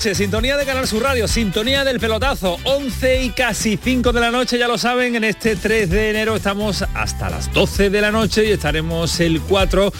Sintonía 0.00 0.56
de 0.56 0.64
Canal 0.64 0.88
Sur 0.88 1.02
Radio, 1.02 1.28
sintonía 1.28 1.84
del 1.84 2.00
pelotazo, 2.00 2.58
11 2.64 3.22
y 3.22 3.30
casi 3.30 3.76
5 3.76 4.12
de 4.12 4.20
la 4.20 4.30
noche, 4.30 4.56
ya 4.56 4.66
lo 4.66 4.78
saben, 4.78 5.14
en 5.14 5.24
este 5.24 5.56
3 5.56 5.90
de 5.90 6.08
enero 6.08 6.36
estamos 6.36 6.82
hasta 6.94 7.28
las 7.28 7.52
12 7.52 7.90
de 7.90 8.00
la 8.00 8.10
noche 8.10 8.46
y 8.46 8.50
estaremos 8.50 9.20
el 9.20 9.42
4 9.42 9.92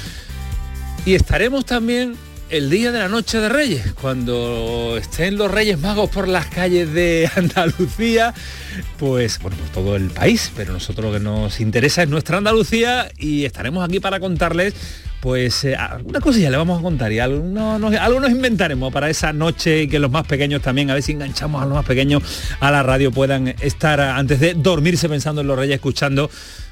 y 1.05 1.15
estaremos 1.15 1.67
también 1.67 2.17
el 2.49 2.71
día 2.71 2.93
de 2.93 2.99
la 2.99 3.09
noche 3.09 3.41
de 3.41 3.51
Reyes, 3.51 3.93
cuando 4.01 4.97
estén 4.99 5.37
los 5.37 5.51
Reyes 5.51 5.79
Magos 5.79 6.09
por 6.09 6.29
las 6.29 6.47
calles 6.47 6.91
de 6.95 7.31
Andalucía, 7.37 8.33
pues 8.99 9.39
bueno, 9.39 9.59
por 9.59 9.69
todo 9.69 9.97
el 9.97 10.09
país, 10.09 10.51
pero 10.57 10.73
nosotros 10.73 11.13
lo 11.13 11.13
que 11.13 11.23
nos 11.23 11.61
interesa 11.61 12.03
es 12.03 12.09
nuestra 12.09 12.39
Andalucía 12.39 13.11
y 13.19 13.45
estaremos 13.45 13.85
aquí 13.85 14.01
para 14.01 14.19
contarles 14.19 14.73
pues 15.21 15.65
eh, 15.65 15.77
una 16.05 16.21
cosilla 16.21 16.51
le 16.51 16.57
vamos 16.57 16.79
a 16.79 16.83
contar 16.83 17.13
y 17.13 17.19
algo 17.19 17.43
nos, 17.45 18.31
inventaremos 18.31 18.93
para 18.93 19.11
esa 19.11 19.33
noche 19.33 19.83
y 19.83 19.89
que 19.89 19.99
los 19.99 20.11
más 20.11 20.27
pequeños 20.27 20.63
también, 20.63 20.91
a 20.91 20.95
ver 20.95 21.03
si 21.03 21.13
enganchamos 21.13 21.63
a 21.63 21.67
los 21.67 21.75
más 21.75 21.85
pequeños 21.85 22.23
a 22.61 22.71
la 22.71 22.83
radio, 22.83 23.11
puedan 23.13 23.49
estar 23.61 24.01
antes 24.01 24.41
de 24.41 24.55
dormirse 24.55 25.09
pensando 25.09 25.43
en 25.43 25.47
los 25.47 25.59
reyes, 25.59 25.77
escuchando 25.77 26.31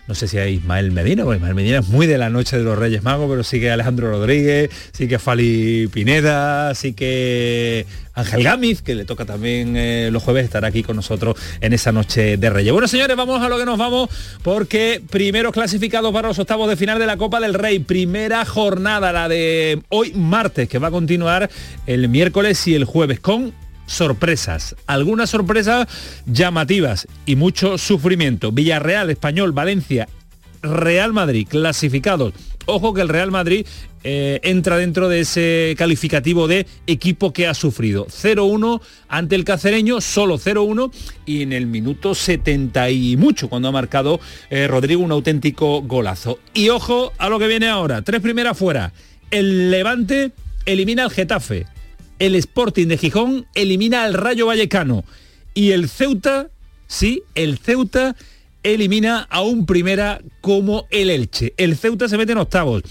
no 0.08 0.14
sé 0.14 0.26
si 0.26 0.38
hay 0.38 0.54
Ismael 0.54 0.90
Medina, 0.90 1.24
porque 1.24 1.36
Ismael 1.36 1.54
Medina 1.54 1.78
es 1.80 1.88
muy 1.88 2.06
de 2.06 2.16
la 2.16 2.30
noche 2.30 2.56
de 2.56 2.64
los 2.64 2.78
Reyes 2.78 3.02
Magos, 3.02 3.28
pero 3.28 3.44
sí 3.44 3.60
que 3.60 3.70
Alejandro 3.70 4.10
Rodríguez, 4.10 4.70
sí 4.92 5.06
que 5.06 5.18
Fali 5.18 5.86
Pineda, 5.92 6.74
sí 6.74 6.94
que 6.94 7.84
Ángel 8.14 8.42
Gámez, 8.42 8.80
que 8.80 8.94
le 8.94 9.04
toca 9.04 9.26
también 9.26 9.76
eh, 9.76 10.08
los 10.10 10.22
jueves 10.22 10.44
estar 10.44 10.64
aquí 10.64 10.82
con 10.82 10.96
nosotros 10.96 11.36
en 11.60 11.74
esa 11.74 11.92
noche 11.92 12.38
de 12.38 12.50
Reyes. 12.50 12.72
Bueno, 12.72 12.88
señores, 12.88 13.16
vamos 13.16 13.42
a 13.42 13.50
lo 13.50 13.58
que 13.58 13.66
nos 13.66 13.78
vamos, 13.78 14.08
porque 14.42 15.02
primeros 15.10 15.52
clasificados 15.52 16.10
para 16.12 16.28
los 16.28 16.38
octavos 16.38 16.70
de 16.70 16.76
final 16.76 16.98
de 16.98 17.06
la 17.06 17.18
Copa 17.18 17.38
del 17.38 17.52
Rey, 17.52 17.78
primera 17.78 18.46
jornada, 18.46 19.12
la 19.12 19.28
de 19.28 19.82
hoy 19.90 20.14
martes, 20.14 20.70
que 20.70 20.78
va 20.78 20.88
a 20.88 20.90
continuar 20.90 21.50
el 21.86 22.08
miércoles 22.08 22.66
y 22.66 22.74
el 22.74 22.86
jueves 22.86 23.20
con 23.20 23.52
sorpresas, 23.89 24.77
algunas 24.86 25.31
sorpresas 25.31 25.89
llamativas 26.27 27.08
y 27.27 27.34
mucho 27.34 27.78
sufrimiento. 27.78 28.53
Villarreal, 28.53 29.11
Español, 29.11 29.53
Valencia, 29.53 30.08
Real 30.62 31.12
Madrid 31.12 31.47
clasificados. 31.48 32.34
Ojo 32.66 32.92
que 32.92 33.00
el 33.00 33.09
Real 33.09 33.31
Madrid 33.31 33.66
eh, 34.05 34.41
entra 34.42 34.77
dentro 34.77 35.09
de 35.09 35.20
ese 35.20 35.75
calificativo 35.78 36.47
de 36.47 36.66
equipo 36.86 37.33
que 37.33 37.47
ha 37.47 37.55
sufrido. 37.55 38.06
0-1 38.06 38.81
ante 39.09 39.34
el 39.34 39.44
cacereño, 39.44 40.00
solo 40.00 40.39
0-1 40.39 40.92
y 41.25 41.42
en 41.42 41.53
el 41.53 41.66
minuto 41.66 42.14
70 42.14 42.91
y 42.91 43.16
mucho 43.16 43.48
cuando 43.48 43.69
ha 43.69 43.72
marcado 43.72 44.20
eh, 44.50 44.66
Rodrigo 44.66 45.03
un 45.03 45.12
auténtico 45.12 45.82
golazo. 45.82 46.38
Y 46.53 46.69
ojo 46.69 47.12
a 47.19 47.28
lo 47.28 47.38
que 47.38 47.47
viene 47.47 47.69
ahora, 47.69 48.03
tres 48.03 48.21
primeras 48.21 48.56
fuera. 48.56 48.93
El 49.31 49.71
Levante 49.71 50.32
elimina 50.66 51.04
al 51.04 51.10
Getafe 51.10 51.66
el 52.18 52.34
Sporting 52.34 52.86
de 52.86 52.98
Gijón 52.98 53.46
elimina 53.54 54.04
al 54.04 54.14
Rayo 54.14 54.46
Vallecano 54.46 55.04
y 55.54 55.72
el 55.72 55.88
Ceuta, 55.88 56.48
sí, 56.86 57.22
el 57.34 57.58
Ceuta 57.58 58.16
elimina 58.62 59.26
a 59.30 59.42
un 59.42 59.66
primera 59.66 60.20
como 60.40 60.86
el 60.90 61.10
Elche. 61.10 61.54
El 61.56 61.76
Ceuta 61.76 62.08
se 62.08 62.16
mete 62.16 62.32
en 62.32 62.38
octavos 62.38 62.82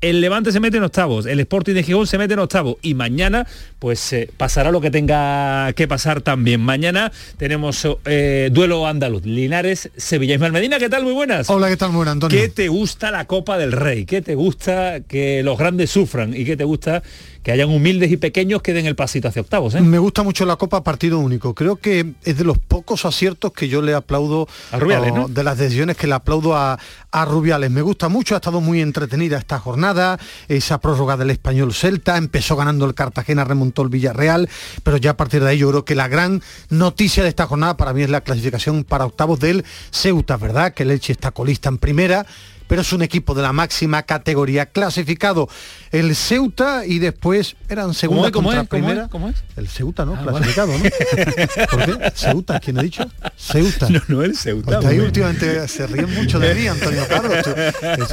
el 0.00 0.20
Levante 0.20 0.52
se 0.52 0.60
mete 0.60 0.76
en 0.76 0.84
octavos, 0.84 1.26
el 1.26 1.40
Sporting 1.40 1.74
de 1.74 1.82
Gijón 1.82 2.06
se 2.06 2.18
mete 2.18 2.34
en 2.34 2.40
octavos 2.40 2.76
y 2.82 2.94
mañana 2.94 3.46
pues 3.78 4.12
eh, 4.12 4.30
pasará 4.36 4.70
lo 4.70 4.80
que 4.80 4.90
tenga 4.90 5.72
que 5.72 5.88
pasar 5.88 6.20
también. 6.20 6.60
Mañana 6.60 7.10
tenemos 7.36 7.86
eh, 8.04 8.50
duelo 8.52 8.86
andaluz, 8.86 9.24
Linares, 9.24 9.90
Sevilla. 9.96 10.34
Ismael 10.34 10.52
Medina, 10.52 10.78
¿qué 10.78 10.88
tal? 10.88 11.02
Muy 11.02 11.14
buenas. 11.14 11.50
Hola, 11.50 11.68
¿qué 11.68 11.76
tal? 11.76 11.90
Muy 11.90 11.98
buenas, 11.98 12.12
Antonio. 12.12 12.38
¿Qué 12.38 12.48
te 12.48 12.68
gusta 12.68 13.10
la 13.10 13.26
Copa 13.26 13.58
del 13.58 13.72
Rey? 13.72 14.04
¿Qué 14.04 14.22
te 14.22 14.34
gusta 14.36 15.00
que 15.00 15.42
los 15.42 15.58
grandes 15.58 15.90
sufran? 15.90 16.34
¿Y 16.34 16.44
qué 16.44 16.56
te 16.56 16.64
gusta 16.64 17.02
que 17.48 17.52
hayan 17.52 17.70
humildes 17.70 18.12
y 18.12 18.18
pequeños 18.18 18.60
que 18.60 18.74
den 18.74 18.84
el 18.84 18.94
pasito 18.94 19.26
hacia 19.26 19.40
octavos? 19.40 19.74
Eh? 19.74 19.80
Me 19.80 19.98
gusta 19.98 20.22
mucho 20.22 20.44
la 20.44 20.56
Copa 20.56 20.84
partido 20.84 21.18
único. 21.18 21.54
Creo 21.54 21.76
que 21.76 22.12
es 22.22 22.36
de 22.36 22.44
los 22.44 22.58
pocos 22.58 23.06
aciertos 23.06 23.54
que 23.54 23.68
yo 23.70 23.80
le 23.80 23.94
aplaudo 23.94 24.46
a 24.70 24.78
Rubiales, 24.78 25.14
¿no? 25.14 25.28
De 25.28 25.42
las 25.42 25.56
decisiones 25.56 25.96
que 25.96 26.06
le 26.06 26.12
aplaudo 26.12 26.54
a, 26.54 26.78
a 27.10 27.24
Rubiales. 27.24 27.70
Me 27.70 27.80
gusta 27.80 28.10
mucho, 28.10 28.34
ha 28.34 28.36
estado 28.36 28.60
muy 28.60 28.82
entretenida 28.82 29.38
esta 29.38 29.58
jornada, 29.58 30.18
esa 30.48 30.78
prórroga 30.78 31.16
del 31.16 31.30
español 31.30 31.72
Celta, 31.72 32.18
empezó 32.18 32.54
ganando 32.54 32.84
el 32.84 32.92
Cartagena, 32.92 33.44
remontó 33.44 33.80
el 33.80 33.88
Villarreal, 33.88 34.46
pero 34.82 34.98
ya 34.98 35.12
a 35.12 35.16
partir 35.16 35.42
de 35.42 35.48
ahí 35.48 35.56
yo 35.56 35.70
creo 35.70 35.86
que 35.86 35.94
la 35.94 36.08
gran 36.08 36.42
noticia 36.68 37.22
de 37.22 37.30
esta 37.30 37.46
jornada 37.46 37.78
para 37.78 37.94
mí 37.94 38.02
es 38.02 38.10
la 38.10 38.20
clasificación 38.20 38.84
para 38.84 39.06
octavos 39.06 39.40
del 39.40 39.64
Ceuta, 39.90 40.36
¿verdad? 40.36 40.74
Que 40.74 40.82
el 40.82 40.90
Elche 40.90 41.14
está 41.14 41.30
colista 41.30 41.70
en 41.70 41.78
primera 41.78 42.26
pero 42.68 42.82
es 42.82 42.92
un 42.92 43.02
equipo 43.02 43.34
de 43.34 43.42
la 43.42 43.52
máxima 43.52 44.04
categoría 44.04 44.66
clasificado. 44.66 45.48
El 45.90 46.14
Ceuta 46.14 46.86
y 46.86 46.98
después 46.98 47.56
eran 47.68 47.94
segunda 47.94 48.30
contra 48.30 48.64
primera. 48.64 49.08
¿Cómo 49.08 49.28
es? 49.30 49.36
El 49.56 49.68
Ceuta, 49.68 50.04
¿no? 50.04 50.14
Ah, 50.14 50.22
clasificado, 50.22 50.72
¿no? 50.78 50.84
¿Por 51.70 51.84
qué? 51.84 52.12
Ceuta, 52.14 52.60
¿quién 52.60 52.78
ha 52.78 52.82
dicho? 52.82 53.04
Ceuta. 53.36 53.88
No, 53.88 54.00
no 54.08 54.22
el 54.22 54.36
Ceuta. 54.36 54.80
ahí 54.86 55.00
últimamente 55.00 55.66
se 55.66 55.86
ríen 55.86 56.14
mucho 56.14 56.38
de 56.38 56.54
mí, 56.54 56.68
Antonio 56.68 57.02
Carlos. 57.08 57.38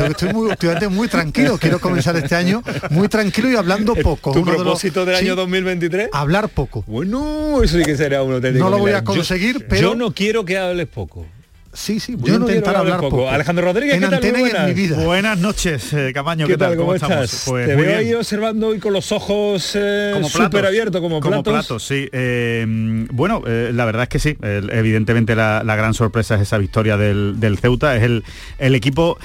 Estoy, 0.05 0.33
muy, 0.33 0.49
últimamente 0.49 0.87
muy 0.87 1.07
tranquilo. 1.07 1.57
Quiero 1.57 1.79
comenzar 1.79 2.15
este 2.15 2.35
año 2.35 2.63
muy 2.89 3.09
tranquilo 3.09 3.51
y 3.51 3.55
hablando 3.55 3.93
poco. 3.95 4.31
¿Tu 4.31 4.43
propósito 4.43 5.05
del 5.05 5.15
año 5.15 5.35
2023? 5.35 6.09
Hablar 6.13 6.49
poco. 6.49 6.83
Bueno, 6.87 7.61
eso 7.61 7.77
sí 7.77 7.83
que 7.83 7.97
será 7.97 8.23
uno 8.23 8.39
No 8.39 8.69
lo 8.69 8.77
voy 8.77 8.93
a 8.93 9.03
conseguir, 9.03 9.67
pero... 9.67 9.89
Yo 9.89 9.95
no 9.95 10.13
quiero 10.13 10.45
que 10.45 10.57
hables 10.57 10.87
poco. 10.87 11.27
Sí, 11.75 11.99
sí, 11.99 12.15
voy 12.15 12.31
a 12.31 12.35
intentar 12.35 12.77
hablar 12.77 13.01
poco. 13.01 13.29
Alejandro 13.29 13.65
Rodríguez, 13.65 13.99
¿qué 13.99 14.07
tal? 14.07 14.31
buenas. 14.31 14.67
mi 14.67 14.73
vida. 14.73 15.03
Buenas 15.03 15.37
noches, 15.37 15.91
eh, 15.93 16.11
Camaño, 16.13 16.47
¿qué, 16.47 16.57
tal? 16.57 16.77
¿Cómo, 16.77 16.95
estás? 16.95 17.43
Pues 17.45 17.67
Te 17.67 17.75
veo 17.75 17.97
ahí 17.97 18.13
observando 18.13 18.73
y 18.73 18.79
con 18.79 18.93
los 18.93 19.11
ojos 19.11 19.73
eh, 19.75 20.19
súper 20.29 20.65
abiertos, 20.65 21.01
como, 21.01 21.19
como 21.19 21.43
platos. 21.43 21.83
sí. 21.83 22.07
Eh, 22.13 22.65
bueno, 23.11 23.43
eh, 23.45 23.71
la 23.73 23.83
verdad 23.83 24.03
es 24.03 24.09
que 24.09 24.19
sí. 24.19 24.37
evidentemente 24.41 25.35
la, 25.35 25.61
gran 25.75 25.93
sorpresa 25.93 26.35
es 26.35 26.41
esa 26.41 26.57
victoria 26.57 26.95
del, 26.95 27.39
del 27.39 27.57
Ceuta. 27.57 27.95
Es 27.97 28.03
el, 28.03 28.23
el 28.57 28.73
equipo 28.73 29.17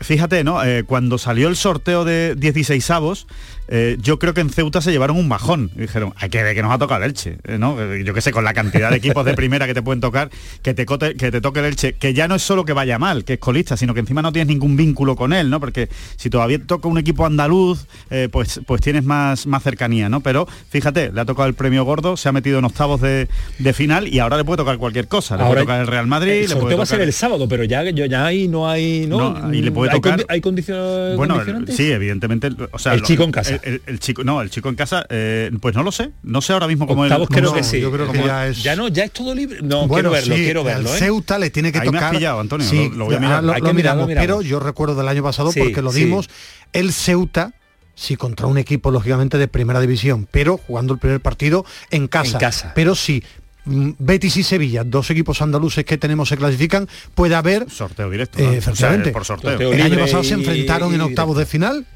fíjate, 0.00 0.44
¿no? 0.44 0.60
cuando 0.86 1.18
salió 1.18 1.46
el 1.46 1.56
sorteo 1.56 2.06
de 2.06 2.34
16 2.36 2.90
avos, 2.90 3.26
eh, 3.68 3.96
yo 4.00 4.18
creo 4.18 4.34
que 4.34 4.40
en 4.40 4.50
Ceuta 4.50 4.80
se 4.80 4.92
llevaron 4.92 5.16
un 5.16 5.28
bajón. 5.28 5.70
dijeron, 5.74 6.12
hay 6.16 6.28
que 6.28 6.42
ver 6.42 6.54
que 6.54 6.62
nos 6.62 6.72
ha 6.72 6.78
tocado 6.78 7.02
el 7.02 7.10
Elche, 7.10 7.38
eh, 7.44 7.58
¿no? 7.58 7.80
Eh, 7.80 8.04
yo 8.04 8.14
qué 8.14 8.20
sé, 8.20 8.32
con 8.32 8.44
la 8.44 8.54
cantidad 8.54 8.90
de 8.90 8.96
equipos 8.96 9.24
de 9.24 9.34
primera 9.34 9.66
que 9.66 9.74
te 9.74 9.82
pueden 9.82 10.00
tocar, 10.00 10.30
que 10.62 10.74
te, 10.74 10.86
que 10.86 11.30
te 11.30 11.40
toque 11.40 11.60
el 11.60 11.66
Elche, 11.66 11.94
que 11.94 12.14
ya 12.14 12.28
no 12.28 12.34
es 12.34 12.42
solo 12.42 12.64
que 12.64 12.72
vaya 12.72 12.98
mal, 12.98 13.24
que 13.24 13.34
es 13.34 13.38
colista, 13.38 13.76
sino 13.76 13.94
que 13.94 14.00
encima 14.00 14.22
no 14.22 14.32
tienes 14.32 14.48
ningún 14.48 14.76
vínculo 14.76 15.16
con 15.16 15.32
él, 15.32 15.50
¿no? 15.50 15.60
Porque 15.60 15.88
si 16.16 16.30
todavía 16.30 16.58
toca 16.64 16.88
un 16.88 16.98
equipo 16.98 17.26
andaluz, 17.26 17.86
pues, 18.30 18.60
pues 18.66 18.80
tienes 18.80 19.04
más, 19.04 19.46
más 19.46 19.62
cercanía, 19.62 20.08
¿no? 20.08 20.20
Pero 20.20 20.46
fíjate, 20.68 21.12
le 21.12 21.20
ha 21.20 21.24
tocado 21.24 21.48
el 21.48 21.54
premio 21.54 21.84
gordo, 21.84 22.16
se 22.16 22.28
ha 22.28 22.32
metido 22.32 22.58
en 22.58 22.64
octavos 22.64 23.00
de, 23.00 23.28
final 23.74 24.06
y 24.06 24.18
ahora 24.18 24.36
le 24.36 24.44
puede 24.44 24.58
tocar 24.58 24.78
cualquier 24.78 25.08
cosa. 25.08 25.36
Le 25.36 25.44
puede 25.44 25.60
tocar 25.62 25.80
el 25.80 25.86
Real 25.86 26.06
Madrid. 26.06 26.50
El 26.50 26.68
le 26.68 26.74
va 26.76 26.82
a 26.82 26.86
ser 26.86 27.00
el 27.00 27.12
sábado, 27.12 27.48
pero 27.48 27.64
ya, 27.64 27.82
ya 27.90 28.26
ahí 28.26 28.46
no 28.46 28.68
hay. 28.68 29.06
No, 29.06 29.52
y 29.52 29.62
le 29.62 29.72
puede 29.72 29.90
tocar. 29.90 30.24
¿Hay, 30.28 30.40
condiciones? 30.40 31.16
Bueno, 31.16 31.40
sí, 31.68 31.90
evidentemente. 31.90 32.50
O 32.70 32.78
sea, 32.78 32.94
el 32.94 33.02
chico 33.02 33.24
en 33.24 33.32
casa. 33.32 33.53
El 33.62 34.00
chico, 34.00 34.24
no, 34.24 34.40
el 34.40 34.50
chico 34.50 34.68
en 34.68 34.74
casa, 34.74 35.06
eh, 35.08 35.50
pues 35.60 35.74
no 35.74 35.82
lo 35.82 35.92
sé. 35.92 36.10
No 36.22 36.40
sé 36.40 36.52
ahora 36.52 36.66
mismo 36.66 36.86
cómo 36.86 37.04
es. 37.04 37.12
creo 37.28 37.52
que 37.52 37.62
sí. 37.62 37.80
Yo 37.80 37.90
creo 37.92 38.10
que 38.10 38.24
ya 38.24 38.48
es. 38.48 38.62
Ya 38.62 38.76
no, 38.76 38.88
ya 38.88 39.04
es 39.04 39.10
todo 39.12 39.34
libre. 39.34 39.60
No, 39.62 39.88
quiero 39.88 40.10
verlo, 40.10 40.34
quiero 40.34 40.64
verlo. 40.64 40.90
El 40.90 40.96
¿eh? 40.96 40.98
Ceuta 40.98 41.38
le 41.38 41.50
tiene 41.50 41.72
que 41.72 41.78
Ahí 41.78 41.86
tocar. 41.86 42.12
Me 42.12 42.18
pillado, 42.18 42.40
Antonio. 42.40 42.66
Sí, 42.66 42.90
lo, 42.94 43.06
voy 43.06 43.16
a 43.16 43.20
mirar. 43.20 43.44
Lo, 43.44 43.74
miramos, 43.74 44.06
pero 44.08 44.42
yo 44.42 44.60
recuerdo 44.60 44.94
del 44.94 45.08
año 45.08 45.22
pasado 45.22 45.50
porque 45.56 45.82
lo 45.82 45.92
dimos. 45.92 46.28
El 46.72 46.92
Ceuta 46.92 47.52
sí 47.94 48.16
contra 48.16 48.46
un 48.46 48.58
equipo 48.58 48.90
lógicamente 48.90 49.38
de 49.38 49.48
primera 49.48 49.80
división, 49.80 50.26
pero 50.30 50.56
jugando 50.56 50.94
el 50.94 50.98
primer 50.98 51.20
partido 51.20 51.64
en 51.90 52.08
casa. 52.08 52.32
En 52.32 52.40
casa. 52.40 52.72
Pero 52.74 52.94
sí, 52.94 53.22
mm, 53.64 53.92
Betis 53.98 54.36
y 54.36 54.42
Sevilla, 54.42 54.82
dos 54.84 55.10
equipos 55.10 55.40
andaluces 55.42 55.84
que 55.84 55.96
tenemos 55.98 56.28
se 56.28 56.36
clasifican, 56.36 56.88
puede 57.14 57.34
haber 57.34 57.70
sorteo 57.70 58.10
directo. 58.10 58.38
Eh, 58.40 58.60
por 59.12 59.24
sorteo. 59.24 59.72
el 59.72 59.80
año 59.80 59.98
pasado 59.98 60.24
se 60.24 60.34
enfrentaron 60.34 60.92
en 60.94 61.00
octavos 61.00 61.36
de 61.36 61.46
final 61.46 61.86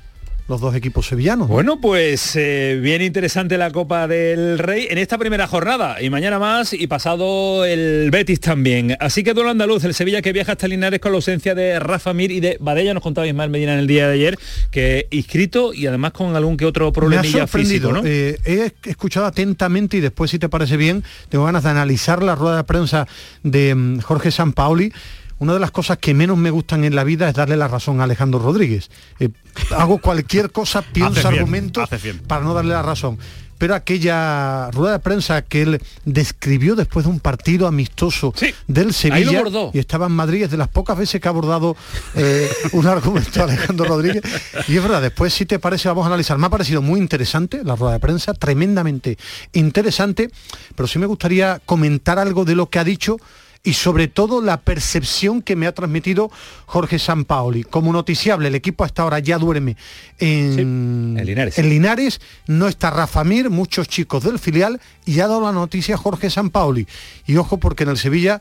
los 0.48 0.62
dos 0.62 0.74
equipos 0.74 1.06
sevillanos. 1.06 1.46
Bueno, 1.46 1.78
pues 1.78 2.34
eh, 2.34 2.78
bien 2.82 3.02
interesante 3.02 3.58
la 3.58 3.70
Copa 3.70 4.08
del 4.08 4.58
Rey 4.58 4.86
en 4.88 4.96
esta 4.96 5.18
primera 5.18 5.46
jornada 5.46 6.00
y 6.00 6.08
mañana 6.08 6.38
más 6.38 6.72
y 6.72 6.86
pasado 6.86 7.66
el 7.66 8.10
Betis 8.10 8.40
también. 8.40 8.96
Así 8.98 9.22
que 9.22 9.34
duelo 9.34 9.50
andaluz, 9.50 9.84
el 9.84 9.92
Sevilla 9.92 10.22
que 10.22 10.32
viaja 10.32 10.52
hasta 10.52 10.66
Linares 10.66 11.00
con 11.00 11.12
la 11.12 11.16
ausencia 11.16 11.54
de 11.54 11.78
Rafa 11.78 12.14
Mir 12.14 12.30
y 12.30 12.40
de 12.40 12.56
Badella, 12.60 12.94
nos 12.94 13.02
contaba 13.02 13.26
Ismael 13.26 13.50
Medina 13.50 13.74
en 13.74 13.80
el 13.80 13.86
día 13.86 14.08
de 14.08 14.14
ayer, 14.14 14.38
que 14.70 15.06
inscrito 15.10 15.74
y 15.74 15.86
además 15.86 16.12
con 16.12 16.34
algún 16.34 16.56
que 16.56 16.64
otro 16.64 16.92
problemilla 16.94 17.46
físico, 17.46 17.92
¿no? 17.92 18.00
Eh, 18.04 18.38
he 18.46 18.72
escuchado 18.88 19.26
atentamente 19.26 19.98
y 19.98 20.00
después 20.00 20.30
si 20.30 20.38
te 20.38 20.48
parece 20.48 20.78
bien, 20.78 21.04
tengo 21.28 21.44
ganas 21.44 21.64
de 21.64 21.70
analizar 21.70 22.22
la 22.22 22.34
rueda 22.34 22.56
de 22.56 22.64
prensa 22.64 23.06
de 23.42 23.74
mm, 23.74 24.00
Jorge 24.00 24.30
Sampaoli 24.30 24.92
una 25.38 25.54
de 25.54 25.60
las 25.60 25.70
cosas 25.70 25.98
que 25.98 26.14
menos 26.14 26.36
me 26.36 26.50
gustan 26.50 26.84
en 26.84 26.94
la 26.94 27.04
vida 27.04 27.28
es 27.28 27.34
darle 27.34 27.56
la 27.56 27.68
razón 27.68 28.00
a 28.00 28.04
Alejandro 28.04 28.40
Rodríguez. 28.40 28.90
Eh, 29.20 29.28
hago 29.76 29.98
cualquier 29.98 30.50
cosa, 30.50 30.82
pienso 30.92 31.26
argumentos 31.28 31.88
para 32.26 32.44
no 32.44 32.54
darle 32.54 32.74
la 32.74 32.82
razón. 32.82 33.18
Pero 33.58 33.74
aquella 33.74 34.70
rueda 34.70 34.92
de 34.92 34.98
prensa 35.00 35.42
que 35.42 35.62
él 35.62 35.82
describió 36.04 36.76
después 36.76 37.04
de 37.04 37.10
un 37.10 37.18
partido 37.18 37.66
amistoso 37.66 38.32
del 38.68 38.94
Sevilla 38.94 39.42
y 39.72 39.80
estaba 39.80 40.06
en 40.06 40.12
Madrid, 40.12 40.44
es 40.44 40.50
de 40.52 40.56
las 40.56 40.68
pocas 40.68 40.96
veces 40.96 41.20
que 41.20 41.26
ha 41.26 41.32
abordado 41.32 41.76
eh, 42.14 42.48
un 42.70 42.86
argumento 42.86 43.42
Alejandro 43.42 43.86
Rodríguez. 43.86 44.22
Y 44.68 44.76
es 44.76 44.82
verdad, 44.82 45.02
después 45.02 45.34
si 45.34 45.44
te 45.44 45.58
parece 45.58 45.88
vamos 45.88 46.04
a 46.04 46.06
analizar. 46.06 46.38
Me 46.38 46.46
ha 46.46 46.50
parecido 46.50 46.82
muy 46.82 47.00
interesante 47.00 47.64
la 47.64 47.74
rueda 47.74 47.94
de 47.94 48.00
prensa, 48.00 48.32
tremendamente 48.32 49.18
interesante, 49.52 50.30
pero 50.76 50.86
sí 50.86 51.00
me 51.00 51.06
gustaría 51.06 51.60
comentar 51.66 52.20
algo 52.20 52.44
de 52.44 52.54
lo 52.54 52.70
que 52.70 52.78
ha 52.78 52.84
dicho 52.84 53.16
y 53.62 53.74
sobre 53.74 54.08
todo 54.08 54.40
la 54.40 54.60
percepción 54.60 55.42
que 55.42 55.56
me 55.56 55.66
ha 55.66 55.72
transmitido 55.72 56.30
Jorge 56.66 56.98
Sampaoli. 56.98 57.64
Como 57.64 57.92
noticiable, 57.92 58.48
el 58.48 58.54
equipo 58.54 58.84
hasta 58.84 59.02
ahora 59.02 59.18
ya 59.18 59.38
duerme 59.38 59.76
en, 60.18 61.18
Linares. 61.22 61.58
en, 61.58 61.68
Linares. 61.68 62.20
no 62.46 62.68
está 62.68 62.90
Rafa 62.90 63.24
Mir, 63.24 63.50
muchos 63.50 63.88
chicos 63.88 64.24
del 64.24 64.38
filial, 64.38 64.80
y 65.04 65.20
ha 65.20 65.28
dado 65.28 65.40
la 65.40 65.52
noticia 65.52 65.96
Jorge 65.96 66.30
Sampaoli. 66.30 66.86
Y 67.26 67.36
ojo 67.36 67.58
porque 67.58 67.82
en 67.82 67.90
el 67.90 67.98
Sevilla 67.98 68.40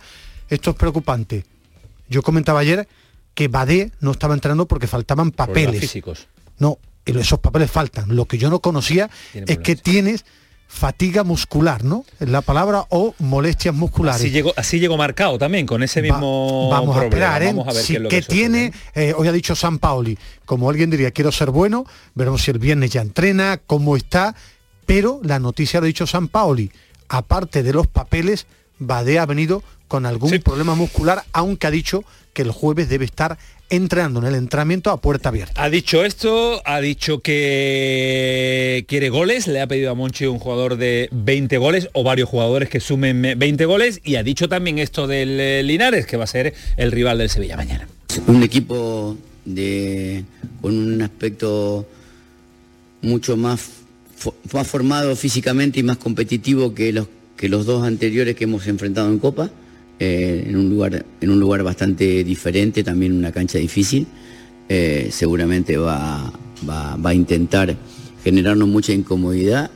esto 0.49 0.71
es 0.71 0.75
preocupante. 0.75 1.45
Yo 2.09 2.21
comentaba 2.21 2.59
ayer 2.59 2.87
que 3.33 3.47
Badé 3.47 3.91
no 3.99 4.11
estaba 4.11 4.33
entrenando 4.33 4.67
porque 4.67 4.87
faltaban 4.87 5.31
papeles. 5.31 5.81
físicos. 5.81 6.27
No, 6.57 6.79
esos 7.05 7.39
papeles 7.39 7.69
faltan. 7.69 8.15
Lo 8.15 8.25
que 8.25 8.37
yo 8.37 8.49
no 8.49 8.59
conocía 8.59 9.09
es 9.33 9.57
que 9.59 9.75
tienes 9.75 10.25
fatiga 10.67 11.23
muscular, 11.23 11.83
¿no? 11.83 12.05
Es 12.19 12.29
la 12.29 12.41
palabra 12.41 12.85
o 12.89 13.15
molestias 13.19 13.73
musculares. 13.73 14.21
Así 14.21 14.29
llegó, 14.29 14.53
así 14.57 14.79
llegó 14.79 14.97
marcado 14.97 15.37
también 15.37 15.65
con 15.65 15.81
ese 15.81 16.01
mismo 16.01 16.69
vamos 16.69 16.97
A 16.97 17.05
esperar, 17.05 17.41
¿eh? 17.41 17.47
Vamos 17.47 17.67
a 17.67 17.73
ver 17.73 17.85
qué, 17.85 17.93
es 17.93 18.01
lo 18.01 18.09
que, 18.09 18.21
tiene. 18.21 18.73
Eh, 18.93 19.13
hoy 19.17 19.27
ha 19.27 19.31
dicho 19.31 19.55
San 19.55 19.79
Paoli, 19.79 20.17
como 20.45 20.69
alguien 20.69 20.89
diría, 20.89 21.11
quiero 21.11 21.31
ser 21.31 21.51
bueno, 21.51 21.85
veremos 22.13 22.43
si 22.43 22.51
el 22.51 22.59
viernes 22.59 22.91
ya 22.91 23.01
entrena, 23.01 23.59
cómo 23.65 23.95
está, 23.95 24.35
pero 24.85 25.19
la 25.23 25.39
noticia 25.39 25.79
lo 25.79 25.85
ha 25.85 25.87
dicho 25.87 26.05
San 26.05 26.27
Paoli. 26.27 26.71
Aparte 27.09 27.63
de 27.63 27.73
los 27.73 27.87
papeles, 27.87 28.45
Bade 28.77 29.19
ha 29.19 29.25
venido 29.25 29.63
con 29.87 30.05
algún 30.05 30.37
problema 30.39 30.75
muscular, 30.75 31.23
aunque 31.31 31.67
ha 31.67 31.71
dicho 31.71 32.03
que 32.33 32.41
el 32.41 32.51
jueves 32.51 32.89
debe 32.89 33.05
estar 33.05 33.37
entrenando 33.69 34.19
en 34.19 34.27
el 34.27 34.35
entrenamiento 34.35 34.91
a 34.91 35.01
puerta 35.01 35.29
abierta. 35.29 35.61
Ha 35.61 35.69
dicho 35.69 36.03
esto, 36.03 36.61
ha 36.65 36.79
dicho 36.79 37.19
que 37.19 38.85
quiere 38.87 39.09
goles, 39.09 39.47
le 39.47 39.61
ha 39.61 39.67
pedido 39.67 39.91
a 39.91 39.93
Monchi 39.93 40.25
un 40.25 40.39
jugador 40.39 40.77
de 40.77 41.09
20 41.11 41.57
goles 41.57 41.89
o 41.93 42.03
varios 42.03 42.29
jugadores 42.29 42.69
que 42.69 42.79
sumen 42.79 43.21
20 43.37 43.65
goles 43.65 44.01
y 44.03 44.15
ha 44.15 44.23
dicho 44.23 44.47
también 44.47 44.79
esto 44.79 45.07
del 45.07 45.39
eh, 45.39 45.63
Linares, 45.63 46.05
que 46.05 46.17
va 46.17 46.23
a 46.23 46.27
ser 46.27 46.53
el 46.77 46.91
rival 46.91 47.17
del 47.17 47.29
Sevilla 47.29 47.57
mañana. 47.57 47.87
Un 48.27 48.43
equipo 48.43 49.17
de, 49.45 50.23
con 50.61 50.77
un 50.77 51.01
aspecto 51.01 51.87
mucho 53.01 53.37
más, 53.37 53.69
más 54.53 54.67
formado 54.67 55.15
físicamente 55.15 55.79
y 55.79 55.83
más 55.83 55.97
competitivo 55.97 56.73
que 56.73 56.91
los, 56.91 57.07
que 57.35 57.49
los 57.49 57.65
dos 57.65 57.83
anteriores 57.83 58.35
que 58.35 58.45
hemos 58.45 58.67
enfrentado 58.67 59.09
en 59.09 59.19
Copa 59.19 59.51
eh, 59.99 60.45
en, 60.47 60.55
un 60.55 60.69
lugar, 60.69 61.05
en 61.21 61.29
un 61.29 61.39
lugar 61.39 61.63
bastante 61.63 62.23
diferente, 62.23 62.83
también 62.83 63.13
una 63.13 63.31
cancha 63.31 63.57
difícil. 63.57 64.07
Eh, 64.69 65.09
seguramente 65.11 65.77
va, 65.77 66.31
va, 66.69 67.09
a 67.09 67.13
intentar 67.13 67.75
generarnos 68.23 68.67
mucha 68.67 68.91
incomodidad 68.91 69.71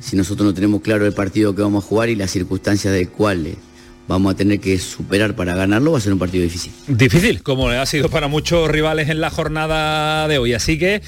si 0.00 0.16
nosotros 0.16 0.46
no 0.46 0.52
tenemos 0.52 0.82
claro 0.82 1.06
el 1.06 1.12
partido 1.12 1.54
que 1.54 1.62
vamos 1.62 1.84
a 1.84 1.86
jugar 1.86 2.08
y 2.08 2.16
las 2.16 2.30
circunstancias 2.30 2.92
del 2.92 3.08
cual 3.08 3.54
vamos 4.06 4.34
a 4.34 4.36
tener 4.36 4.60
que 4.60 4.78
superar 4.78 5.34
para 5.34 5.54
ganarlo, 5.54 5.92
va 5.92 5.98
a 5.98 6.00
ser 6.00 6.12
un 6.12 6.18
partido 6.18 6.42
difícil. 6.42 6.72
Difícil, 6.88 7.42
como 7.42 7.68
ha 7.68 7.86
sido 7.86 8.10
para 8.10 8.28
muchos 8.28 8.68
rivales 8.70 9.08
en 9.08 9.20
la 9.20 9.30
jornada 9.30 10.28
de 10.28 10.38
hoy. 10.38 10.52
Así 10.52 10.78
que 10.78 11.00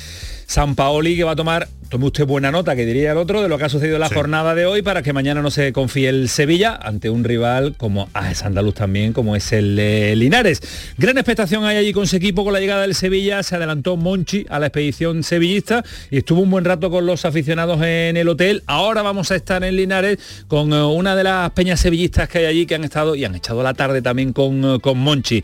San 0.47 0.75
Paoli 0.75 1.17
que 1.17 1.25
va 1.25 1.33
a 1.33 1.37
tomar, 1.37 1.69
tome 1.89 2.07
usted 2.07 2.25
buena 2.25 2.51
nota, 2.51 2.77
que 2.77 2.87
diría 2.87 3.13
el 3.13 3.19
otro, 3.19 3.43
de 3.43 3.49
lo 3.49 3.59
que 3.59 3.65
ha 3.65 3.69
sucedido 3.69 3.97
en 3.97 4.01
la 4.01 4.09
jornada 4.09 4.55
de 4.55 4.65
hoy 4.65 4.83
para 4.83 5.03
que 5.03 5.13
mañana 5.13 5.43
no 5.43 5.51
se 5.51 5.73
confíe 5.73 6.09
el 6.09 6.29
Sevilla 6.29 6.79
ante 6.81 7.11
un 7.11 7.25
rival 7.25 7.75
como 7.77 8.09
ah, 8.15 8.31
es 8.31 8.43
andaluz 8.43 8.75
también, 8.75 9.13
como 9.13 9.35
es 9.35 9.53
el 9.53 9.77
Linares. 10.19 10.63
Gran 10.99 11.19
expectación 11.19 11.65
hay 11.65 11.77
allí 11.77 11.93
con 11.93 12.07
su 12.07 12.17
equipo 12.17 12.45
con 12.45 12.53
la 12.53 12.61
llegada 12.61 12.83
del 12.83 12.95
Sevilla, 12.95 13.43
se 13.43 13.57
adelantó 13.57 13.97
Monchi 13.97 14.47
a 14.49 14.59
la 14.59 14.67
expedición 14.67 15.23
sevillista 15.23 15.85
y 16.11 16.19
estuvo 16.19 16.41
un 16.41 16.51
buen 16.51 16.65
rato 16.65 16.91
con 16.91 17.07
los 17.07 17.25
aficionados 17.25 17.83
en 17.83 18.17
el 18.17 18.29
hotel. 18.29 18.63
Ahora 18.67 19.03
vamos 19.03 19.31
a 19.33 19.37
estar 19.37 19.65
en 19.65 19.77
Linares 19.77 20.19
con 20.47 20.73
eh, 20.73 20.83
una 20.83 21.17
de 21.17 21.25
las 21.25 21.51
peñas 21.51 21.81
sevillistas 21.81 22.29
que 22.29 22.39
hay 22.39 22.45
allí 22.47 22.67
que 22.67 22.77
han 22.77 22.85
estado 22.85 23.17
y 23.17 23.25
han 23.25 23.35
echado 23.35 23.63
la 23.63 23.75
tarde 23.75 24.01
también 24.01 24.33
con, 24.33 24.65
eh, 24.65 24.79
con 24.81 24.99
Monchi 24.99 25.43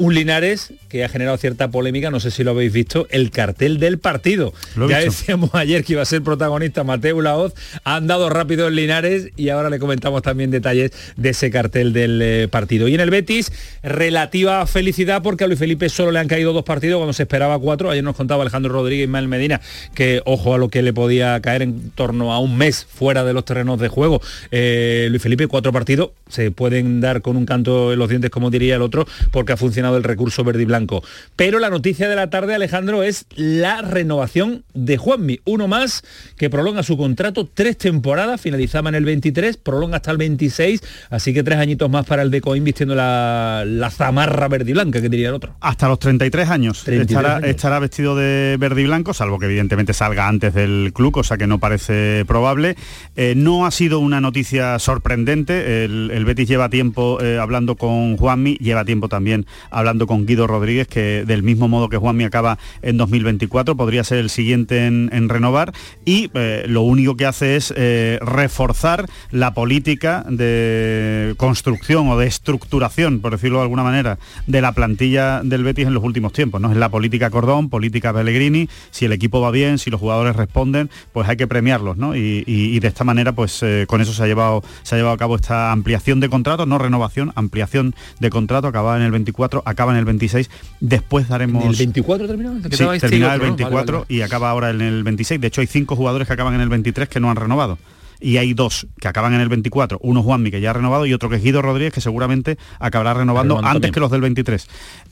un 0.00 0.14
Linares 0.14 0.72
que 0.88 1.04
ha 1.04 1.08
generado 1.08 1.36
cierta 1.36 1.70
polémica, 1.70 2.10
no 2.10 2.18
sé 2.18 2.30
si 2.30 2.42
lo 2.42 2.50
habéis 2.50 2.72
visto, 2.72 3.06
el 3.10 3.30
cartel 3.30 3.78
del 3.78 3.98
partido. 3.98 4.52
ya 4.88 4.98
decíamos 4.98 5.50
ayer 5.54 5.84
que 5.84 5.92
iba 5.92 6.02
a 6.02 6.06
ser 6.06 6.22
protagonista 6.22 6.82
Mateo 6.84 7.20
Laoz, 7.20 7.54
ha 7.84 7.96
andado 7.96 8.28
rápido 8.30 8.66
en 8.66 8.74
Linares 8.74 9.28
y 9.36 9.50
ahora 9.50 9.70
le 9.70 9.78
comentamos 9.78 10.22
también 10.22 10.50
detalles 10.50 10.90
de 11.16 11.28
ese 11.28 11.50
cartel 11.50 11.92
del 11.92 12.20
eh, 12.22 12.48
partido. 12.50 12.88
Y 12.88 12.94
en 12.94 13.00
el 13.00 13.10
Betis, 13.10 13.52
relativa 13.82 14.66
felicidad 14.66 15.22
porque 15.22 15.44
a 15.44 15.46
Luis 15.46 15.58
Felipe 15.58 15.88
solo 15.88 16.10
le 16.10 16.18
han 16.18 16.28
caído 16.28 16.52
dos 16.52 16.64
partidos 16.64 16.98
cuando 16.98 17.12
se 17.12 17.24
esperaba 17.24 17.58
cuatro. 17.58 17.90
Ayer 17.90 18.02
nos 18.02 18.16
contaba 18.16 18.42
Alejandro 18.42 18.72
Rodríguez 18.72 19.04
y 19.04 19.08
Mael 19.08 19.28
Medina 19.28 19.60
que 19.94 20.22
ojo 20.24 20.54
a 20.54 20.58
lo 20.58 20.70
que 20.70 20.82
le 20.82 20.92
podía 20.92 21.38
caer 21.40 21.62
en 21.62 21.90
torno 21.90 22.32
a 22.32 22.40
un 22.40 22.56
mes 22.56 22.86
fuera 22.90 23.22
de 23.24 23.34
los 23.34 23.44
terrenos 23.44 23.78
de 23.78 23.88
juego. 23.88 24.22
Eh, 24.50 25.08
Luis 25.10 25.22
Felipe, 25.22 25.46
cuatro 25.46 25.72
partidos, 25.72 26.10
se 26.28 26.50
pueden 26.50 27.00
dar 27.00 27.22
con 27.22 27.36
un 27.36 27.46
canto 27.46 27.92
en 27.92 27.98
los 27.98 28.08
dientes, 28.08 28.30
como 28.30 28.50
diría 28.50 28.76
el 28.76 28.82
otro, 28.82 29.06
porque 29.30 29.52
ha 29.52 29.56
funcionado 29.56 29.89
del 29.94 30.04
recurso 30.04 30.44
verde 30.44 30.62
y 30.62 30.66
blanco. 30.66 31.02
Pero 31.36 31.58
la 31.58 31.70
noticia 31.70 32.08
de 32.08 32.16
la 32.16 32.30
tarde, 32.30 32.54
Alejandro, 32.54 33.02
es 33.02 33.26
la 33.34 33.82
renovación 33.82 34.64
de 34.74 34.96
Juanmi. 34.96 35.40
Uno 35.44 35.68
más 35.68 36.02
que 36.36 36.50
prolonga 36.50 36.82
su 36.82 36.96
contrato 36.96 37.48
tres 37.52 37.78
temporadas, 37.78 38.40
finalizaba 38.40 38.88
en 38.88 38.94
el 38.96 39.04
23, 39.04 39.56
prolonga 39.56 39.96
hasta 39.96 40.10
el 40.10 40.18
26, 40.18 40.82
así 41.10 41.32
que 41.32 41.42
tres 41.42 41.58
añitos 41.58 41.90
más 41.90 42.06
para 42.06 42.22
el 42.22 42.30
Becoin 42.30 42.64
vistiendo 42.64 42.94
la, 42.94 43.64
la 43.66 43.90
zamarra 43.90 44.48
verde 44.48 44.70
y 44.70 44.74
blanca, 44.74 45.00
que 45.00 45.08
diría 45.08 45.28
el 45.28 45.34
otro. 45.34 45.54
Hasta 45.60 45.88
los 45.88 45.98
33 45.98 46.48
años. 46.48 46.86
estará, 46.88 47.78
vestido 47.78 48.14
de 48.16 48.56
verde 48.58 48.82
y 48.82 48.84
blanco, 48.84 49.14
salvo 49.14 49.38
que 49.38 49.46
evidentemente 49.46 49.92
salga 49.94 50.28
antes 50.28 50.54
del 50.54 50.92
club, 50.94 51.12
cosa 51.12 51.38
que 51.38 51.46
no 51.46 51.58
parece 51.58 52.24
probable. 52.26 52.76
Eh, 53.16 53.34
no 53.36 53.66
ha 53.66 53.70
sido 53.70 53.98
una 53.98 54.20
noticia 54.20 54.78
sorprendente. 54.78 55.84
El, 55.84 56.24
Betis 56.24 56.48
lleva 56.48 56.68
tiempo 56.68 57.20
eh, 57.20 57.38
hablando 57.38 57.76
con 57.76 58.16
Juanmi, 58.16 58.56
lleva 58.56 58.84
tiempo 58.84 59.08
también 59.08 59.46
hablando 59.80 60.06
con 60.06 60.26
Guido 60.26 60.46
Rodríguez, 60.46 60.88
que 60.88 61.24
del 61.26 61.42
mismo 61.42 61.68
modo 61.68 61.88
que 61.88 61.96
Juanmi 61.96 62.24
acaba 62.24 62.58
en 62.82 62.96
2024, 62.96 63.76
podría 63.76 64.04
ser 64.04 64.18
el 64.18 64.30
siguiente 64.30 64.86
en, 64.86 65.28
renovar. 65.28 65.72
Y 66.04 66.30
eh, 66.34 66.64
lo 66.66 66.82
único 66.82 67.16
que 67.16 67.26
hace 67.26 67.56
es 67.56 67.72
eh, 67.76 68.18
reforzar 68.22 69.06
la 69.30 69.54
política 69.54 70.24
de 70.28 71.34
construcción 71.36 72.08
o 72.08 72.18
de 72.18 72.26
estructuración, 72.26 73.20
por 73.20 73.32
decirlo 73.32 73.58
de 73.58 73.64
alguna 73.64 73.82
manera, 73.82 74.18
de 74.46 74.60
la 74.60 74.72
plantilla 74.72 75.42
del 75.42 75.64
Betis 75.64 75.86
en 75.86 75.94
los 75.94 76.04
últimos 76.04 76.32
tiempos. 76.32 76.60
¿no? 76.60 76.70
Es 76.70 76.76
la 76.76 76.88
política 76.88 77.30
Cordón, 77.30 77.68
política 77.68 78.12
Pellegrini, 78.12 78.68
si 78.90 79.04
el 79.04 79.12
equipo 79.12 79.40
va 79.40 79.50
bien, 79.50 79.78
si 79.78 79.90
los 79.90 80.00
jugadores 80.00 80.36
responden, 80.36 80.90
pues 81.12 81.28
hay 81.28 81.36
que 81.36 81.46
premiarlos, 81.46 81.96
¿no? 81.96 82.16
Y, 82.16 82.80
de 82.80 82.88
esta 82.88 83.04
manera, 83.04 83.32
pues 83.32 83.62
eh, 83.62 83.84
con 83.86 84.00
eso 84.00 84.14
se 84.14 84.22
ha 84.22 84.26
llevado 84.26 84.62
se 84.82 84.94
ha 84.94 84.98
llevado 84.98 85.14
a 85.14 85.18
cabo 85.18 85.36
esta 85.36 85.72
ampliación 85.72 86.20
de 86.20 86.28
contrato, 86.28 86.66
no 86.66 86.78
renovación, 86.78 87.32
ampliación 87.34 87.94
de 88.18 88.30
contrato, 88.30 88.68
acabada 88.68 88.96
en 88.96 89.02
el 89.02 89.10
24, 89.10 89.62
acaba 89.70 89.92
en 89.92 89.98
el 89.98 90.04
26, 90.04 90.50
después 90.80 91.28
daremos... 91.28 91.64
¿El 91.64 91.76
24 91.76 92.26
terminó? 92.26 92.54
Sí, 92.70 92.84
termina 93.00 93.34
el 93.34 93.40
24 93.40 94.06
y 94.08 94.20
acaba 94.22 94.50
ahora 94.50 94.70
en 94.70 94.80
el 94.80 95.02
26. 95.02 95.40
De 95.40 95.46
hecho, 95.46 95.60
hay 95.60 95.66
cinco 95.66 95.96
jugadores 95.96 96.26
que 96.26 96.34
acaban 96.34 96.54
en 96.54 96.60
el 96.60 96.68
23 96.68 97.08
que 97.08 97.20
no 97.20 97.30
han 97.30 97.36
renovado 97.36 97.78
y 98.20 98.36
hay 98.36 98.54
dos 98.54 98.86
que 99.00 99.08
acaban 99.08 99.32
en 99.34 99.40
el 99.40 99.48
24, 99.48 99.98
uno 100.02 100.22
Juanmi 100.22 100.50
que 100.50 100.60
ya 100.60 100.70
ha 100.70 100.72
renovado 100.74 101.06
y 101.06 101.14
otro 101.14 101.28
que 101.30 101.36
es 101.36 101.42
Guido 101.42 101.62
Rodríguez 101.62 101.92
que 101.92 102.00
seguramente 102.00 102.58
acabará 102.78 103.14
renovando, 103.14 103.58
antes 103.64 103.90
que 103.90 104.00
los 104.00 104.10
del 104.10 104.20
23. 104.20 104.68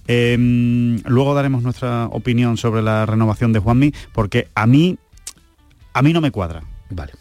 Em, 0.07 1.01
luego 1.05 1.35
daremos 1.35 1.63
nuestra 1.63 2.07
opinión 2.07 2.57
sobre 2.57 2.83
la 2.83 3.07
renovación 3.07 3.53
de 3.53 3.59
Juanmi 3.59 3.93
porque 4.13 4.49
a 4.55 4.67
mí 4.67 4.99
a 5.95 6.03
mí 6.03 6.13
no 6.13 6.21
me 6.21 6.31
cuadra. 6.31 6.63
Vale. 6.91 7.13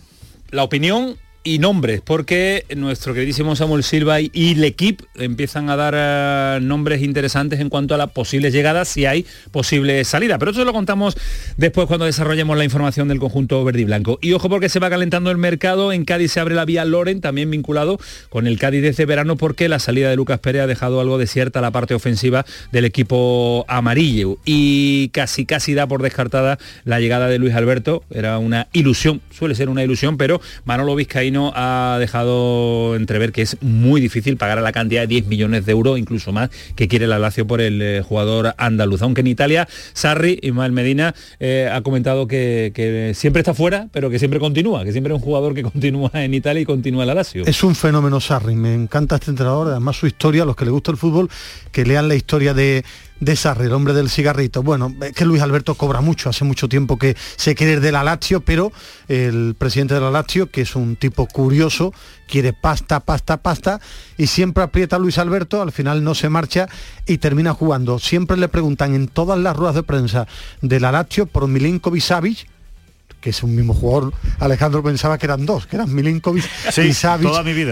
La 0.51 0.63
opinión 0.63 1.15
y 1.47 1.59
nombres, 1.59 2.01
porque 2.03 2.65
nuestro 2.75 3.13
queridísimo 3.13 3.55
Samuel 3.55 3.81
Silva 3.81 4.19
y, 4.19 4.31
el 4.33 4.65
equipo 4.65 5.05
empiezan 5.15 5.69
a 5.69 5.77
dar 5.77 5.93
eh, 5.95 6.59
nombres 6.61 7.01
interesantes 7.01 7.61
en 7.61 7.69
cuanto 7.69 7.95
a 7.95 7.97
las 7.97 8.11
posibles 8.11 8.51
llegadas, 8.51 8.89
si 8.89 9.05
hay 9.05 9.25
posible 9.51 10.03
salida. 10.03 10.39
Pero 10.39 10.51
eso 10.51 10.65
lo 10.65 10.73
contamos 10.73 11.15
después 11.55 11.87
cuando 11.87 12.05
desarrollemos 12.05 12.57
la 12.57 12.65
información 12.65 13.07
del 13.07 13.19
conjunto 13.19 13.63
verde 13.63 13.79
y 13.79 13.85
blanco. 13.85 14.19
Y 14.21 14.33
ojo 14.33 14.49
porque 14.49 14.67
se 14.67 14.79
va 14.79 14.89
calentando 14.89 15.31
el 15.31 15.37
mercado, 15.37 15.93
en 15.93 16.03
Cádiz 16.03 16.33
se 16.33 16.41
abre 16.41 16.53
la 16.53 16.65
vía 16.65 16.83
Loren, 16.83 17.21
también 17.21 17.49
vinculado 17.49 17.97
con 18.27 18.45
el 18.45 18.59
Cádiz 18.59 18.81
desde 18.81 19.05
verano, 19.05 19.37
porque 19.37 19.69
la 19.69 19.79
salida 19.79 20.09
de 20.09 20.17
Lucas 20.17 20.39
Pérez 20.39 20.63
ha 20.63 20.67
dejado 20.67 20.99
algo 20.99 21.17
desierta 21.17 21.61
la 21.61 21.71
parte 21.71 21.93
ofensiva 21.93 22.45
del 22.73 22.83
equipo 22.83 23.63
amarillo. 23.69 24.37
Y 24.43 25.11
casi 25.13 25.45
casi 25.45 25.75
da 25.75 25.87
por 25.87 26.01
descartada 26.01 26.57
la 26.83 26.99
llegada 26.99 27.29
de 27.29 27.39
Luis 27.39 27.55
Alberto, 27.55 28.03
era 28.09 28.37
una 28.37 28.67
ilusión, 28.73 29.21
suele 29.31 29.55
ser 29.55 29.69
una 29.69 29.81
ilusión, 29.81 30.17
pero 30.17 30.41
Manolo 30.65 30.93
Vizcaíno 30.93 31.36
ha 31.55 31.97
dejado 31.99 32.95
entrever 32.95 33.31
que 33.31 33.41
es 33.41 33.57
muy 33.61 34.01
difícil 34.01 34.37
pagar 34.37 34.57
a 34.57 34.61
la 34.61 34.71
cantidad 34.71 35.01
de 35.01 35.07
10 35.07 35.27
millones 35.27 35.65
de 35.65 35.71
euros, 35.71 35.97
incluso 35.97 36.31
más, 36.31 36.49
que 36.75 36.87
quiere 36.87 37.07
la 37.07 37.19
Lazio 37.19 37.47
por 37.47 37.61
el 37.61 37.81
eh, 37.81 38.01
jugador 38.01 38.53
andaluz. 38.57 39.01
Aunque 39.01 39.21
en 39.21 39.27
Italia, 39.27 39.67
Sarri, 39.93 40.39
Ismael 40.41 40.71
Medina, 40.71 41.15
eh, 41.39 41.69
ha 41.71 41.81
comentado 41.81 42.27
que, 42.27 43.11
siempre 43.15 43.41
está 43.41 43.53
fuera, 43.53 43.87
pero 43.91 44.09
que 44.09 44.19
siempre 44.19 44.39
continúa, 44.39 44.83
que 44.83 44.91
siempre 44.91 45.13
es 45.13 45.19
un 45.19 45.23
jugador 45.23 45.53
que 45.53 45.63
continúa 45.71 46.11
en 46.13 46.33
Italia 46.33 46.61
y 46.61 46.65
continúa 46.65 47.05
la 47.05 47.13
Lazio. 47.13 47.45
Es 47.45 47.63
un 47.63 47.75
fenómeno 47.75 48.19
Sarri, 48.19 48.55
me 48.55 48.73
encanta 48.73 49.15
este 49.15 49.31
entrenador, 49.31 49.67
además 49.67 49.95
su 49.95 50.07
historia, 50.07 50.43
a 50.43 50.45
los 50.45 50.55
que 50.55 50.65
les 50.65 50.71
gusta 50.71 50.91
el 50.91 50.97
fútbol, 50.97 51.29
que 51.71 51.85
lean 51.85 52.07
la 52.07 52.15
historia 52.15 52.53
de 52.53 52.83
de 53.19 53.35
Sarri, 53.35 53.65
el 53.65 53.73
hombre 53.73 53.93
del 53.93 54.09
cigarrito. 54.09 54.63
Bueno, 54.63 54.93
es 55.01 55.13
que 55.13 55.25
Luis 55.25 55.41
Alberto 55.41 55.75
cobra 55.75 56.01
mucho, 56.01 56.29
hace 56.29 56.45
mucho 56.45 56.69
tiempo 56.69 56.97
que 56.97 57.15
se 57.35 57.55
quiere 57.55 57.79
de 57.79 57.91
la 57.91 58.03
Lazio, 58.03 58.41
pero 58.41 58.71
el 59.07 59.55
presidente 59.57 59.93
de 59.93 60.01
la 60.01 60.11
Lazio, 60.11 60.49
que 60.51 60.61
es 60.61 60.75
un 60.75 60.95
tipo 60.95 61.27
curioso, 61.27 61.93
quiere 62.27 62.53
pasta, 62.53 62.99
pasta, 62.99 63.37
pasta, 63.37 63.79
y 64.17 64.27
siempre 64.27 64.63
aprieta 64.63 64.97
a 64.97 64.99
Luis 64.99 65.17
Alberto, 65.17 65.61
al 65.61 65.71
final 65.71 66.03
no 66.03 66.15
se 66.15 66.29
marcha 66.29 66.67
y 67.05 67.17
termina 67.17 67.53
jugando. 67.53 67.99
Siempre 67.99 68.37
le 68.37 68.47
preguntan 68.47 68.93
en 68.93 69.07
todas 69.07 69.39
las 69.39 69.55
ruedas 69.55 69.75
de 69.75 69.83
prensa 69.83 70.27
de 70.61 70.79
la 70.79 70.91
Lazio 70.91 71.25
por 71.25 71.47
Milinkovic 71.47 72.01
Savic, 72.01 72.47
que 73.19 73.31
es 73.31 73.43
un 73.43 73.55
mismo 73.55 73.73
jugador, 73.73 74.13
Alejandro 74.39 74.83
pensaba 74.83 75.17
que 75.17 75.25
eran 75.25 75.45
dos, 75.45 75.67
que 75.67 75.75
eran 75.75 75.93
Milinkovic 75.93 76.45
y 76.77 76.93
Savic 76.93 77.29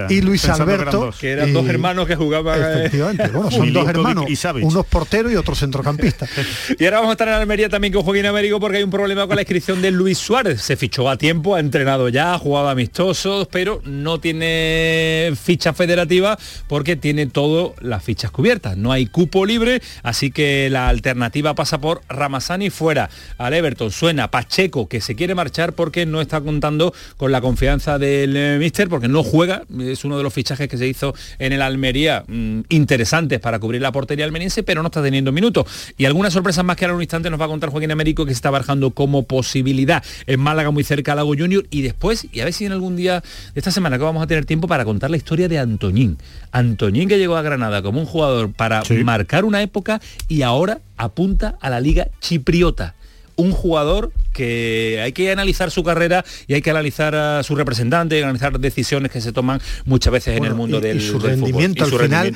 y 0.10 0.22
Luis 0.22 0.48
Alberto. 0.50 1.14
Que 1.20 1.32
eran, 1.32 1.54
dos, 1.54 1.68
hermanos 1.68 2.08
que 2.08 2.16
jugaban. 2.16 2.60
Eh, 2.60 2.86
Efectivamente, 2.86 3.28
bueno, 3.30 3.52
son 3.52 3.72
dos 3.72 3.88
hermanos, 3.88 4.26
unos 4.62 4.86
porteros 4.86 5.32
y 5.32 5.36
otros 5.36 5.60
centrocampistas. 5.60 6.30
y 6.80 6.86
ahora 6.86 6.98
vamos 6.98 7.12
a 7.12 7.14
estar 7.14 7.28
en 7.28 7.36
Almería 7.36 7.70
también 7.70 7.94
con 7.94 8.04
Joaquín 8.04 8.26
Américo 8.26 8.60
porque 8.60 8.78
hay 8.78 8.84
un 8.84 8.90
problema 8.90 9.28
con 9.28 9.36
la 9.36 9.44
inscripción 9.44 9.82
de 9.82 9.92
Luis 9.92 10.18
Suárez. 10.18 10.62
Se 10.62 10.76
fichó 10.76 11.10
a 11.10 11.18
tiempo, 11.18 11.56
ha 11.56 11.60
entrenado 11.60 12.10
ya, 12.10 12.34
ha 12.34 12.40
jugado 12.40 12.70
amistosos, 12.70 13.48
pero 13.52 13.82
no 13.86 14.20
tiene 14.20 15.34
ficha 15.42 15.74
federativa 15.74 16.38
porque 16.68 16.96
tiene 16.96 17.28
todas 17.28 17.74
las 17.82 18.04
fichas 18.04 18.32
cubiertas. 18.32 18.78
No 18.78 18.92
hay 18.92 19.06
cupo 19.06 19.46
libre, 19.46 19.82
así 20.04 20.32
que 20.32 20.70
la 20.72 20.88
alternativa 20.88 21.54
pasa 21.54 21.80
por 21.80 22.02
Ramazani 22.10 22.70
fuera. 22.70 23.10
Al 23.38 23.54
Everton 23.54 23.92
suena 23.92 24.32
Pacheco, 24.32 24.88
que 24.88 25.02
se 25.02 25.16
quiere 25.16 25.35
marchar 25.36 25.74
porque 25.74 26.06
no 26.06 26.22
está 26.22 26.42
contando 26.42 26.94
con 27.18 27.32
la 27.32 27.42
confianza 27.42 28.00
del 28.00 28.36
eh, 28.36 28.58
míster, 28.60 28.90
porque 28.90 29.08
no 29.08 29.24
juega, 29.24 29.64
es 29.80 30.04
uno 30.06 30.18
de 30.18 30.24
los 30.24 30.34
fichajes 30.34 30.68
que 30.68 30.78
se 30.78 30.88
hizo 30.88 31.14
en 31.40 31.54
el 31.54 31.62
Almería 31.62 32.24
mm, 32.28 32.62
interesantes 32.70 33.40
para 33.40 33.60
cubrir 33.60 33.82
la 33.82 33.92
portería 33.92 34.26
almeriense, 34.26 34.64
pero 34.64 34.82
no 34.82 34.88
está 34.88 35.04
teniendo 35.04 35.32
minutos. 35.32 35.68
Y 35.98 36.06
algunas 36.06 36.34
sorpresas 36.34 36.66
más 36.66 36.76
que 36.76 36.86
ahora 36.86 36.96
un 36.96 37.02
instante 37.02 37.30
nos 37.30 37.40
va 37.40 37.46
a 37.46 37.50
contar 37.50 37.70
Joaquín 37.70 37.92
Américo 37.92 38.26
que 38.26 38.32
se 38.32 38.36
está 38.36 38.50
barajando 38.50 38.92
como 38.92 39.24
posibilidad 39.24 40.04
en 40.26 40.40
Málaga 40.40 40.72
muy 40.72 40.84
cerca 40.84 41.14
a 41.14 41.16
Lago 41.16 41.36
Junior 41.38 41.66
y 41.70 41.82
después, 41.82 42.28
y 42.32 42.40
a 42.40 42.46
ver 42.46 42.54
si 42.54 42.66
en 42.66 42.72
algún 42.72 42.96
día 42.96 43.22
de 43.54 43.60
esta 43.60 43.72
semana 43.72 43.98
que 43.98 44.04
vamos 44.04 44.24
a 44.24 44.28
tener 44.28 44.46
tiempo 44.46 44.68
para 44.68 44.86
contar 44.86 45.10
la 45.10 45.18
historia 45.18 45.48
de 45.48 45.60
Antoñín. 45.60 46.18
Antoñín 46.52 47.10
que 47.10 47.18
llegó 47.18 47.36
a 47.36 47.42
Granada 47.42 47.82
como 47.82 48.00
un 48.00 48.06
jugador 48.06 48.52
para 48.52 48.84
marcar 49.04 49.46
una 49.46 49.62
época 49.62 50.02
y 50.28 50.42
ahora 50.42 50.80
apunta 50.98 51.58
a 51.62 51.70
la 51.70 51.80
liga 51.80 52.08
chipriota 52.22 52.96
un 53.36 53.52
jugador 53.52 54.12
que 54.34 55.02
hay 55.04 55.12
que 55.14 55.32
analizar 55.32 55.72
su 55.72 55.84
carrera 55.84 56.26
y 56.48 56.54
hay 56.54 56.62
que 56.62 56.72
analizar 56.72 57.16
a 57.16 57.44
su 57.44 57.56
representante, 57.56 58.22
analizar 58.24 58.60
decisiones 58.60 59.12
que 59.12 59.22
se 59.22 59.32
toman 59.32 59.62
muchas 59.86 60.12
veces 60.12 60.38
en 60.38 60.46
el 60.46 60.56
mundo 60.56 60.82
del, 60.82 61.02
su 61.02 61.20
rendimiento, 61.20 61.86
al 61.86 61.92
final, 61.92 62.34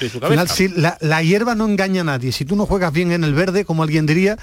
la 1.01 1.23
hierba 1.23 1.55
no 1.55 1.65
engaña 1.65 2.01
a 2.01 2.05
nadie. 2.05 2.31
Si 2.31 2.45
tú 2.45 2.55
no 2.55 2.65
juegas 2.65 2.93
bien 2.93 3.11
en 3.11 3.23
el 3.23 3.33
verde, 3.33 3.65
como 3.65 3.83
alguien 3.83 4.05
diría, 4.05 4.37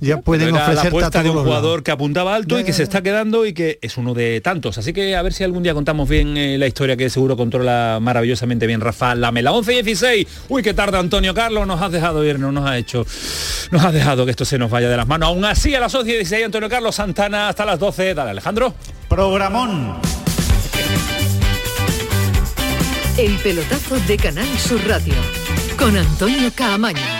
ya 0.00 0.20
pueden 0.22 0.54
ofrecer 0.54 0.92
la 0.92 1.10
de 1.10 1.30
un 1.30 1.44
jugador 1.44 1.82
que 1.82 1.90
apuntaba 1.90 2.34
alto 2.34 2.58
y 2.58 2.64
que 2.64 2.72
se 2.72 2.82
está 2.82 3.02
quedando 3.02 3.44
y 3.44 3.52
que 3.52 3.78
es 3.82 3.96
uno 3.96 4.14
de 4.14 4.40
tantos. 4.40 4.78
Así 4.78 4.92
que 4.92 5.14
a 5.14 5.22
ver 5.22 5.32
si 5.32 5.44
algún 5.44 5.62
día 5.62 5.74
contamos 5.74 6.08
bien 6.08 6.36
eh, 6.36 6.58
la 6.58 6.66
historia 6.66 6.96
que 6.96 7.10
seguro 7.10 7.36
controla 7.36 7.98
maravillosamente 8.00 8.66
bien 8.66 8.80
Rafael 8.80 9.20
Lamela. 9.20 9.52
11 9.52 9.72
y 9.72 9.82
16. 9.82 10.26
Uy, 10.48 10.62
qué 10.62 10.74
tarde 10.74 10.98
Antonio 10.98 11.34
Carlos, 11.34 11.66
nos 11.66 11.80
has 11.80 11.92
dejado 11.92 12.24
ir, 12.24 12.38
no 12.38 12.50
nos 12.50 12.66
ha 12.66 12.78
hecho, 12.78 13.04
nos 13.70 13.84
ha 13.84 13.92
dejado 13.92 14.24
que 14.24 14.30
esto 14.30 14.44
se 14.44 14.58
nos 14.58 14.70
vaya 14.70 14.88
de 14.88 14.96
las 14.96 15.06
manos. 15.06 15.28
Aún 15.28 15.44
así 15.44 15.74
a 15.74 15.80
las 15.80 15.94
11 15.94 16.10
y 16.10 16.14
16 16.14 16.46
Antonio 16.46 16.68
Carlos 16.68 16.94
Santana 16.94 17.48
hasta 17.48 17.64
las 17.64 17.78
12. 17.78 18.14
Dale 18.14 18.30
Alejandro. 18.30 18.74
Programón. 19.08 20.00
El 23.18 23.36
pelotazo 23.38 24.00
de 24.00 24.16
Canal 24.16 24.48
Sur 24.58 24.80
Radio 24.88 25.14
con 25.76 25.94
Antonio 25.96 26.50
Caamaño. 26.54 27.19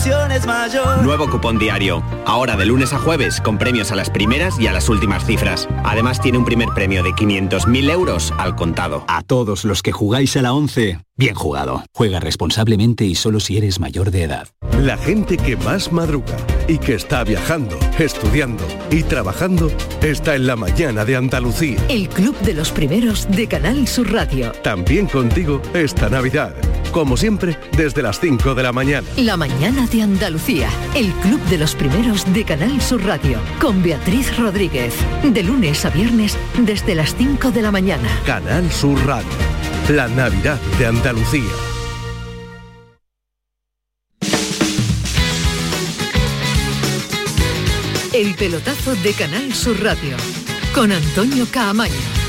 la 0.00 0.06
ilusión 0.06 0.32
es 0.32 0.46
mayor. 0.46 1.02
Nuevo 1.02 1.28
cupón 1.28 1.58
diario. 1.58 2.02
Ahora 2.24 2.56
de 2.56 2.64
lunes 2.64 2.92
a 2.92 2.98
jueves, 2.98 3.40
con 3.40 3.58
premios 3.58 3.92
a 3.92 3.96
las 3.96 4.10
primeras 4.10 4.58
y 4.58 4.66
a 4.66 4.72
las 4.72 4.88
últimas 4.88 5.24
cifras. 5.24 5.68
Además 5.84 6.20
tiene 6.20 6.38
un 6.38 6.44
primer 6.44 6.68
premio 6.70 7.02
de 7.02 7.10
500.000 7.10 7.90
euros 7.90 8.32
al 8.38 8.56
contado. 8.56 9.04
A 9.08 9.22
todos 9.22 9.64
los 9.64 9.82
que 9.82 9.92
jugáis 9.92 10.36
a 10.36 10.42
la 10.42 10.52
11 10.52 10.98
Bien 11.20 11.34
jugado. 11.34 11.84
Juega 11.92 12.18
responsablemente 12.18 13.04
y 13.04 13.14
solo 13.14 13.40
si 13.40 13.58
eres 13.58 13.78
mayor 13.78 14.10
de 14.10 14.22
edad. 14.22 14.48
La 14.80 14.96
gente 14.96 15.36
que 15.36 15.54
más 15.54 15.92
madruga 15.92 16.34
y 16.66 16.78
que 16.78 16.94
está 16.94 17.24
viajando, 17.24 17.78
estudiando 17.98 18.64
y 18.90 19.02
trabajando 19.02 19.70
está 20.00 20.34
en 20.34 20.46
la 20.46 20.56
mañana 20.56 21.04
de 21.04 21.16
Andalucía. 21.16 21.78
El 21.90 22.08
club 22.08 22.34
de 22.40 22.54
los 22.54 22.72
primeros 22.72 23.30
de 23.30 23.46
Canal 23.46 23.86
Sur 23.86 24.10
Radio. 24.10 24.52
También 24.62 25.08
contigo 25.08 25.60
esta 25.74 26.08
Navidad. 26.08 26.54
Como 26.92 27.16
siempre, 27.16 27.58
desde 27.76 28.02
las 28.02 28.20
5 28.20 28.54
de 28.54 28.62
la 28.62 28.72
mañana. 28.72 29.06
La 29.16 29.36
mañana 29.36 29.86
de 29.86 30.02
Andalucía. 30.02 30.68
El 30.94 31.12
club 31.12 31.40
de 31.44 31.58
los 31.58 31.74
primeros 31.74 32.32
de 32.32 32.44
Canal 32.44 32.80
Sur 32.80 33.04
Radio. 33.04 33.38
Con 33.60 33.82
Beatriz 33.82 34.36
Rodríguez. 34.38 34.94
De 35.22 35.42
lunes 35.42 35.84
a 35.84 35.90
viernes 35.90 36.36
desde 36.58 36.94
las 36.94 37.14
5 37.14 37.50
de 37.50 37.62
la 37.62 37.70
mañana. 37.70 38.08
Canal 38.26 38.70
Sur 38.70 38.98
Radio 39.06 39.50
la 39.90 40.06
Navidad 40.08 40.60
de 40.78 40.86
Andalucía. 40.86 41.50
El 48.12 48.34
pelotazo 48.36 48.94
de 48.96 49.12
Canal 49.14 49.52
Sur 49.52 49.82
Radio 49.82 50.16
con 50.74 50.92
Antonio 50.92 51.46
Caamaño. 51.50 52.19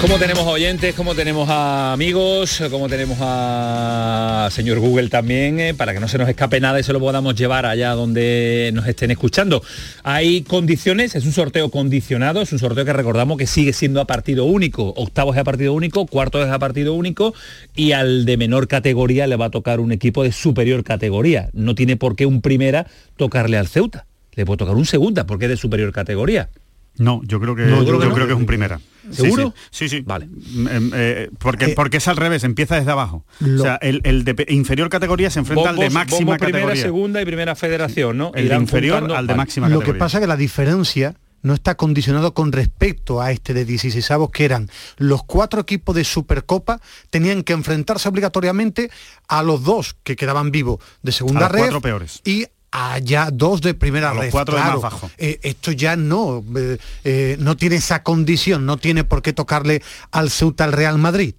Como 0.00 0.18
tenemos 0.18 0.44
a 0.46 0.50
oyentes, 0.50 0.94
como 0.94 1.14
tenemos 1.14 1.48
a 1.50 1.92
amigos, 1.92 2.62
como 2.70 2.88
tenemos 2.88 3.18
a 3.20 4.48
señor 4.50 4.78
Google 4.78 5.08
también, 5.10 5.60
eh, 5.60 5.74
para 5.74 5.92
que 5.92 6.00
no 6.00 6.08
se 6.08 6.16
nos 6.16 6.26
escape 6.28 6.58
nada 6.58 6.80
y 6.80 6.82
se 6.82 6.94
lo 6.94 7.00
podamos 7.00 7.34
llevar 7.34 7.66
allá 7.66 7.90
donde 7.92 8.70
nos 8.72 8.86
estén 8.88 9.10
escuchando. 9.10 9.62
Hay 10.02 10.40
condiciones, 10.42 11.14
es 11.14 11.26
un 11.26 11.32
sorteo 11.32 11.70
condicionado, 11.70 12.40
es 12.40 12.50
un 12.52 12.58
sorteo 12.58 12.86
que 12.86 12.94
recordamos 12.94 13.36
que 13.36 13.46
sigue 13.46 13.74
siendo 13.74 14.00
a 14.00 14.06
partido 14.06 14.46
único. 14.46 14.94
Octavos 14.96 15.36
es 15.36 15.42
a 15.42 15.44
partido 15.44 15.74
único, 15.74 16.06
cuartos 16.06 16.46
es 16.46 16.52
a 16.52 16.58
partido 16.58 16.94
único 16.94 17.34
y 17.76 17.92
al 17.92 18.24
de 18.24 18.38
menor 18.38 18.68
categoría 18.68 19.26
le 19.26 19.36
va 19.36 19.46
a 19.46 19.50
tocar 19.50 19.80
un 19.80 19.92
equipo 19.92 20.24
de 20.24 20.32
superior 20.32 20.82
categoría. 20.82 21.50
No 21.52 21.74
tiene 21.74 21.96
por 21.96 22.16
qué 22.16 22.24
un 22.24 22.40
primera 22.40 22.86
tocarle 23.16 23.58
al 23.58 23.68
Ceuta. 23.68 24.06
Le 24.32 24.46
puede 24.46 24.56
tocar 24.56 24.76
un 24.76 24.86
segunda 24.86 25.26
porque 25.26 25.44
es 25.44 25.50
de 25.50 25.56
superior 25.58 25.92
categoría. 25.92 26.48
No, 26.96 27.20
yo 27.24 27.38
creo 27.38 27.54
que, 27.54 27.64
No, 27.66 27.80
yo, 27.82 27.86
creo 27.86 28.00
que 28.00 28.06
no. 28.06 28.14
creo 28.14 28.26
que 28.26 28.32
es 28.32 28.38
un 28.38 28.46
primera. 28.46 28.80
Sí, 29.10 29.22
¿Seguro? 29.22 29.54
Sí, 29.70 29.88
sí. 29.88 29.98
sí. 29.98 30.04
Vale. 30.06 30.26
Mm, 30.26 30.68
em, 30.68 30.90
eh, 30.94 31.30
porque, 31.38 31.66
Eh, 31.66 31.72
porque 31.76 31.96
es 31.98 32.08
al 32.08 32.16
revés, 32.16 32.44
empieza 32.44 32.76
desde 32.76 32.90
abajo. 32.90 33.24
lo- 33.40 33.60
O 33.60 33.64
sea, 33.64 33.76
el, 33.82 34.00
el 34.04 34.24
de 34.24 34.46
inferior 34.48 34.88
categoría 34.88 35.30
se 35.30 35.38
enfrenta 35.40 35.70
al 35.70 35.76
de 35.76 35.90
máxima 35.90 36.18
bombos 36.18 36.38
primera, 36.38 36.58
categoría. 36.60 36.82
segunda 36.82 37.22
y 37.22 37.24
primera 37.24 37.54
federación, 37.54 38.18
¿no? 38.18 38.32
El 38.34 38.48
de 38.48 38.54
inferior 38.56 39.00
juntando- 39.00 39.16
al 39.16 39.26
de 39.26 39.32
Vale. 39.32 39.36
máxima 39.38 39.68
Lo 39.68 39.76
categoría. 39.80 39.92
que 39.94 39.98
pasa 39.98 40.18
es 40.18 40.20
que 40.22 40.26
la 40.26 40.36
diferencia 40.36 41.14
no 41.42 41.54
está 41.54 41.74
condicionado 41.74 42.34
con 42.34 42.52
respecto 42.52 43.22
a 43.22 43.32
este 43.32 43.54
de 43.54 43.64
16 43.64 44.30
que 44.30 44.44
eran 44.44 44.68
los 44.98 45.22
cuatro 45.24 45.62
equipos 45.62 45.96
de 45.96 46.04
Supercopa 46.04 46.80
tenían 47.08 47.44
que 47.44 47.54
enfrentarse 47.54 48.10
obligatoriamente 48.10 48.90
a 49.26 49.42
los 49.42 49.64
dos 49.64 49.96
que 50.04 50.16
quedaban 50.16 50.50
vivos 50.50 50.80
de 51.02 51.12
segunda 51.12 51.40
A 51.40 51.48
los 51.48 51.52
red 51.52 51.60
cuatro 51.60 51.80
peores. 51.80 52.20
y 52.24 52.44
allá 52.70 53.30
dos 53.32 53.60
de 53.60 53.74
primera 53.74 54.14
los 54.14 54.24
red. 54.24 54.30
cuatro 54.30 54.54
de 54.54 54.60
más 54.60 54.70
claro, 54.70 54.80
bajo. 54.80 55.10
eh, 55.18 55.40
esto 55.42 55.72
ya 55.72 55.96
no 55.96 56.44
eh, 56.56 56.78
eh, 57.04 57.36
no 57.40 57.56
tiene 57.56 57.76
esa 57.76 58.02
condición, 58.02 58.66
no 58.66 58.76
tiene 58.76 59.04
por 59.04 59.22
qué 59.22 59.32
tocarle 59.32 59.82
al 60.12 60.30
Ceuta 60.30 60.64
al 60.64 60.72
Real 60.72 60.98
Madrid. 60.98 61.34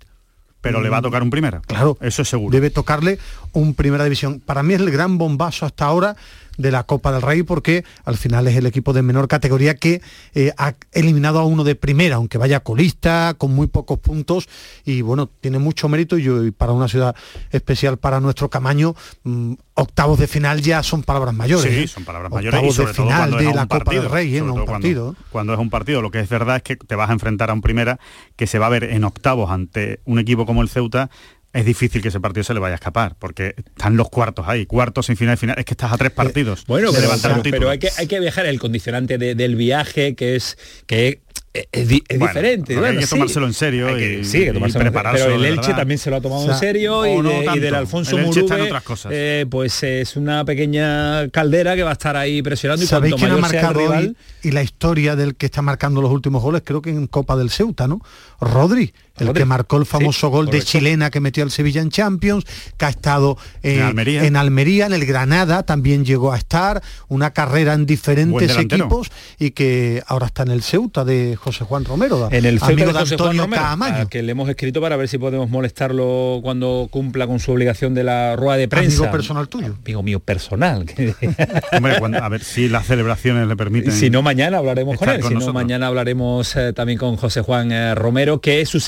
Pero 0.61 0.79
le 0.81 0.89
va 0.89 0.97
a 0.97 1.01
tocar 1.01 1.23
un 1.23 1.31
primera. 1.31 1.57
Mm. 1.59 1.63
Claro. 1.63 1.97
Eso 2.01 2.21
es 2.21 2.29
seguro. 2.29 2.51
Debe 2.53 2.69
tocarle 2.69 3.17
un 3.51 3.73
primera 3.73 4.03
división. 4.03 4.39
Para 4.39 4.61
mí 4.61 4.75
es 4.75 4.79
el 4.79 4.91
gran 4.91 5.17
bombazo 5.17 5.65
hasta 5.65 5.85
ahora 5.85 6.15
de 6.57 6.71
la 6.71 6.83
Copa 6.83 7.11
del 7.11 7.21
Rey 7.21 7.43
porque 7.43 7.83
al 8.05 8.17
final 8.17 8.47
es 8.47 8.55
el 8.55 8.65
equipo 8.65 8.93
de 8.93 9.01
menor 9.01 9.27
categoría 9.27 9.75
que 9.75 10.01
eh, 10.33 10.51
ha 10.57 10.73
eliminado 10.91 11.39
a 11.39 11.45
uno 11.45 11.63
de 11.63 11.75
primera, 11.75 12.17
aunque 12.17 12.37
vaya 12.37 12.59
colista, 12.59 13.33
con 13.37 13.53
muy 13.55 13.67
pocos 13.67 13.99
puntos 13.99 14.47
y 14.85 15.01
bueno, 15.01 15.27
tiene 15.27 15.59
mucho 15.59 15.87
mérito 15.89 16.17
y, 16.17 16.23
yo- 16.23 16.45
y 16.45 16.51
para 16.51 16.71
una 16.73 16.87
ciudad 16.87 17.15
especial 17.51 17.97
para 17.97 18.19
nuestro 18.19 18.49
Camaño, 18.49 18.95
mm, 19.23 19.53
octavos 19.75 20.19
de 20.19 20.27
final 20.27 20.61
ya 20.61 20.83
son 20.83 21.03
palabras 21.03 21.33
mayores. 21.33 21.71
Sí, 21.73 21.79
¿eh? 21.83 21.87
son 21.87 22.03
palabras 22.03 22.31
mayores 22.31 22.53
y 22.53 22.57
Octavos 22.57 22.75
sobre 22.75 22.87
de 22.91 22.95
todo 22.95 23.05
final 23.07 23.31
de 23.37 23.53
la 23.53 23.65
Copa 23.67 23.91
del 23.93 24.09
Rey, 24.09 24.35
¿eh? 24.37 24.39
no 24.41 24.45
un 24.47 24.51
cuando- 24.53 24.71
partido. 24.71 25.15
Cuando 25.31 25.53
es 25.53 25.59
un 25.59 25.69
partido, 25.69 26.01
lo 26.01 26.11
que 26.11 26.19
es 26.19 26.29
verdad 26.29 26.57
es 26.57 26.63
que 26.63 26.75
te 26.75 26.95
vas 26.95 27.09
a 27.09 27.13
enfrentar 27.13 27.49
a 27.49 27.53
un 27.53 27.61
primera 27.61 27.99
que 28.35 28.45
se 28.47 28.59
va 28.59 28.67
a 28.67 28.69
ver 28.69 28.83
en 28.83 29.03
octavos 29.03 29.49
ante 29.49 30.01
un 30.05 30.19
equipo 30.19 30.45
como 30.45 30.61
el 30.61 30.69
Ceuta. 30.69 31.09
Es 31.53 31.65
difícil 31.65 32.01
que 32.01 32.07
ese 32.07 32.19
partido 32.21 32.43
se 32.45 32.53
le 32.53 32.59
vaya 32.61 32.73
a 32.73 32.75
escapar, 32.75 33.15
porque 33.19 33.55
están 33.57 33.97
los 33.97 34.09
cuartos 34.09 34.47
ahí, 34.47 34.65
cuartos, 34.65 35.07
sin 35.07 35.17
final 35.17 35.33
y 35.33 35.37
final. 35.37 35.59
Es 35.59 35.65
que 35.65 35.73
estás 35.73 35.91
a 35.91 35.97
tres 35.97 36.11
partidos. 36.11 36.63
Bueno, 36.65 36.87
de 36.91 36.97
pero, 36.97 37.07
levantar 37.07 37.33
un 37.33 37.41
pero- 37.43 37.57
pero 37.57 37.69
hay 37.69 37.79
que 37.79 37.89
hay 37.97 38.07
que 38.07 38.19
viajar 38.21 38.45
el 38.45 38.57
condicionante 38.59 39.17
de- 39.17 39.35
del 39.35 39.55
viaje 39.57 40.15
que 40.15 40.35
es 40.37 40.57
que 40.85 41.19
es, 41.53 41.67
es 41.73 41.87
di- 41.89 42.01
es 42.07 42.17
Bueno, 42.17 42.33
diferente. 42.33 42.73
hay 42.75 42.79
Bueno, 42.79 42.99
que 43.01 43.05
sí. 43.05 43.09
tomárselo 43.09 43.45
en 43.47 43.53
serio 43.53 43.87
Hay 43.89 43.95
que- 43.97 44.19
y- 44.19 44.23
sí, 44.23 44.37
que 44.39 44.43
y 44.51 44.53
tomárselo 44.53 44.91
Pero 44.93 45.35
el 45.35 45.43
Elche 45.43 45.73
también 45.73 45.97
se 45.97 46.09
lo 46.09 46.15
ha 46.15 46.21
tomado 46.21 46.43
O 46.43 46.45
sea, 46.45 46.53
en 46.53 46.59
serio 46.61 47.05
y, 47.05 47.17
no 47.21 47.29
de- 47.29 47.57
y 47.57 47.59
del 47.59 47.75
Alfonso 47.75 48.17
El 48.17 48.27
Elche 48.27 48.39
está 48.39 48.53
en 48.53 48.59
Murube, 48.61 48.69
otras 48.71 48.83
cosas. 48.83 49.11
eh, 49.13 49.45
pues 49.49 49.83
es 49.83 50.15
una 50.15 50.45
pequeña 50.45 51.27
caldera 51.31 51.75
que 51.75 51.83
va 51.83 51.89
a 51.89 51.93
estar 51.93 52.15
ahí 52.15 52.41
presionando 52.41 52.85
y 52.85 52.87
¿Sabéis 52.87 53.15
cuanto 53.15 53.25
quién 53.27 53.37
ha 53.37 53.41
marcado 53.41 53.79
rival, 53.81 54.05
hoy 54.07 54.15
y 54.49 54.51
la 54.51 54.63
historia 54.63 55.17
del 55.17 55.35
que 55.35 55.47
está 55.47 55.61
marcando 55.61 56.01
los 56.01 56.11
últimos 56.11 56.41
goles? 56.41 56.61
Creo 56.63 56.81
que 56.81 56.91
en 56.91 57.07
Copa 57.07 57.35
del 57.35 57.49
Ceuta, 57.49 57.85
¿no? 57.85 57.99
Rodri, 58.39 58.93
el 59.21 59.33
que 59.33 59.45
marcó 59.45 59.77
el 59.77 59.85
famoso 59.85 60.27
Sí, 60.27 60.31
gol 60.31 60.45
de 60.47 60.61
chilena 60.61 61.09
que 61.09 61.19
metió 61.19 61.43
al 61.43 61.51
Sevilla 61.51 61.81
en 61.81 61.89
Champions, 61.89 62.45
que 62.77 62.85
ha 62.85 62.89
estado 62.89 63.37
eh, 63.63 63.75
En 63.77 63.81
Almería. 63.83 64.23
en 64.25 64.35
Almería, 64.35 64.85
en 64.87 64.93
el 64.93 65.05
Granada 65.05 65.63
también 65.63 66.05
llegó 66.05 66.31
a 66.33 66.37
estar, 66.37 66.81
una 67.07 67.31
carrera 67.31 67.73
en 67.73 67.85
diferentes 67.85 68.57
equipos 68.57 69.09
y 69.39 69.51
que 69.51 70.03
ahora 70.07 70.27
está 70.27 70.43
en 70.43 70.51
el 70.51 70.61
Ceuta 70.63 71.03
de 71.05 71.35
José 71.35 71.63
Juan 71.65 71.85
Romero, 71.85 72.29
en 72.31 72.45
el 72.45 72.59
Ceuta 72.59 72.71
amigo 72.73 72.87
de 72.87 72.93
de 72.93 72.99
José 72.99 73.17
Juan 73.17 73.29
Antonio 73.39 73.43
Romero, 73.71 73.95
a 74.01 74.09
que 74.09 74.21
le 74.23 74.31
hemos 74.31 74.49
escrito 74.49 74.81
para 74.81 74.95
ver 74.97 75.07
si 75.07 75.17
podemos 75.17 75.49
molestarlo 75.49 76.39
cuando 76.43 76.87
cumpla 76.91 77.27
con 77.27 77.39
su 77.39 77.51
obligación 77.51 77.93
de 77.93 78.03
la 78.03 78.35
rueda 78.35 78.57
de 78.57 78.67
prensa. 78.67 78.97
Amigo 78.99 79.11
personal 79.11 79.47
tuyo. 79.49 79.75
Amigo 79.83 80.03
mío 80.03 80.19
personal. 80.19 80.85
que- 80.85 81.15
Hombre, 81.73 81.99
cuando- 81.99 82.17
a 82.23 82.29
ver 82.29 82.43
si 82.43 82.67
las 82.69 82.85
celebraciones 82.85 83.47
le 83.47 83.55
permiten. 83.55 83.91
Si 83.91 84.09
no, 84.09 84.21
mañana 84.21 84.57
hablaremos 84.57 84.97
con 84.97 85.09
él. 85.09 85.21
con 85.21 85.29
si 85.31 85.37
no, 85.37 85.53
mañana 85.53 85.87
hablaremos 85.87 86.55
eh, 86.55 86.73
también 86.73 86.97
con 86.99 87.15
José 87.17 87.41
Juan 87.41 87.71
eh, 87.71 87.95
Romero, 87.95 88.41
que 88.41 88.61
es 88.61 88.69
su 88.69 88.79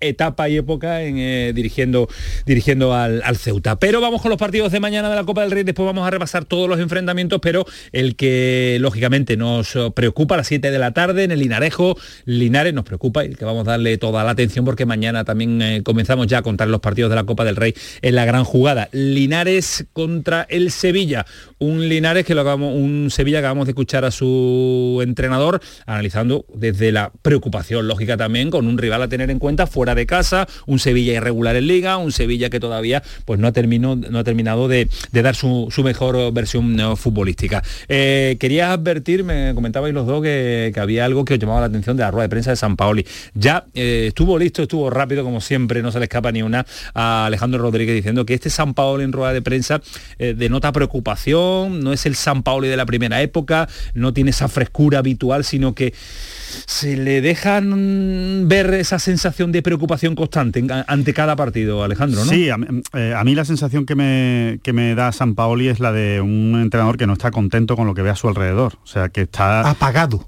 etapa 0.00 0.48
y 0.48 0.56
época 0.56 1.02
en, 1.02 1.18
eh, 1.18 1.52
dirigiendo, 1.54 2.08
dirigiendo 2.46 2.94
al, 2.94 3.22
al 3.24 3.36
Ceuta. 3.36 3.78
Pero 3.78 4.00
vamos 4.00 4.22
con 4.22 4.30
los 4.30 4.38
partidos 4.38 4.72
de 4.72 4.80
mañana 4.80 5.08
de 5.08 5.16
la 5.16 5.24
Copa 5.24 5.42
del 5.42 5.50
Rey. 5.50 5.64
Después 5.64 5.86
vamos 5.86 6.06
a 6.06 6.10
repasar 6.10 6.44
todos 6.44 6.68
los 6.68 6.80
enfrentamientos, 6.80 7.40
pero 7.40 7.66
el 7.92 8.16
que 8.16 8.78
lógicamente 8.80 9.36
nos 9.36 9.76
preocupa 9.94 10.34
a 10.34 10.38
las 10.38 10.46
7 10.46 10.70
de 10.70 10.78
la 10.78 10.92
tarde 10.92 11.24
en 11.24 11.30
el 11.30 11.40
Linarejo, 11.40 11.96
Linares 12.24 12.74
nos 12.74 12.84
preocupa 12.84 13.24
y 13.24 13.34
que 13.34 13.44
vamos 13.44 13.66
a 13.66 13.72
darle 13.72 13.98
toda 13.98 14.24
la 14.24 14.30
atención 14.30 14.64
porque 14.64 14.86
mañana 14.86 15.24
también 15.24 15.60
eh, 15.62 15.82
comenzamos 15.82 16.26
ya 16.26 16.38
a 16.38 16.42
contar 16.42 16.68
los 16.68 16.80
partidos 16.80 17.10
de 17.10 17.16
la 17.16 17.24
Copa 17.24 17.44
del 17.44 17.56
Rey 17.56 17.74
en 18.02 18.14
la 18.14 18.24
gran 18.24 18.44
jugada. 18.44 18.88
Linares 18.92 19.86
contra 19.92 20.46
el 20.48 20.70
Sevilla. 20.70 21.26
Un 21.58 21.88
Linares 21.88 22.24
que 22.24 22.34
lo 22.34 22.42
acabamos, 22.42 22.74
un 22.74 23.10
Sevilla 23.10 23.38
que 23.38 23.46
acabamos 23.46 23.66
de 23.66 23.72
escuchar 23.72 24.04
a 24.04 24.10
su 24.10 25.00
entrenador 25.02 25.60
analizando 25.86 26.44
desde 26.54 26.92
la 26.92 27.12
preocupación 27.22 27.88
lógica 27.88 28.16
también 28.16 28.50
con 28.50 28.66
un 28.66 28.78
rival 28.78 29.02
a 29.02 29.08
tener 29.08 29.30
en 29.30 29.37
cuenta 29.38 29.66
fuera 29.66 29.94
de 29.94 30.06
casa, 30.06 30.46
un 30.66 30.78
Sevilla 30.78 31.12
irregular 31.14 31.56
en 31.56 31.66
liga, 31.66 31.96
un 31.96 32.12
Sevilla 32.12 32.50
que 32.50 32.60
todavía 32.60 33.02
pues 33.24 33.40
no 33.40 33.48
ha, 33.48 33.52
terminado, 33.52 33.96
no 33.96 34.18
ha 34.18 34.24
terminado 34.24 34.68
de, 34.68 34.88
dar 35.12 35.34
su, 35.34 35.70
mejor 35.84 36.32
versión 36.32 36.78
eh, 36.78 36.96
futbolística. 36.96 37.62
Eh, 37.88 38.36
quería 38.38 38.72
advertir, 38.72 39.24
me 39.24 39.54
comentabais 39.54 39.94
los 39.94 40.06
dos 40.06 40.22
que, 40.22 40.70
que 40.74 40.80
había 40.80 41.04
algo 41.04 41.24
que 41.24 41.34
os 41.34 41.40
llamaba 41.40 41.60
la 41.60 41.66
atención 41.66 41.96
de 41.96 42.02
la 42.02 42.10
rueda 42.10 42.24
de 42.24 42.28
prensa 42.28 42.50
de 42.50 42.56
San 42.56 42.76
Paoli. 42.76 43.06
Ya 43.34 43.64
eh, 43.74 44.06
estuvo 44.08 44.38
listo, 44.38 44.62
estuvo 44.62 44.90
rápido, 44.90 45.24
como 45.24 45.40
siempre, 45.40 45.82
no 45.82 45.90
se 45.92 45.98
le 45.98 46.04
escapa 46.04 46.32
ni 46.32 46.42
una 46.42 46.66
a 46.94 47.26
Alejandro 47.26 47.60
Rodríguez 47.60 47.94
diciendo 47.94 48.26
que 48.26 48.34
este 48.34 48.50
San 48.50 48.74
Paoli 48.74 49.04
en 49.04 49.12
rueda 49.12 49.32
de 49.32 49.42
prensa 49.42 49.80
eh, 50.18 50.34
denota 50.36 50.72
preocupación, 50.72 51.80
no 51.80 51.92
es 51.92 52.06
el 52.06 52.14
San 52.14 52.42
Paoli 52.42 52.68
de 52.68 52.76
la 52.76 52.86
primera 52.86 53.22
época, 53.22 53.68
no 53.94 54.12
tiene 54.12 54.30
esa 54.30 54.48
frescura 54.48 54.98
habitual, 54.98 55.44
sino 55.44 55.74
que 55.74 55.94
se 56.66 56.96
le 56.96 57.20
dejan 57.20 58.48
ver 58.48 58.74
esa 58.74 58.98
sensación 58.98 59.52
de 59.52 59.62
preocupación 59.62 60.14
constante 60.14 60.64
ante 60.86 61.14
cada 61.14 61.36
partido, 61.36 61.82
Alejandro, 61.82 62.24
¿no? 62.24 62.30
Sí, 62.30 62.50
a, 62.50 62.56
mí- 62.58 62.66
eh, 62.94 63.14
a 63.16 63.24
mí 63.24 63.34
la 63.34 63.44
sensación 63.44 63.86
que 63.86 63.94
me, 63.94 64.60
que 64.62 64.72
me 64.72 64.94
da 64.94 65.12
San 65.12 65.34
Paoli 65.34 65.68
es 65.68 65.80
la 65.80 65.92
de 65.92 66.20
un 66.20 66.58
entrenador 66.60 66.96
que 66.96 67.06
no 67.06 67.12
está 67.14 67.30
contento 67.30 67.76
con 67.76 67.86
lo 67.86 67.94
que 67.94 68.02
ve 68.02 68.10
a 68.10 68.16
su 68.16 68.28
alrededor. 68.28 68.74
O 68.82 68.86
sea, 68.86 69.08
que 69.08 69.22
está... 69.22 69.68
Apagado. 69.68 70.24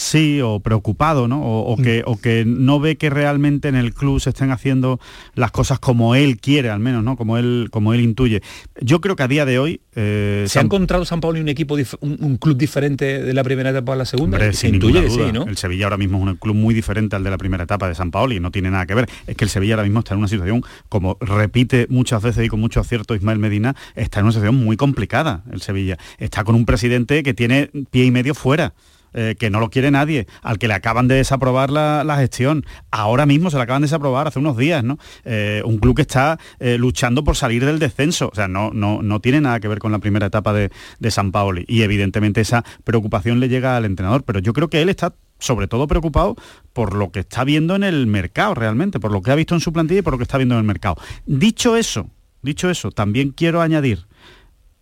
Sí, 0.00 0.40
o 0.40 0.60
preocupado, 0.60 1.26
¿no? 1.26 1.42
O, 1.42 1.72
o 1.72 1.76
que, 1.76 2.04
o 2.06 2.16
que 2.20 2.44
no 2.46 2.78
ve 2.78 2.96
que 2.96 3.10
realmente 3.10 3.66
en 3.66 3.74
el 3.74 3.92
club 3.92 4.20
se 4.20 4.30
estén 4.30 4.52
haciendo 4.52 5.00
las 5.34 5.50
cosas 5.50 5.80
como 5.80 6.14
él 6.14 6.36
quiere, 6.38 6.70
al 6.70 6.78
menos, 6.78 7.02
¿no? 7.02 7.16
Como 7.16 7.36
él, 7.36 7.66
como 7.72 7.92
él 7.92 8.02
intuye. 8.02 8.40
Yo 8.80 9.00
creo 9.00 9.16
que 9.16 9.24
a 9.24 9.28
día 9.28 9.44
de 9.44 9.58
hoy... 9.58 9.80
eh, 9.96 10.44
¿Se 10.46 10.60
ha 10.60 10.62
encontrado 10.62 11.04
San 11.04 11.20
Paolo 11.20 11.40
un 11.40 11.48
equipo, 11.48 11.74
un, 12.00 12.16
un 12.20 12.36
club 12.36 12.56
diferente 12.56 13.20
de 13.20 13.34
la 13.34 13.42
primera 13.42 13.70
etapa 13.70 13.94
a 13.94 13.96
la 13.96 14.04
segunda? 14.04 14.36
Hombre, 14.38 14.52
sin 14.52 14.76
intuye 14.76 15.02
duda. 15.08 15.26
sí, 15.26 15.32
¿no? 15.32 15.42
El 15.48 15.56
Sevilla 15.56 15.86
ahora 15.86 15.96
mismo 15.96 16.18
es 16.18 16.22
un 16.28 16.36
club 16.36 16.54
muy 16.54 16.74
diferente 16.74 17.16
al 17.16 17.24
de 17.24 17.30
la 17.30 17.38
primera 17.38 17.64
etapa 17.64 17.88
de 17.88 17.96
San 17.96 18.12
Paoli 18.12 18.36
y 18.36 18.40
no 18.40 18.52
tiene 18.52 18.70
nada 18.70 18.86
que 18.86 18.94
ver. 18.94 19.08
Es 19.26 19.34
que 19.34 19.42
el 19.46 19.50
Sevilla 19.50 19.74
ahora 19.74 19.82
mismo 19.82 19.98
está 19.98 20.14
en 20.14 20.18
una 20.20 20.28
situación, 20.28 20.62
como 20.88 21.16
repite 21.20 21.88
muchas 21.90 22.22
veces 22.22 22.46
y 22.46 22.48
con 22.48 22.60
mucho 22.60 22.78
acierto 22.78 23.16
Ismael 23.16 23.40
Medina, 23.40 23.74
está 23.96 24.20
en 24.20 24.26
una 24.26 24.32
situación 24.32 24.64
muy 24.64 24.76
complicada 24.76 25.42
el 25.50 25.60
Sevilla. 25.60 25.98
Está 26.18 26.44
con 26.44 26.54
un 26.54 26.66
presidente 26.66 27.24
que 27.24 27.34
tiene 27.34 27.68
pie 27.90 28.04
y 28.04 28.12
medio 28.12 28.36
fuera. 28.36 28.74
Eh, 29.14 29.36
que 29.38 29.50
no 29.50 29.60
lo 29.60 29.70
quiere 29.70 29.90
nadie, 29.90 30.26
al 30.42 30.58
que 30.58 30.68
le 30.68 30.74
acaban 30.74 31.08
de 31.08 31.16
desaprobar 31.16 31.70
la, 31.70 32.16
gestión. 32.18 32.64
Ahora 32.90 33.26
mismo 33.26 33.50
se 33.50 33.56
la 33.56 33.64
acaban 33.64 33.82
de 33.82 33.86
desaprobar 33.86 34.26
hace 34.26 34.38
unos 34.38 34.56
días, 34.56 34.82
¿no? 34.82 34.98
Eh, 35.24 35.62
un 35.64 35.78
club 35.78 35.96
que 35.96 36.02
está 36.02 36.38
eh, 36.58 36.78
luchando 36.78 37.24
por 37.24 37.36
salir 37.36 37.64
del 37.64 37.78
descenso. 37.78 38.28
O 38.32 38.34
sea, 38.34 38.48
no, 38.48 38.70
no, 38.72 39.02
no 39.02 39.20
tiene 39.20 39.40
nada 39.40 39.60
que 39.60 39.68
ver 39.68 39.78
con 39.78 39.92
la 39.92 39.98
primera 39.98 40.26
etapa 40.26 40.52
de, 40.52 40.70
de 40.98 41.10
San 41.10 41.32
Paoli. 41.32 41.64
Y 41.68 41.82
evidentemente 41.82 42.40
esa 42.40 42.64
preocupación 42.84 43.40
le 43.40 43.48
llega 43.48 43.76
al 43.76 43.84
entrenador. 43.84 44.24
Pero 44.24 44.40
yo 44.40 44.52
creo 44.52 44.68
que 44.68 44.82
él 44.82 44.88
está 44.88 45.14
sobre 45.38 45.68
todo 45.68 45.86
preocupado 45.86 46.36
por 46.72 46.94
lo 46.94 47.12
que 47.12 47.20
está 47.20 47.44
viendo 47.44 47.76
en 47.76 47.84
el 47.84 48.06
mercado 48.06 48.54
realmente, 48.54 49.00
por 49.00 49.12
lo 49.12 49.22
que 49.22 49.30
ha 49.30 49.36
visto 49.36 49.54
en 49.54 49.60
su 49.60 49.72
plantilla 49.72 50.00
y 50.00 50.02
por 50.02 50.14
lo 50.14 50.18
que 50.18 50.24
está 50.24 50.38
viendo 50.38 50.56
en 50.56 50.60
el 50.60 50.66
mercado. 50.66 50.96
Dicho 51.26 51.76
eso, 51.76 52.10
dicho 52.42 52.68
eso, 52.70 52.90
también 52.90 53.30
quiero 53.30 53.60
añadir, 53.60 54.06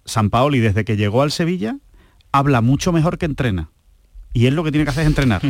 San 0.07 0.31
Paoli 0.31 0.61
desde 0.61 0.85
que 0.85 0.97
llegó 0.97 1.23
al 1.23 1.31
Sevilla 1.33 1.77
habla 2.33 2.61
mucho 2.61 2.93
mejor 2.93 3.19
que 3.19 3.27
entrena. 3.27 3.71
Y 4.37 4.45
él 4.45 4.55
lo 4.55 4.63
que 4.63 4.71
tiene 4.71 4.85
que 4.85 4.91
hacer 4.91 5.05
es 5.05 5.07
entrenar. 5.07 5.41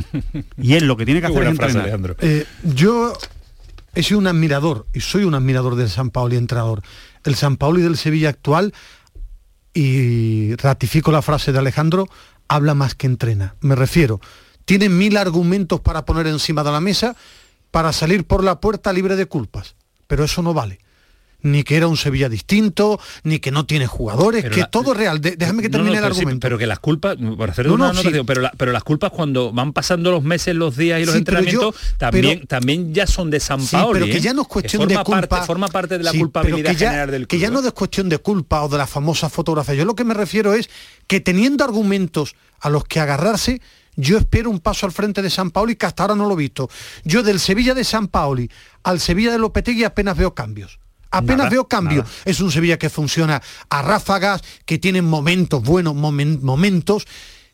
Y 0.56 0.74
él 0.74 0.86
lo 0.86 0.96
que 0.96 1.04
tiene 1.04 1.20
que 1.20 1.26
hacer 1.26 1.42
es 1.42 1.56
frase, 1.56 1.76
entrenar. 1.76 1.82
Alejandro. 1.82 2.16
Eh, 2.20 2.46
yo 2.62 3.18
he 3.96 4.04
sido 4.04 4.20
un 4.20 4.28
admirador 4.28 4.86
y 4.94 5.00
soy 5.00 5.24
un 5.24 5.34
admirador 5.34 5.74
del 5.74 5.90
San 5.90 6.10
Paoli 6.10 6.36
entrenador. 6.36 6.82
El 7.24 7.34
San 7.34 7.56
Paoli 7.56 7.82
del 7.82 7.96
Sevilla 7.96 8.28
actual, 8.28 8.72
y 9.74 10.54
ratifico 10.54 11.10
la 11.10 11.20
frase 11.20 11.50
de 11.50 11.58
Alejandro, 11.58 12.06
habla 12.46 12.74
más 12.74 12.94
que 12.94 13.08
entrena. 13.08 13.56
Me 13.60 13.74
refiero, 13.74 14.20
tiene 14.64 14.88
mil 14.88 15.16
argumentos 15.16 15.80
para 15.80 16.04
poner 16.04 16.28
encima 16.28 16.62
de 16.62 16.70
la 16.70 16.80
mesa 16.80 17.16
para 17.72 17.92
salir 17.92 18.24
por 18.24 18.44
la 18.44 18.60
puerta 18.60 18.92
libre 18.92 19.16
de 19.16 19.26
culpas. 19.26 19.74
Pero 20.06 20.22
eso 20.22 20.42
no 20.42 20.54
vale 20.54 20.78
ni 21.46 21.62
que 21.62 21.76
era 21.76 21.86
un 21.86 21.96
Sevilla 21.96 22.28
distinto, 22.28 23.00
ni 23.22 23.38
que 23.38 23.50
no 23.50 23.66
tiene 23.66 23.86
jugadores, 23.86 24.44
que 24.44 24.64
todo 24.70 24.92
es 24.92 24.98
real. 24.98 25.20
déjame 25.20 25.62
que 25.62 25.70
termine 25.70 25.98
el 25.98 26.04
argumento. 26.04 26.40
pero 26.40 26.58
que 26.58 26.66
las 26.66 26.78
culpas, 26.78 27.16
por 27.16 27.50
hacer 27.50 27.70
una 27.70 27.92
pero, 28.26 28.50
pero 28.56 28.72
las 28.72 28.84
culpas 28.84 29.10
cuando 29.10 29.52
van 29.52 29.72
pasando 29.72 30.10
los 30.10 30.22
meses, 30.22 30.54
los 30.54 30.76
días 30.76 31.00
y 31.00 31.06
los 31.06 31.14
entrenamientos, 31.14 31.74
también, 31.98 32.46
también 32.46 32.94
ya 32.94 33.06
son 33.06 33.30
de 33.30 33.40
San 33.40 33.64
Paolo. 33.66 33.92
pero 33.92 34.06
que 34.06 34.18
¿eh? 34.18 34.20
ya 34.20 34.34
no 34.34 34.42
es 34.42 34.48
cuestión 34.48 34.88
de 34.88 34.96
culpa. 34.96 35.26
Parte, 35.26 35.46
forma 35.46 35.68
parte 35.68 35.98
de 35.98 36.04
la 36.04 36.12
culpabilidad 36.12 36.70
que 36.70 36.76
ya, 36.76 36.90
general 36.90 37.10
del 37.10 37.26
club. 37.26 37.28
Que 37.28 37.38
ya 37.38 37.50
no 37.50 37.60
¿eh? 37.60 37.66
es 37.66 37.72
cuestión 37.72 38.08
de 38.08 38.18
culpa 38.18 38.62
o 38.62 38.68
de 38.68 38.78
la 38.78 38.86
famosa 38.86 39.28
fotografía. 39.28 39.74
Yo 39.74 39.84
lo 39.84 39.94
que 39.94 40.04
me 40.04 40.14
refiero 40.14 40.54
es 40.54 40.68
que 41.06 41.20
teniendo 41.20 41.64
argumentos 41.64 42.34
a 42.60 42.70
los 42.70 42.84
que 42.84 43.00
agarrarse, 43.00 43.60
yo 43.96 44.18
espero 44.18 44.50
un 44.50 44.60
paso 44.60 44.86
al 44.86 44.92
frente 44.92 45.22
de 45.22 45.30
San 45.30 45.50
Paoli 45.50 45.76
que 45.76 45.86
hasta 45.86 46.02
ahora 46.02 46.14
no 46.14 46.26
lo 46.26 46.34
he 46.34 46.38
visto. 46.38 46.68
Yo 47.04 47.22
del 47.22 47.40
Sevilla 47.40 47.74
de 47.74 47.84
San 47.84 48.08
Paoli 48.08 48.50
al 48.82 49.00
Sevilla 49.00 49.32
de 49.32 49.38
Lopetegui 49.38 49.84
apenas 49.84 50.16
veo 50.16 50.34
cambios. 50.34 50.78
Apenas 51.18 51.50
veo 51.50 51.66
cambio. 51.68 52.04
Es 52.24 52.40
un 52.40 52.50
Sevilla 52.50 52.78
que 52.78 52.90
funciona 52.90 53.42
a 53.68 53.82
ráfagas, 53.82 54.42
que 54.64 54.78
tiene 54.78 55.02
momentos 55.02 55.62
buenos, 55.62 55.94
momentos, 55.94 57.06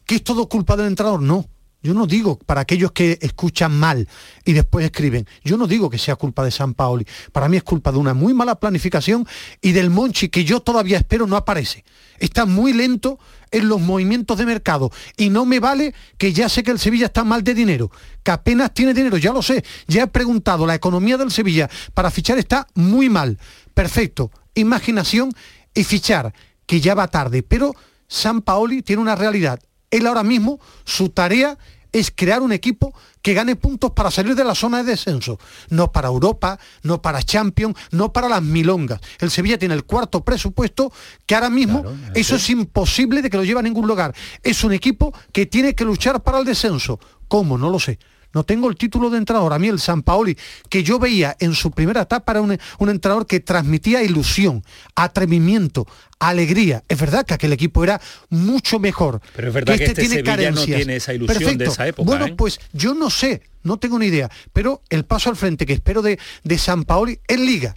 que 0.07 0.17
es 0.17 0.25
todo 0.25 0.49
culpa 0.49 0.77
del 0.77 0.87
entrenador. 0.87 1.23
No. 1.23 1.47
Yo 1.83 1.95
no 1.95 2.07
digo, 2.07 2.39
para 2.39 2.61
aquellos 2.61 2.93
que 2.93 3.19
escuchan 3.21 3.77
mal 3.77 4.09
y 4.45 4.53
después 4.53 4.85
escriben, 4.85 5.27
yo 5.43 5.57
no 5.57 5.67
digo 5.67 5.91
que 5.91 5.99
sea 5.99 6.15
culpa 6.15 6.45
de 6.45 6.53
San 6.53 6.75
Paoli. 6.75 7.05
Para 7.33 7.49
mí 7.49 7.57
es 7.57 7.65
culpa 7.65 7.91
de 7.91 7.99
una 7.99 8.15
muy 8.15 8.35
mala 8.35 8.55
planificación 8.61 9.27
y 9.61 9.73
del 9.73 9.91
Monchi 9.91 10.29
que 10.29 10.45
yo 10.45 10.61
todavía 10.61 10.99
espero 10.99 11.27
no 11.27 11.37
aparece. 11.37 11.85
Está 12.21 12.47
muy 12.47 12.73
lento 12.73 13.19
en 13.51 13.69
los 13.69 13.81
movimientos 13.81 14.39
de 14.39 14.47
mercado. 14.47 14.93
Y 15.17 15.31
no 15.31 15.45
me 15.45 15.59
vale 15.59 15.93
que 16.19 16.33
ya 16.33 16.49
sé 16.49 16.63
que 16.63 16.71
el 16.71 16.79
Sevilla 16.79 17.07
está 17.07 17.25
mal 17.25 17.43
de 17.43 17.53
dinero, 17.53 17.91
que 18.23 18.31
apenas 18.31 18.73
tiene 18.73 18.95
dinero, 18.95 19.17
ya 19.17 19.33
lo 19.33 19.43
sé. 19.43 19.65
Ya 19.89 20.05
he 20.05 20.07
preguntado, 20.07 20.67
la 20.67 20.77
economía 20.77 21.17
del 21.17 21.33
Sevilla 21.33 21.69
para 21.95 22.13
fichar 22.13 22.39
está 22.39 22.69
muy 22.75 23.09
mal. 23.09 23.39
Perfecto, 23.75 24.31
imaginación 24.55 25.33
y 25.75 25.83
fichar, 25.83 26.33
que 26.65 26.81
ya 26.81 26.95
va 26.95 27.09
tarde. 27.09 27.43
Pero 27.43 27.75
San 28.07 28.41
Paoli 28.43 28.83
tiene 28.83 29.03
una 29.03 29.17
realidad. 29.17 29.59
Él 29.93 30.07
ahora 30.09 30.25
mismo, 30.25 30.59
su 30.85 31.11
tarea 31.11 31.57
es 31.93 32.11
crear 32.11 32.41
un 32.43 32.53
equipo 32.53 32.95
que 33.21 33.35
gane 33.35 33.55
puntos 33.55 33.93
para 33.93 34.11
salir 34.11 34.35
de 34.35 34.43
la 34.43 34.55
zona 34.55 34.79
de 34.83 34.91
descenso. 34.91 35.39
No 35.69 35.93
para 35.93 36.09
Europa, 36.09 36.59
no 36.83 37.01
para 37.01 37.23
Champions, 37.23 37.77
no 37.93 38.13
para 38.13 38.29
las 38.29 38.43
milongas. 38.43 39.01
El 39.21 39.31
Sevilla 39.31 39.59
tiene 39.59 39.75
el 39.75 39.85
cuarto 39.85 40.25
presupuesto 40.25 40.93
que 41.27 41.35
ahora 41.35 41.51
mismo 41.51 41.85
eso 42.15 42.37
es 42.37 42.51
imposible 42.51 43.23
de 43.23 43.31
que 43.31 43.37
lo 43.37 43.45
lleve 43.45 43.61
a 43.61 43.63
ningún 43.63 43.87
lugar. 43.87 44.15
Es 44.43 44.65
un 44.65 44.73
equipo 44.73 45.15
que 45.31 45.47
tiene 45.47 45.75
que 45.75 45.85
luchar 45.85 46.23
para 46.23 46.39
el 46.39 46.45
descenso. 46.45 46.99
¿Cómo? 47.29 47.57
No 47.57 47.71
lo 47.71 47.79
sé 47.79 47.99
no 48.35 48.45
tengo 48.45 48.69
el 48.69 48.77
título 48.77 49.11
de 49.11 49.19
entrenador. 49.19 49.53
A 49.53 49.59
mí 49.59 49.69
el 49.69 49.79
San 49.79 50.03
Paoli, 50.03 50.37
que 50.69 50.83
yo 50.83 50.99
veía 50.99 51.37
en 51.41 51.55
su 51.55 51.71
primera 51.71 52.03
etapa, 52.03 52.33
era 52.33 52.41
un, 52.41 52.59
entrenador 52.89 53.27
que 53.27 53.41
transmitía 53.41 54.03
ilusión, 54.03 54.65
atrevimiento, 54.95 55.87
alegría. 56.19 56.83
Es 56.89 56.99
verdad 56.99 57.27
que 57.27 57.35
aquel 57.35 57.53
equipo 57.53 57.85
era 57.85 58.01
mucho 58.31 58.79
mejor. 58.79 59.21
Pero 59.35 59.49
es 59.49 59.55
verdad 59.55 59.77
que, 59.77 59.85
este, 59.85 60.07
tiene 60.07 60.25
Sevilla 60.25 60.51
no 60.51 60.65
tiene 60.65 60.97
esa 60.97 61.15
ilusión 61.15 61.59
de 61.59 61.65
esa 61.67 61.87
época. 61.87 62.07
Bueno, 62.07 62.27
¿eh? 62.27 62.35
pues 62.37 62.61
yo 62.73 62.95
no 62.95 63.11
sé, 63.11 63.43
no 63.63 63.79
tengo 63.79 63.99
ni 63.99 64.07
idea. 64.07 64.31
Pero 64.53 64.83
el 64.89 65.05
paso 65.05 65.31
al 65.31 65.37
frente 65.37 65.67
que 65.67 65.73
espero 65.73 66.03
de, 66.03 66.19
de 66.45 66.59
San 66.59 66.85
Paoli 66.85 67.21
en 67.29 67.47
Liga. 67.47 67.77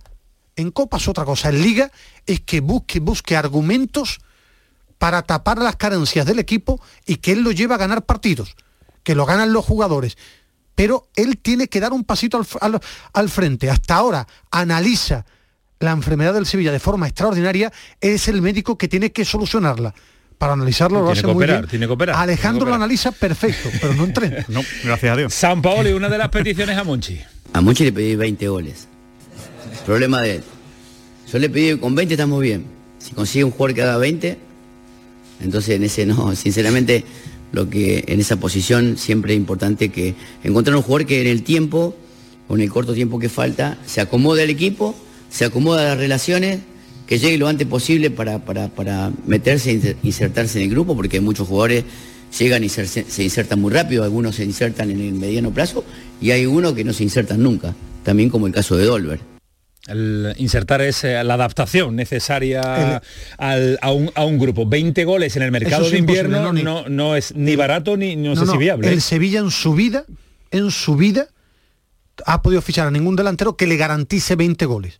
En 0.55 0.71
Copa 0.71 0.97
es 0.97 1.07
otra 1.07 1.25
cosa. 1.25 1.49
En 1.49 1.61
Liga 1.61 1.91
es 2.25 2.39
que 2.39 2.61
busque, 2.61 2.99
busque 2.99 3.35
argumentos 3.35 4.19
para 4.97 5.21
tapar 5.23 5.57
las 5.57 5.75
carencias 5.75 6.25
del 6.25 6.39
equipo 6.39 6.81
y 7.05 7.17
que 7.17 7.33
él 7.33 7.41
lo 7.41 7.51
lleve 7.51 7.73
a 7.73 7.77
ganar 7.77 8.05
partidos, 8.05 8.55
que 9.03 9.15
lo 9.15 9.25
ganan 9.25 9.51
los 9.51 9.65
jugadores 9.65 10.17
pero 10.75 11.07
él 11.15 11.37
tiene 11.37 11.67
que 11.67 11.79
dar 11.79 11.93
un 11.93 12.03
pasito 12.03 12.45
al, 13.13 13.29
frente. 13.29 13.69
Hasta 13.69 13.95
ahora 13.95 14.27
analiza 14.51 15.25
la 15.79 15.91
enfermedad 15.91 16.33
del 16.33 16.45
Sevilla 16.45 16.71
de 16.71 16.79
forma 16.79 17.07
extraordinaria, 17.07 17.71
es 17.99 18.27
el 18.27 18.41
médico 18.41 18.77
que 18.77 18.87
tiene 18.87 19.11
que 19.11 19.25
solucionarla. 19.25 19.93
Para 20.37 20.53
analizarlo 20.53 21.01
lo 21.01 21.11
hace 21.11 21.25
muy 21.25 21.45
bien. 21.45 21.65
Tiene 21.67 21.87
que 21.87 21.93
operar, 21.93 22.17
Alejandro 22.17 22.65
lo 22.67 22.73
analiza 22.73 23.11
perfecto, 23.11 23.69
pero 23.79 23.93
no 23.93 24.03
entrena. 24.03 24.45
no, 24.49 24.61
gracias 24.83 25.13
a 25.13 25.17
Dios. 25.17 25.33
San 25.33 25.61
Paoli, 25.61 25.93
una 25.93 26.09
de 26.09 26.17
las 26.17 26.29
peticiones 26.29 26.77
a 26.77 26.83
Monchi. 26.83 27.19
A 27.53 27.61
Monchi 27.61 27.85
le 27.85 27.93
pedí 27.93 28.15
20 28.15 28.47
goles. 28.49 28.87
Problema 29.85 30.21
de 30.21 30.35
él. 30.35 30.43
Yo 31.31 31.39
le 31.39 31.49
pedí 31.49 31.77
con 31.77 31.95
20 31.95 32.13
estamos 32.13 32.41
bien. 32.41 32.65
Si 32.99 33.13
consigue 33.13 33.45
un 33.45 33.51
jugador 33.51 33.75
que 33.75 33.81
haga 33.83 33.97
20, 33.97 34.37
entonces 35.41 35.75
en 35.75 35.83
ese 35.83 36.05
no, 36.05 36.35
sinceramente 36.35 37.05
lo 37.51 37.69
que 37.69 38.03
en 38.07 38.19
esa 38.19 38.37
posición 38.37 38.97
siempre 38.97 39.33
es 39.33 39.37
importante 39.37 39.89
que 39.89 40.15
encontrar 40.43 40.75
un 40.75 40.81
jugador 40.81 41.07
que 41.07 41.21
en 41.21 41.27
el 41.27 41.43
tiempo, 41.43 41.95
con 42.47 42.61
el 42.61 42.69
corto 42.69 42.93
tiempo 42.93 43.19
que 43.19 43.29
falta, 43.29 43.77
se 43.85 44.01
acomode 44.01 44.43
al 44.43 44.49
equipo, 44.49 44.95
se 45.29 45.45
acomoda 45.45 45.81
a 45.81 45.85
las 45.85 45.97
relaciones, 45.97 46.59
que 47.07 47.19
llegue 47.19 47.37
lo 47.37 47.47
antes 47.47 47.67
posible 47.67 48.09
para, 48.09 48.39
para, 48.43 49.11
meterse 49.27 49.71
e 49.71 49.95
insertarse 50.03 50.57
en 50.57 50.65
el 50.65 50.71
grupo, 50.71 50.95
porque 50.95 51.21
muchos 51.21 51.47
jugadores 51.47 51.83
llegan 52.37 52.63
y 52.63 52.69
se, 52.69 52.87
se, 52.87 53.23
insertan 53.23 53.61
muy 53.61 53.71
rápido, 53.71 54.03
algunos 54.03 54.35
se 54.35 54.43
insertan 54.43 54.91
en 54.91 54.99
el 54.99 55.13
mediano 55.13 55.51
plazo 55.51 55.85
y 56.19 56.31
hay 56.31 56.45
uno 56.45 56.73
que 56.73 56.83
no 56.83 56.93
se 56.93 57.03
insertan 57.03 57.43
nunca, 57.43 57.75
también 58.03 58.29
como 58.29 58.47
el 58.47 58.53
caso 58.53 58.75
de 58.75 58.85
Dolber 58.85 59.34
el 59.87 60.33
insertar 60.37 60.81
es 60.81 61.03
la 61.03 61.33
adaptación 61.35 61.95
necesaria 61.95 63.01
a, 63.37 63.91
un, 63.91 64.39
grupo. 64.39 64.65
20 64.65 65.05
goles 65.05 65.35
en 65.35 65.43
el 65.43 65.51
mercado 65.51 65.89
de 65.89 65.97
invierno 65.97 66.53
no, 66.89 67.15
es 67.15 67.35
ni 67.35 67.55
barato 67.55 67.97
ni 67.97 68.15
no, 68.15 68.35
sé 68.35 68.45
si 68.47 68.57
viable. 68.57 68.87
El 68.87 68.97
¿eh? 68.97 69.01
Sevilla 69.01 69.39
en 69.39 69.51
su 69.51 69.73
vida, 69.73 70.05
en 70.51 70.71
su 70.71 70.95
vida, 70.95 71.27
ha 72.25 72.41
podido 72.41 72.61
fichar 72.61 72.87
a 72.87 72.91
ningún 72.91 73.15
delantero 73.15 73.55
que 73.55 73.67
le 73.67 73.77
garantice 73.77 74.35
20 74.35 74.65
goles 74.65 74.99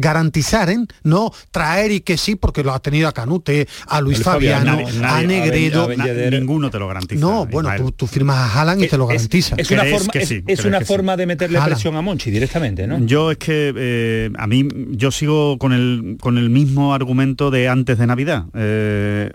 garantizar, 0.00 0.70
¿eh? 0.70 0.78
no 1.04 1.32
traer 1.50 1.92
y 1.92 2.00
que 2.00 2.16
sí, 2.16 2.36
porque 2.36 2.64
lo 2.64 2.72
ha 2.72 2.80
tenido 2.80 3.08
a 3.08 3.12
Canute, 3.12 3.68
a 3.86 4.00
Luis 4.00 4.22
Fabiano, 4.22 4.78
a 5.04 5.22
Negredo. 5.22 5.88
ninguno 6.30 6.70
te 6.70 6.78
lo 6.78 6.88
garantiza. 6.88 7.20
No, 7.20 7.46
bueno, 7.46 7.70
tú, 7.92 8.06
firmas 8.06 8.36
a 8.36 8.60
Haaland 8.60 8.84
y 8.84 8.88
te 8.88 8.96
lo 8.96 9.06
garantiza. 9.06 9.54
Es, 9.58 9.70
una 9.70 9.84
forma, 9.84 10.12
es, 10.14 10.64
una 10.64 10.80
forma 10.80 11.16
de 11.16 11.26
meterle 11.26 11.60
presión 11.60 11.96
a 11.96 12.02
Monchi 12.02 12.30
directamente, 12.30 12.86
¿no? 12.86 12.98
Yo 13.06 13.30
es 13.30 13.38
que 13.38 13.72
eh, 13.76 14.30
a 14.36 14.46
mí 14.46 14.66
yo 14.90 15.10
sigo 15.10 15.58
con 15.58 15.72
el, 15.72 16.16
con 16.20 16.38
el 16.38 16.50
mismo 16.50 16.94
argumento 16.94 17.50
de 17.50 17.68
antes 17.68 17.98
de 17.98 18.06
Navidad. 18.06 18.46
Eh, 18.54 19.30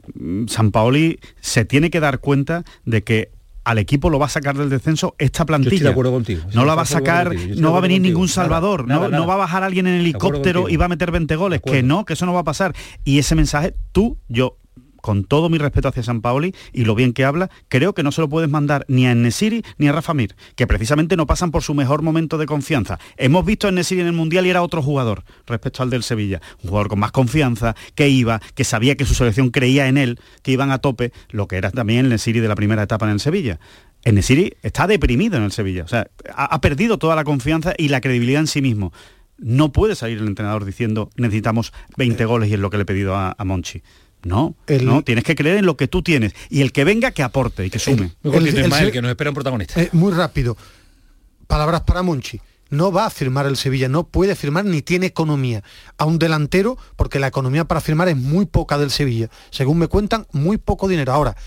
San 0.48 0.72
Paoli 0.72 1.20
se 1.42 1.66
tiene 1.66 1.90
que 1.90 2.00
dar 2.00 2.20
cuenta 2.20 2.64
de 2.86 3.04
que 3.04 3.35
al 3.66 3.80
equipo 3.80 4.10
lo 4.10 4.20
va 4.20 4.28
a 4.28 4.30
sacar 4.30 4.56
del 4.56 4.70
descenso 4.70 5.16
esta 5.18 5.44
plantilla. 5.44 5.84
de 5.84 5.90
acuerdo 5.90 6.12
contigo. 6.12 6.44
no 6.54 6.66
la 6.66 6.76
va 6.76 6.84
a 6.84 6.86
sacar, 6.86 7.36
no 7.36 7.72
va 7.72 7.80
a 7.80 7.82
venir 7.82 8.00
ningún 8.02 8.30
salvador, 8.30 8.88
no, 8.88 9.10
no, 9.10 9.28
va 9.28 9.34
a 9.34 9.38
bajar 9.38 9.64
alguien 9.64 9.88
en 9.88 9.96
helicóptero 9.96 10.70
y 10.70 10.78
va 10.78 10.86
a 10.86 10.90
meter 10.90 11.12
20 11.12 11.36
goles, 11.36 11.62
que 11.62 11.84
no, 11.84 12.06
que 12.06 12.14
eso 12.14 12.26
no 12.26 12.34
va 12.34 12.42
a 12.42 12.44
pasar. 12.44 12.74
Y 13.04 13.20
ese 13.20 13.36
mensaje, 13.36 13.76
tú, 13.92 14.18
yo, 14.30 14.58
con 15.06 15.24
todo 15.24 15.50
mi 15.50 15.60
respeto 15.60 15.88
hacia 15.88 16.02
San 16.02 16.22
Paoli 16.22 16.56
y 16.74 16.84
lo 16.84 16.96
bien 16.96 17.14
que 17.14 17.26
habla, 17.26 17.52
creo 17.68 17.94
que 17.94 18.02
no 18.02 18.12
se 18.12 18.22
lo 18.22 18.28
puedes 18.28 18.50
mandar 18.50 18.86
ni 18.88 19.06
a 19.06 19.14
Nesiri 19.14 19.62
ni 19.78 19.88
a 19.88 19.92
Rafa 19.92 20.16
Mir, 20.16 20.36
que 20.56 20.66
precisamente 20.66 21.16
no 21.16 21.28
pasan 21.28 21.52
por 21.52 21.62
su 21.62 21.76
mejor 21.76 22.02
momento 22.02 22.40
de 22.40 22.48
confianza. 22.48 22.98
Hemos 23.16 23.46
visto 23.46 23.68
a 23.68 23.72
Nesiri 23.72 24.02
en 24.02 24.08
el 24.08 24.14
Mundial 24.14 24.48
y 24.48 24.50
era 24.50 24.64
otro 24.64 24.82
jugador 24.82 25.24
respecto 25.46 25.84
al 25.84 25.92
del 25.92 26.02
Sevilla. 26.02 26.42
Un 26.64 26.70
jugador 26.70 26.88
con 26.88 26.98
más 26.98 27.12
confianza, 27.12 27.76
que 27.94 28.10
iba, 28.10 28.42
que 28.56 28.64
sabía 28.64 28.98
que 28.98 29.06
su 29.06 29.14
selección 29.14 29.52
creía 29.52 29.88
en 29.88 30.00
él, 30.00 30.20
que 30.42 30.50
iban 30.50 30.72
a 30.72 30.80
tope, 30.80 31.12
lo 31.30 31.48
que 31.48 31.58
era 31.58 31.70
también 31.70 32.06
el 32.06 32.10
Nesiri 32.10 32.40
de 32.40 32.48
la 32.48 32.56
primera 32.56 32.82
etapa 32.82 33.06
en 33.06 33.12
el 33.12 33.20
Sevilla. 33.20 33.60
El 34.02 34.16
Nesiri 34.16 34.54
está 34.64 34.88
deprimido 34.88 35.38
en 35.38 35.44
el 35.44 35.52
Sevilla, 35.52 35.84
o 35.84 35.88
sea, 35.88 36.08
ha, 36.36 36.62
perdido 36.62 36.98
toda 36.98 37.16
la 37.16 37.26
confianza 37.26 37.76
y 37.78 37.90
la 37.90 38.02
credibilidad 38.02 38.42
en 38.42 38.48
sí 38.48 38.64
mismo 38.64 38.92
no 39.38 39.72
puede 39.72 39.96
salir 39.96 40.18
el 40.18 40.28
entrenador 40.28 40.66
diciendo 40.66 41.12
necesitamos 41.18 41.74
20 41.98 42.26
goles 42.26 42.50
y 42.50 42.54
es 42.54 42.60
lo 42.60 42.72
que 42.72 42.78
le 42.78 42.84
he 42.84 42.86
pedido 42.86 43.16
a 43.16 43.36
Monchi. 43.44 43.84
No, 44.26 44.56
no, 44.82 45.04
tienes 45.04 45.24
que 45.24 45.36
creer 45.36 45.58
en 45.58 45.68
lo 45.68 45.78
que 45.78 45.88
tú 45.88 46.02
tienes 46.02 46.34
y 46.50 46.62
el 46.62 46.72
que 46.72 46.84
venga 46.84 47.12
que 47.12 47.22
aporte 47.22 47.64
y 47.64 47.70
que 47.70 47.78
sume. 47.78 48.12
El, 48.24 48.92
que 48.92 49.00
nos 49.00 49.12
espera 49.12 49.30
un 49.30 49.36
protagonista. 49.36 49.80
Eh, 49.80 49.90
muy 49.92 50.12
rápido. 50.14 50.58
Palabras 51.46 51.82
para 51.82 52.02
Monchi. 52.02 52.42
No 52.72 52.92
va 52.92 53.06
a 53.06 53.12
firmar 53.12 53.46
el 53.46 53.56
Sevilla, 53.56 53.88
no 53.88 54.08
puede 54.08 54.36
firmar 54.36 54.66
ni 54.66 54.82
tiene 54.82 55.06
economía 55.06 55.64
a 56.00 56.06
un 56.06 56.18
delantero 56.18 56.76
porque 56.96 57.20
la 57.20 57.28
economía 57.28 57.66
para 57.66 57.82
firmar 57.82 58.10
es 58.10 58.18
muy 58.18 58.48
poca 58.48 58.80
del 58.80 58.90
Sevilla. 58.90 59.30
Según 59.52 59.78
me 59.78 59.88
cuentan, 59.88 60.26
muy 60.32 60.58
poco 60.58 60.88
dinero. 60.88 61.14
Ahora, 61.14 61.38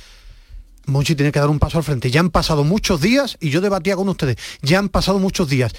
Monchi 0.86 1.16
tiene 1.16 1.32
que 1.32 1.40
dar 1.40 1.50
un 1.50 1.58
paso 1.58 1.78
al 1.78 1.84
frente. 1.84 2.12
Ya 2.12 2.20
han 2.20 2.30
pasado 2.30 2.62
muchos 2.62 3.00
días 3.00 3.36
y 3.40 3.50
yo 3.50 3.60
debatía 3.60 3.96
con 3.96 4.08
ustedes. 4.08 4.36
Ya 4.62 4.78
han 4.78 4.88
pasado 4.88 5.18
muchos 5.18 5.48
días. 5.48 5.72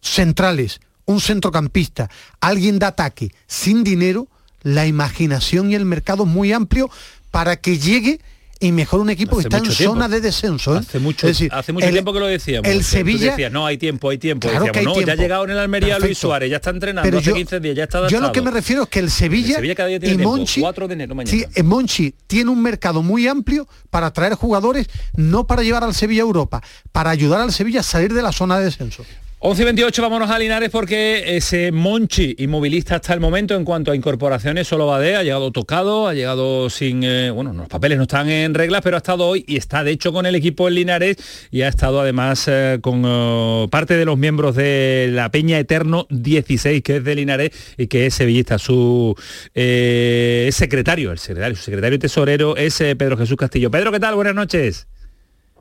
Centrales, 0.00 0.80
un 1.04 1.20
centrocampista, 1.20 2.10
alguien 2.40 2.80
de 2.80 2.86
ataque 2.86 3.30
sin 3.46 3.84
dinero 3.84 4.26
la 4.66 4.84
imaginación 4.84 5.70
y 5.70 5.76
el 5.76 5.84
mercado 5.84 6.26
muy 6.26 6.52
amplio 6.52 6.90
para 7.30 7.56
que 7.56 7.78
llegue 7.78 8.18
y 8.58 8.72
mejor 8.72 9.00
un 9.00 9.10
equipo 9.10 9.36
que 9.36 9.42
está 9.42 9.58
en 9.58 9.70
zona 9.70 10.08
de 10.08 10.20
descenso. 10.20 10.74
¿eh? 10.74 10.78
Hace 10.78 10.98
mucho, 10.98 11.28
hace 11.28 11.72
mucho 11.72 11.88
tiempo 11.88 12.12
que 12.12 12.18
lo 12.18 12.26
decíamos. 12.26 12.68
El 12.68 12.82
Sevilla. 12.82 13.36
no, 13.50 13.64
hay 13.64 13.78
tiempo, 13.78 14.10
hay 14.10 14.18
tiempo. 14.18 14.48
no, 14.82 15.00
ya 15.02 15.12
ha 15.12 15.16
llegado 15.16 15.44
en 15.44 15.50
el 15.50 15.58
Almería 15.58 16.00
Luis 16.00 16.18
Suárez, 16.18 16.50
ya 16.50 16.56
está 16.56 16.70
entrenando 16.70 17.16
hace 17.16 17.32
15 17.32 17.60
días, 17.60 17.76
ya 17.76 17.84
está 17.84 17.98
adaptado. 17.98 18.20
Yo 18.20 18.26
lo 18.26 18.32
que 18.32 18.42
me 18.42 18.50
refiero 18.50 18.82
es 18.84 18.88
que 18.88 18.98
el 18.98 19.10
Sevilla, 19.10 19.60
y 20.02 20.18
Monchi, 20.18 20.62
de 20.62 21.62
Monchi 21.62 22.14
tiene 22.26 22.50
un 22.50 22.60
mercado 22.60 23.02
muy 23.02 23.28
amplio 23.28 23.68
para 23.90 24.12
traer 24.12 24.34
jugadores, 24.34 24.88
no 25.14 25.46
para 25.46 25.62
llevar 25.62 25.84
al 25.84 25.94
Sevilla 25.94 26.22
a 26.22 26.26
Europa, 26.26 26.60
para 26.90 27.10
ayudar 27.10 27.40
al 27.40 27.52
Sevilla 27.52 27.80
a 27.80 27.84
salir 27.84 28.12
de 28.12 28.22
la 28.22 28.32
zona 28.32 28.58
de 28.58 28.64
descenso. 28.64 29.04
11 29.38 29.60
y 29.60 29.64
28, 29.66 30.00
vámonos 30.00 30.30
a 30.30 30.38
Linares 30.38 30.70
porque 30.70 31.36
ese 31.36 31.70
Monchi 31.70 32.36
inmovilista 32.38 32.94
hasta 32.94 33.12
el 33.12 33.20
momento 33.20 33.54
en 33.54 33.66
cuanto 33.66 33.92
a 33.92 33.94
incorporaciones 33.94 34.66
solo 34.66 34.86
va 34.86 34.98
de, 34.98 35.14
ha 35.14 35.22
llegado 35.22 35.50
tocado, 35.50 36.08
ha 36.08 36.14
llegado 36.14 36.70
sin, 36.70 37.04
eh, 37.04 37.30
bueno, 37.30 37.52
los 37.52 37.68
papeles 37.68 37.98
no 37.98 38.04
están 38.04 38.30
en 38.30 38.54
reglas, 38.54 38.80
pero 38.82 38.96
ha 38.96 38.98
estado 38.98 39.26
hoy 39.26 39.44
y 39.46 39.58
está 39.58 39.84
de 39.84 39.90
hecho 39.90 40.10
con 40.10 40.24
el 40.24 40.36
equipo 40.36 40.68
en 40.68 40.76
Linares 40.76 41.18
y 41.50 41.60
ha 41.62 41.68
estado 41.68 42.00
además 42.00 42.48
eh, 42.48 42.78
con 42.80 43.02
eh, 43.04 43.68
parte 43.70 43.98
de 43.98 44.06
los 44.06 44.16
miembros 44.16 44.56
de 44.56 45.10
la 45.12 45.30
Peña 45.30 45.58
Eterno 45.58 46.06
16, 46.08 46.82
que 46.82 46.96
es 46.96 47.04
de 47.04 47.14
Linares 47.14 47.50
y 47.76 47.88
que 47.88 48.06
es 48.06 48.14
sevillista. 48.14 48.58
Su 48.58 49.14
secretario, 49.52 51.12
el 51.12 51.18
secretario, 51.18 51.56
su 51.56 51.62
secretario 51.62 51.98
tesorero 51.98 52.56
es 52.56 52.78
Pedro 52.78 53.18
Jesús 53.18 53.36
Castillo. 53.36 53.70
Pedro, 53.70 53.92
¿qué 53.92 54.00
tal? 54.00 54.14
Buenas 54.14 54.34
noches. 54.34 54.86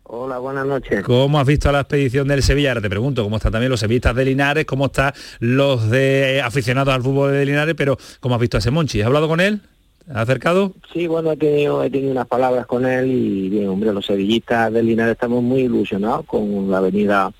Hola, 0.07 0.37
buenas 0.37 0.67
noches. 0.67 1.03
¿Cómo 1.03 1.39
has 1.39 1.47
visto 1.47 1.71
la 1.71 1.79
expedición 1.79 2.27
del 2.27 2.43
Sevilla? 2.43 2.69
Ahora 2.69 2.81
te 2.81 2.91
pregunto, 2.91 3.23
¿cómo 3.23 3.37
están 3.37 3.51
también 3.51 3.71
los 3.71 3.79
sevillistas 3.79 4.15
de 4.15 4.23
Linares? 4.23 4.65
¿Cómo 4.65 4.85
están 4.85 5.13
los 5.39 5.89
de 5.89 6.43
aficionados 6.43 6.93
al 6.93 7.01
fútbol 7.01 7.31
de 7.31 7.43
Linares? 7.43 7.73
Pero, 7.75 7.97
¿cómo 8.19 8.35
has 8.35 8.41
visto 8.41 8.57
a 8.57 8.59
ese 8.59 8.69
Monchi? 8.69 9.01
¿Has 9.01 9.07
hablado 9.07 9.27
con 9.27 9.39
él? 9.39 9.61
¿Has 10.07 10.17
acercado? 10.17 10.73
Sí, 10.93 11.07
bueno, 11.07 11.31
he 11.31 11.37
tenido, 11.37 11.83
he 11.83 11.89
tenido 11.89 12.11
unas 12.11 12.27
palabras 12.27 12.67
con 12.67 12.85
él 12.85 13.09
y 13.11 13.49
bien, 13.49 13.67
hombre, 13.67 13.91
los 13.91 14.05
sevillistas 14.05 14.71
de 14.71 14.83
Linares 14.83 15.13
estamos 15.13 15.41
muy 15.41 15.61
ilusionados 15.61 16.23
con 16.27 16.69
la 16.69 16.81
venida 16.81 17.31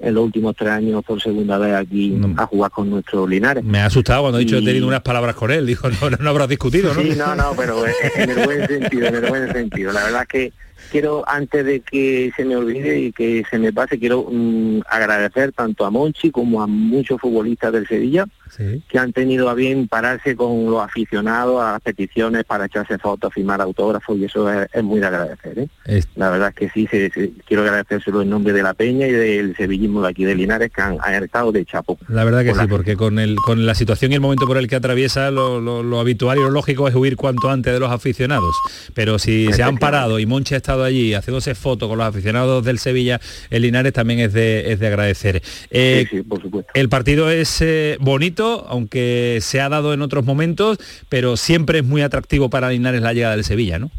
en 0.00 0.14
los 0.14 0.24
últimos 0.24 0.56
tres 0.56 0.70
años 0.70 1.04
por 1.04 1.20
segunda 1.20 1.58
vez 1.58 1.74
aquí 1.74 2.18
a 2.38 2.46
jugar 2.46 2.70
con 2.70 2.88
nuestro 2.88 3.26
Linares. 3.26 3.62
Me 3.62 3.80
ha 3.80 3.86
asustado 3.86 4.22
cuando 4.22 4.38
he 4.38 4.44
dicho 4.44 4.56
he 4.56 4.64
tenido 4.64 4.88
unas 4.88 5.02
palabras 5.02 5.34
con 5.34 5.50
él, 5.50 5.66
dijo, 5.66 5.90
no, 5.90 6.08
no, 6.18 6.30
habrás 6.30 6.48
discutido, 6.48 6.94
¿no? 6.94 7.02
Sí, 7.02 7.12
no, 7.14 7.34
no, 7.34 7.52
pero 7.54 7.84
en 8.16 8.30
el 8.30 8.44
buen 8.46 8.66
sentido, 8.66 9.06
en 9.06 9.14
el 9.16 9.26
buen 9.26 9.52
sentido. 9.52 9.92
La 9.92 10.04
verdad 10.04 10.22
es 10.22 10.28
que 10.28 10.65
quiero, 10.90 11.24
antes 11.26 11.64
de 11.64 11.80
que 11.80 12.32
se 12.36 12.44
me 12.44 12.56
olvide 12.56 12.98
y 12.98 13.12
que 13.12 13.44
se 13.50 13.58
me 13.58 13.72
pase, 13.72 13.98
quiero 13.98 14.26
mm, 14.30 14.80
agradecer 14.88 15.52
tanto 15.52 15.84
a 15.84 15.90
Monchi 15.90 16.30
como 16.30 16.62
a 16.62 16.66
muchos 16.66 17.20
futbolistas 17.20 17.72
del 17.72 17.86
Sevilla 17.86 18.26
que 18.56 18.98
han 18.98 19.12
tenido 19.12 19.48
a 19.48 19.54
bien 19.54 19.88
pararse 19.88 20.36
con 20.36 20.70
los 20.70 20.82
aficionados 20.82 21.62
a 21.62 21.72
las 21.72 21.80
peticiones 21.80 22.44
para 22.44 22.66
echarse 22.66 22.98
fotos, 22.98 23.32
firmar 23.32 23.60
autógrafos 23.60 24.16
y 24.18 24.24
eso 24.24 24.50
es, 24.50 24.82
muy 24.82 25.00
de 25.00 25.06
agradecer. 25.06 25.68
¿eh? 25.86 26.02
La 26.16 26.30
verdad 26.30 26.48
es 26.50 26.54
que 26.54 26.70
sí, 26.70 26.86
se, 26.90 27.10
quiero 27.46 27.62
agradecérselo 27.62 28.22
en 28.22 28.30
nombre 28.30 28.52
de 28.52 28.62
la 28.62 28.74
Peña 28.74 29.06
y 29.06 29.12
del 29.12 29.56
sevillismo 29.56 30.02
de 30.02 30.08
aquí 30.08 30.24
de 30.24 30.34
Linares 30.34 30.70
que 30.70 30.82
han, 30.82 30.96
estado 31.22 31.52
de 31.52 31.64
chapo. 31.64 31.98
La 32.08 32.24
verdad 32.24 32.44
que 32.44 32.54
sí, 32.54 32.66
porque 32.68 32.96
con, 32.96 33.18
el, 33.18 33.36
con 33.36 33.66
la 33.66 33.74
situación 33.74 34.12
y 34.12 34.14
el 34.14 34.20
momento 34.20 34.46
por 34.46 34.58
el 34.58 34.68
que 34.68 34.76
atraviesa, 34.76 35.30
lo, 35.30 36.00
habitual 36.00 36.38
y 36.38 36.42
lo 36.42 36.50
lógico 36.50 36.88
es 36.88 36.94
huir 36.94 37.16
cuanto 37.16 37.50
antes 37.50 37.72
de 37.72 37.80
los 37.80 37.90
aficionados. 37.90 38.54
Pero 38.94 39.18
si 39.18 39.52
se 39.52 39.62
han 39.62 39.78
parado 39.78 40.18
y 40.18 40.26
Monchi 40.26 40.54
ha 40.54 40.58
estado 40.58 40.84
allí 40.84 41.14
haciéndose 41.14 41.54
fotos 41.54 41.88
con 41.88 41.98
los 41.98 42.06
aficionados 42.06 42.64
del 42.64 42.78
Sevilla 42.78 43.20
en 43.50 43.62
Linares 43.62 43.92
también 43.92 44.20
es 44.20 44.32
de, 44.32 44.72
es 44.72 44.78
de 44.78 44.86
agradecer. 44.86 45.42
Eh, 45.70 46.06
por 46.28 46.40
supuesto. 46.40 46.72
El 46.74 46.88
partido 46.88 47.30
es 47.30 47.60
eh, 47.60 47.96
bonito, 48.00 48.35
aunque 48.44 49.38
se 49.40 49.60
ha 49.60 49.68
dado 49.68 49.92
en 49.94 50.02
otros 50.02 50.24
momentos, 50.24 50.78
pero 51.08 51.36
siempre 51.36 51.78
es 51.78 51.84
muy 51.84 52.02
atractivo 52.02 52.50
para 52.50 52.70
Linares 52.70 53.02
la 53.02 53.12
llegada 53.12 53.36
del 53.36 53.44
Sevilla, 53.44 53.78
¿no? 53.78 53.90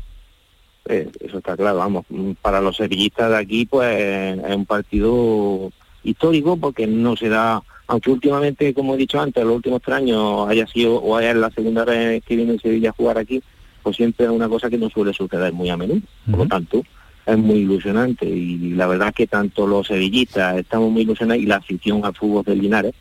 Eh, 0.89 1.09
eso 1.19 1.39
está 1.39 1.57
claro, 1.57 1.77
vamos, 1.79 2.05
para 2.41 2.61
los 2.61 2.77
sevillistas 2.77 3.29
de 3.29 3.37
aquí 3.37 3.65
pues 3.65 4.39
es 4.39 4.55
un 4.55 4.65
partido 4.65 5.69
histórico 6.03 6.55
porque 6.55 6.87
no 6.87 7.17
se 7.17 7.27
da, 7.27 7.61
aunque 7.87 8.09
últimamente, 8.09 8.73
como 8.73 8.95
he 8.95 8.97
dicho 8.97 9.19
antes, 9.19 9.43
los 9.43 9.57
últimos 9.57 9.81
tres 9.81 9.97
años 9.97 10.47
haya 10.47 10.65
sido 10.67 10.95
o 10.95 11.17
haya 11.17 11.33
la 11.33 11.51
segunda 11.51 11.83
vez 11.83 12.23
que 12.23 12.37
viene 12.37 12.57
Sevilla 12.59 12.91
a 12.91 12.93
jugar 12.93 13.17
aquí, 13.17 13.43
pues 13.83 13.97
siempre 13.97 14.25
es 14.25 14.31
una 14.31 14.47
cosa 14.47 14.69
que 14.69 14.77
no 14.77 14.89
suele 14.89 15.13
suceder 15.13 15.51
muy 15.51 15.69
a 15.69 15.77
menudo. 15.77 16.01
Por 16.29 16.39
lo 16.39 16.47
tanto, 16.47 16.83
es 17.25 17.37
muy 17.37 17.57
ilusionante 17.59 18.25
y 18.25 18.71
la 18.71 18.87
verdad 18.87 19.13
que 19.13 19.27
tanto 19.27 19.67
los 19.67 19.87
sevillistas 19.87 20.57
estamos 20.57 20.89
muy 20.89 21.01
ilusionados 21.01 21.43
y 21.43 21.45
la 21.45 21.57
afición 21.57 22.03
al 22.05 22.15
fútbol 22.15 22.45
del 22.45 22.61
Linares, 22.61 22.93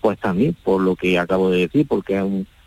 pues 0.00 0.18
también, 0.18 0.56
por 0.64 0.80
lo 0.80 0.96
que 0.96 1.18
acabo 1.18 1.50
de 1.50 1.60
decir, 1.60 1.86
porque 1.86 2.18
es 2.18 2.24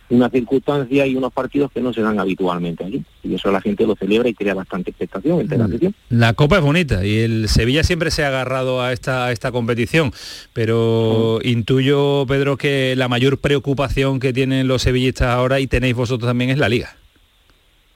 una 0.10 0.30
circunstancia 0.30 1.08
y 1.08 1.16
unos 1.16 1.34
partidos 1.34 1.72
que 1.72 1.82
no 1.82 1.94
se 1.94 2.02
dan 2.02 2.20
habitualmente 2.20 2.84
allí. 2.84 3.04
Y 3.24 3.36
eso 3.36 3.52
la 3.52 3.62
gente 3.62 3.88
lo 3.88 3.96
celebra 3.96 4.30
y 4.30 4.34
crea 4.34 4.54
bastante 4.54 4.92
expectación 4.92 5.42
entre 5.42 5.58
la 5.58 5.66
afición. 5.66 5.96
La 6.10 6.34
Copa 6.34 6.58
es 6.58 6.64
bonita 6.64 7.06
y 7.06 7.20
el 7.20 7.50
Sevilla 7.50 7.84
siempre 7.84 8.12
se 8.12 8.24
ha 8.24 8.28
agarrado 8.28 8.82
a 8.82 8.94
esta, 8.94 9.32
esta 9.32 9.52
competición, 9.52 10.12
pero 10.54 11.40
intuyo, 11.44 12.26
Pedro, 12.28 12.58
que 12.58 12.96
la 12.96 13.08
mayor 13.08 13.40
preocupación 13.40 14.20
que 14.20 14.34
tienen 14.34 14.68
los 14.68 14.84
sevillistas 14.84 15.30
ahora 15.30 15.60
y 15.60 15.68
tenéis 15.68 15.96
vosotros 15.96 16.30
también 16.30 16.52
es 16.52 16.58
la 16.58 16.70
Liga. 16.70 16.96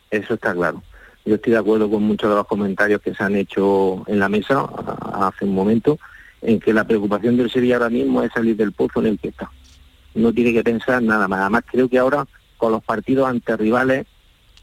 Eso 0.10 0.36
está 0.36 0.54
claro. 0.54 0.82
Yo 1.26 1.36
estoy 1.36 1.52
de 1.52 1.60
acuerdo 1.60 1.90
con 1.90 2.04
muchos 2.04 2.30
de 2.30 2.38
los 2.38 2.48
comentarios 2.48 3.02
que 3.02 3.14
se 3.14 3.22
han 3.22 3.36
hecho 3.36 4.04
en 4.08 4.20
la 4.20 4.30
mesa 4.30 4.66
hace 5.14 5.44
un 5.44 5.54
momento, 5.54 6.00
en 6.42 6.60
que 6.60 6.74
la 6.74 6.86
preocupación 6.86 7.38
del 7.38 7.50
Sevilla 7.50 7.76
ahora 7.76 7.90
mismo 7.90 8.22
es 8.22 8.32
salir 8.32 8.56
del 8.56 8.72
pozo 8.72 9.00
en 9.00 9.08
el 9.08 9.20
que 9.20 9.30
está. 9.30 9.50
No 10.14 10.34
tiene 10.34 10.54
que 10.54 10.64
pensar 10.64 11.02
nada 11.02 11.28
más. 11.28 11.42
Además, 11.42 11.64
creo 11.70 11.90
que 11.90 12.00
ahora 12.00 12.28
con 12.58 12.72
los 12.72 12.84
partidos 12.84 13.28
ante 13.28 13.56
rivales 13.56 14.06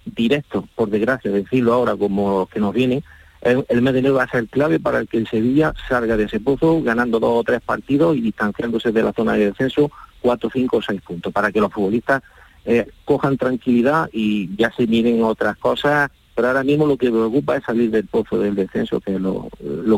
directos, 0.04 0.64
por 0.74 0.90
desgracia, 0.90 1.30
decirlo 1.30 1.72
ahora 1.72 1.96
como 1.96 2.46
que 2.46 2.60
nos 2.60 2.74
vienen, 2.74 3.02
el, 3.40 3.82
mes 3.82 3.92
de 3.92 3.98
enero 3.98 4.14
va 4.14 4.22
a 4.22 4.30
ser 4.30 4.48
clave 4.48 4.80
para 4.80 5.04
que 5.04 5.18
el 5.18 5.28
Sevilla 5.28 5.74
salga 5.86 6.16
de 6.16 6.24
ese 6.24 6.40
pozo 6.40 6.82
ganando 6.82 7.20
dos 7.20 7.40
o 7.40 7.44
tres 7.44 7.60
partidos 7.60 8.16
y 8.16 8.22
distanciándose 8.22 8.90
de 8.90 9.02
la 9.02 9.12
zona 9.12 9.34
de 9.34 9.46
descenso 9.46 9.90
cuatro, 10.20 10.48
cinco 10.50 10.78
o 10.78 10.82
seis 10.82 11.02
puntos, 11.02 11.30
para 11.30 11.52
que 11.52 11.60
los 11.60 11.70
futbolistas 11.70 12.22
eh, 12.64 12.88
cojan 13.04 13.36
tranquilidad 13.36 14.08
y 14.12 14.54
ya 14.56 14.72
se 14.72 14.86
miren 14.86 15.22
otras 15.22 15.58
cosas 15.58 16.10
pero 16.34 16.48
ahora 16.48 16.64
mismo 16.64 16.86
lo 16.86 16.96
que 16.96 17.06
me 17.06 17.18
preocupa 17.18 17.56
es 17.56 17.64
salir 17.64 17.90
del 17.90 18.06
pozo 18.06 18.38
del 18.38 18.54
descenso, 18.54 19.00
que 19.00 19.14
es 19.14 19.20
lo, 19.20 19.48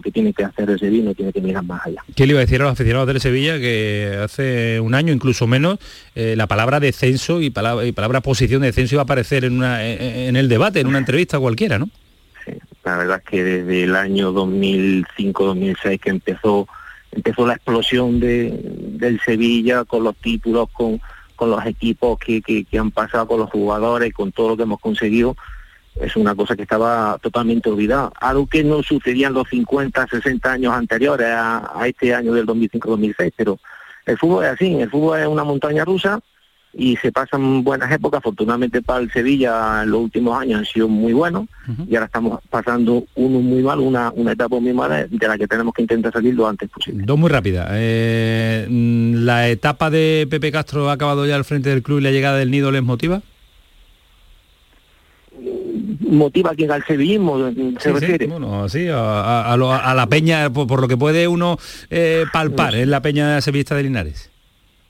que 0.02 0.10
tiene 0.10 0.32
que 0.34 0.44
hacer 0.44 0.68
el 0.68 0.78
Sevilla, 0.78 1.04
no 1.04 1.14
tiene 1.14 1.32
que 1.32 1.40
mirar 1.40 1.64
más 1.64 1.86
allá. 1.86 2.02
¿Qué 2.14 2.26
le 2.26 2.32
iba 2.32 2.40
a 2.40 2.44
decir 2.44 2.60
a 2.60 2.64
los 2.64 2.72
aficionados 2.72 3.08
del 3.08 3.20
Sevilla 3.20 3.58
que 3.58 4.18
hace 4.22 4.78
un 4.80 4.94
año, 4.94 5.12
incluso 5.12 5.46
menos, 5.46 5.78
eh, 6.14 6.34
la 6.36 6.46
palabra 6.46 6.78
descenso 6.78 7.40
y 7.40 7.50
palabra, 7.50 7.86
y 7.86 7.92
palabra 7.92 8.20
posición 8.20 8.60
de 8.60 8.68
descenso 8.68 8.96
iba 8.96 9.02
a 9.02 9.04
aparecer 9.04 9.44
en, 9.44 9.54
una, 9.54 9.84
en 9.84 10.36
el 10.36 10.48
debate, 10.48 10.80
en 10.80 10.88
una 10.88 10.98
entrevista 10.98 11.38
cualquiera, 11.38 11.78
¿no? 11.78 11.88
Sí, 12.44 12.52
la 12.84 12.98
verdad 12.98 13.22
es 13.24 13.30
que 13.30 13.42
desde 13.42 13.84
el 13.84 13.96
año 13.96 14.32
2005-2006 14.32 16.00
que 16.00 16.10
empezó 16.10 16.68
empezó 17.12 17.46
la 17.46 17.54
explosión 17.54 18.20
de, 18.20 18.60
del 18.62 19.18
Sevilla 19.20 19.84
con 19.84 20.04
los 20.04 20.16
títulos, 20.16 20.68
con, 20.70 21.00
con 21.34 21.50
los 21.50 21.64
equipos 21.64 22.18
que, 22.18 22.42
que 22.42 22.78
han 22.78 22.90
pasado, 22.90 23.26
con 23.26 23.40
los 23.40 23.50
jugadores, 23.50 24.12
con 24.12 24.32
todo 24.32 24.50
lo 24.50 24.56
que 24.56 24.64
hemos 24.64 24.80
conseguido, 24.80 25.34
es 26.00 26.16
una 26.16 26.34
cosa 26.34 26.56
que 26.56 26.62
estaba 26.62 27.18
totalmente 27.20 27.70
olvidada. 27.70 28.10
Algo 28.20 28.46
que 28.46 28.62
no 28.62 28.82
sucedía 28.82 29.28
en 29.28 29.34
los 29.34 29.48
50, 29.48 30.06
60 30.06 30.52
años 30.52 30.74
anteriores 30.74 31.28
a, 31.30 31.82
este 31.86 32.14
año 32.14 32.32
del 32.34 32.46
2005-2006, 32.46 33.32
pero 33.36 33.58
el 34.04 34.18
fútbol 34.18 34.44
es 34.44 34.50
así, 34.52 34.74
el 34.74 34.90
fútbol 34.90 35.20
es 35.20 35.26
una 35.26 35.44
montaña 35.44 35.84
rusa 35.84 36.20
y 36.78 36.96
se 36.96 37.10
pasan 37.10 37.64
buenas 37.64 37.90
épocas. 37.90 38.18
Afortunadamente 38.18 38.82
para 38.82 39.00
el 39.00 39.10
Sevilla 39.10 39.82
en 39.82 39.90
los 39.90 40.02
últimos 40.02 40.38
años 40.38 40.58
han 40.58 40.66
sido 40.66 40.88
muy 40.88 41.14
buenos 41.14 41.46
y 41.88 41.94
ahora 41.94 42.06
estamos 42.06 42.40
pasando 42.50 43.04
uno 43.14 43.40
muy 43.40 43.62
mal, 43.62 43.80
una, 43.80 44.12
una 44.14 44.32
etapa 44.32 44.60
muy 44.60 44.74
mala 44.74 45.06
de 45.06 45.28
la 45.28 45.38
que 45.38 45.46
tenemos 45.46 45.72
que 45.72 45.82
intentar 45.82 46.12
salir 46.12 46.34
lo 46.34 46.46
antes 46.46 46.68
posible. 46.68 47.04
Dos 47.06 47.18
muy 47.18 47.30
rápidas. 47.30 47.68
Eh, 47.72 48.66
¿La 48.68 49.48
etapa 49.48 49.88
de 49.88 50.26
Pepe 50.30 50.52
Castro 50.52 50.90
ha 50.90 50.92
acabado 50.92 51.24
ya 51.26 51.36
al 51.36 51.44
frente 51.44 51.70
del 51.70 51.82
club 51.82 52.00
y 52.00 52.02
la 52.02 52.10
llegada 52.10 52.36
del 52.36 52.50
Nido 52.50 52.70
les 52.70 52.82
motiva? 52.82 53.22
Motiva 56.00 56.50
a 56.50 56.54
quien 56.54 56.70
al 56.70 56.84
sevillismo 56.84 57.50
se 57.78 57.92
refiere. 57.92 58.26
bueno, 58.26 58.68
sí, 58.68 58.88
a, 58.90 59.56
la 59.96 60.06
peña, 60.08 60.52
por, 60.52 60.80
lo 60.80 60.88
que 60.88 60.96
puede 60.96 61.28
uno 61.28 61.58
eh, 61.90 62.24
palpar 62.32 62.74
en 62.74 62.90
la 62.90 63.02
peña 63.02 63.40
sevillista 63.40 63.74
de 63.74 63.82
Linares. 63.84 64.30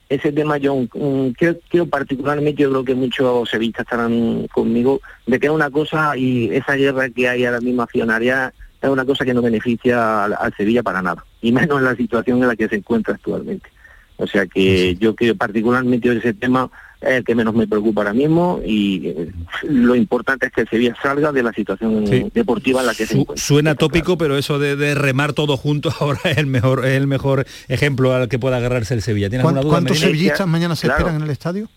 Ese 0.09 0.31
tema 0.31 0.57
yo 0.57 0.75
mm, 0.75 1.29
creo, 1.69 1.85
particularmente, 1.87 2.63
yo 2.63 2.69
creo 2.69 2.85
que 2.85 2.95
muchos 2.95 3.49
sevillistas 3.49 3.85
estarán 3.85 4.47
conmigo, 4.53 5.01
de 5.25 5.39
que 5.39 5.47
es 5.47 5.51
una 5.51 5.69
cosa 5.69 6.15
y 6.15 6.49
esa 6.53 6.75
guerra 6.75 7.09
que 7.09 7.27
hay 7.27 7.45
ahora 7.45 7.59
mismo 7.59 7.81
accionaria 7.81 8.53
es 8.81 8.89
una 8.89 9.05
cosa 9.05 9.25
que 9.25 9.33
no 9.33 9.41
beneficia 9.41 10.25
al, 10.25 10.53
Sevilla 10.55 10.83
para 10.83 11.01
nada, 11.01 11.25
y 11.41 11.51
menos 11.51 11.79
en 11.79 11.85
la 11.85 11.95
situación 11.95 12.41
en 12.41 12.47
la 12.47 12.55
que 12.55 12.69
se 12.69 12.75
encuentra 12.75 13.15
actualmente. 13.15 13.69
O 14.17 14.25
sea 14.27 14.45
que 14.47 14.95
yo 14.95 15.13
creo 15.15 15.35
particularmente 15.35 16.11
ese 16.15 16.33
tema 16.33 16.71
es 17.01 17.09
el 17.09 17.23
que 17.23 17.35
menos 17.35 17.53
me 17.53 17.67
preocupa 17.67 18.01
ahora 18.01 18.13
mismo 18.13 18.59
y 18.65 19.07
eh, 19.07 19.31
lo 19.63 19.95
importante 19.95 20.47
es 20.47 20.51
que 20.51 20.61
el 20.61 20.69
Sevilla 20.69 20.95
salga 21.01 21.31
de 21.31 21.43
la 21.43 21.53
situación 21.53 22.05
deportiva 22.33 22.81
en 22.81 22.87
la 22.87 22.95
que 22.95 23.05
se 23.05 23.19
encuentra. 23.19 23.43
Suena 23.43 23.75
tópico, 23.75 24.17
pero 24.17 24.37
eso 24.37 24.57
de, 24.59 24.95
remar 24.95 25.33
todo 25.33 25.57
juntos 25.57 25.95
ahora 26.01 26.19
es 26.25 26.37
el 26.37 26.47
mejor 26.47 26.85
es 26.85 26.93
el 26.93 27.07
mejor 27.07 27.45
ejemplo 27.67 28.13
al 28.13 28.29
que 28.29 28.39
pueda 28.39 28.57
agarrarse 28.57 28.93
el 28.93 29.01
Sevilla. 29.01 29.29
¿Cuántos 29.41 29.99
sevillistas 29.99 30.47
mañana 30.47 30.75
se 30.75 30.87
esperan 30.87 31.15
en 31.15 31.21
el 31.23 31.29
estadio? 31.29 31.69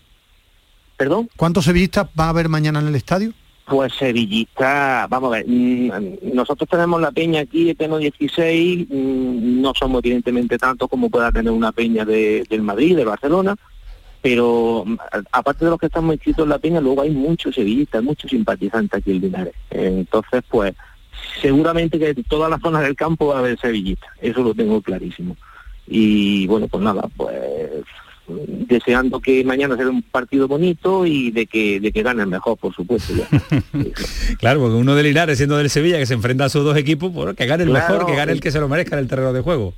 ¿Perdón? 0.97 1.29
¿Cuántos 1.35 1.65
sevillistas 1.65 2.07
va 2.19 2.25
a 2.25 2.29
haber 2.29 2.49
mañana 2.49 2.79
en 2.79 2.87
el 2.87 2.95
estadio? 2.95 3.33
Pues 3.65 3.93
sevillista, 3.93 5.07
vamos 5.09 5.29
a 5.29 5.37
ver, 5.37 5.45
mm, 5.47 6.33
nosotros 6.33 6.67
tenemos 6.69 6.99
la 6.99 7.11
peña 7.11 7.41
aquí, 7.41 7.73
tengo 7.73 7.99
16, 7.99 8.87
mm, 8.89 9.61
no 9.61 9.73
somos 9.73 10.03
evidentemente 10.03 10.57
tantos 10.57 10.89
como 10.89 11.09
pueda 11.09 11.31
tener 11.31 11.53
una 11.53 11.71
peña 11.71 12.03
de, 12.03 12.43
del 12.49 12.63
Madrid, 12.63 12.97
de 12.97 13.05
Barcelona, 13.05 13.55
pero 14.21 14.83
mm, 14.85 14.97
aparte 15.31 15.65
de 15.65 15.71
los 15.71 15.79
que 15.79 15.87
estamos 15.87 16.13
inscritos 16.13 16.43
en 16.43 16.49
la 16.49 16.59
peña, 16.59 16.81
luego 16.81 17.01
hay 17.01 17.11
muchos 17.11 17.55
sevillistas, 17.55 18.03
muchos 18.03 18.29
simpatizantes 18.29 18.99
aquí 18.99 19.11
en 19.11 19.21
Linares. 19.21 19.53
Entonces, 19.69 20.43
pues, 20.49 20.73
seguramente 21.41 21.99
que 21.99 22.09
en 22.09 22.23
todas 22.23 22.49
las 22.49 22.61
zonas 22.61 22.83
del 22.83 22.95
campo 22.95 23.27
va 23.27 23.37
a 23.37 23.39
haber 23.39 23.59
sevillistas, 23.59 24.09
eso 24.21 24.43
lo 24.43 24.53
tengo 24.53 24.81
clarísimo. 24.81 25.35
y 25.87 26.47
bueno, 26.47 26.67
pues 26.67 26.83
nada, 26.83 27.09
pues 27.17 27.35
deseando 28.47 29.19
que 29.19 29.43
mañana 29.43 29.75
sea 29.75 29.89
un 29.89 30.01
partido 30.01 30.47
bonito 30.47 31.05
y 31.05 31.31
de 31.31 31.47
que, 31.47 31.79
de 31.79 31.91
que 31.91 32.03
gane 32.03 32.21
el 32.21 32.29
mejor, 32.29 32.57
por 32.57 32.73
supuesto. 32.73 33.13
claro, 34.39 34.61
porque 34.61 34.75
uno 34.75 34.95
de 34.95 35.03
Linares 35.03 35.37
siendo 35.37 35.57
del 35.57 35.69
Sevilla 35.69 35.97
que 35.97 36.05
se 36.05 36.13
enfrenta 36.13 36.45
a 36.45 36.49
sus 36.49 36.63
dos 36.63 36.77
equipos, 36.77 37.11
pues 37.13 37.35
que 37.35 37.45
gane 37.45 37.63
el 37.63 37.69
mejor, 37.69 38.05
que 38.05 38.15
gane 38.15 38.31
el 38.31 38.41
que 38.41 38.51
se 38.51 38.59
lo 38.59 38.69
merezca 38.69 38.95
en 38.95 39.03
el 39.03 39.07
terreno 39.07 39.33
de 39.33 39.41
juego 39.41 39.73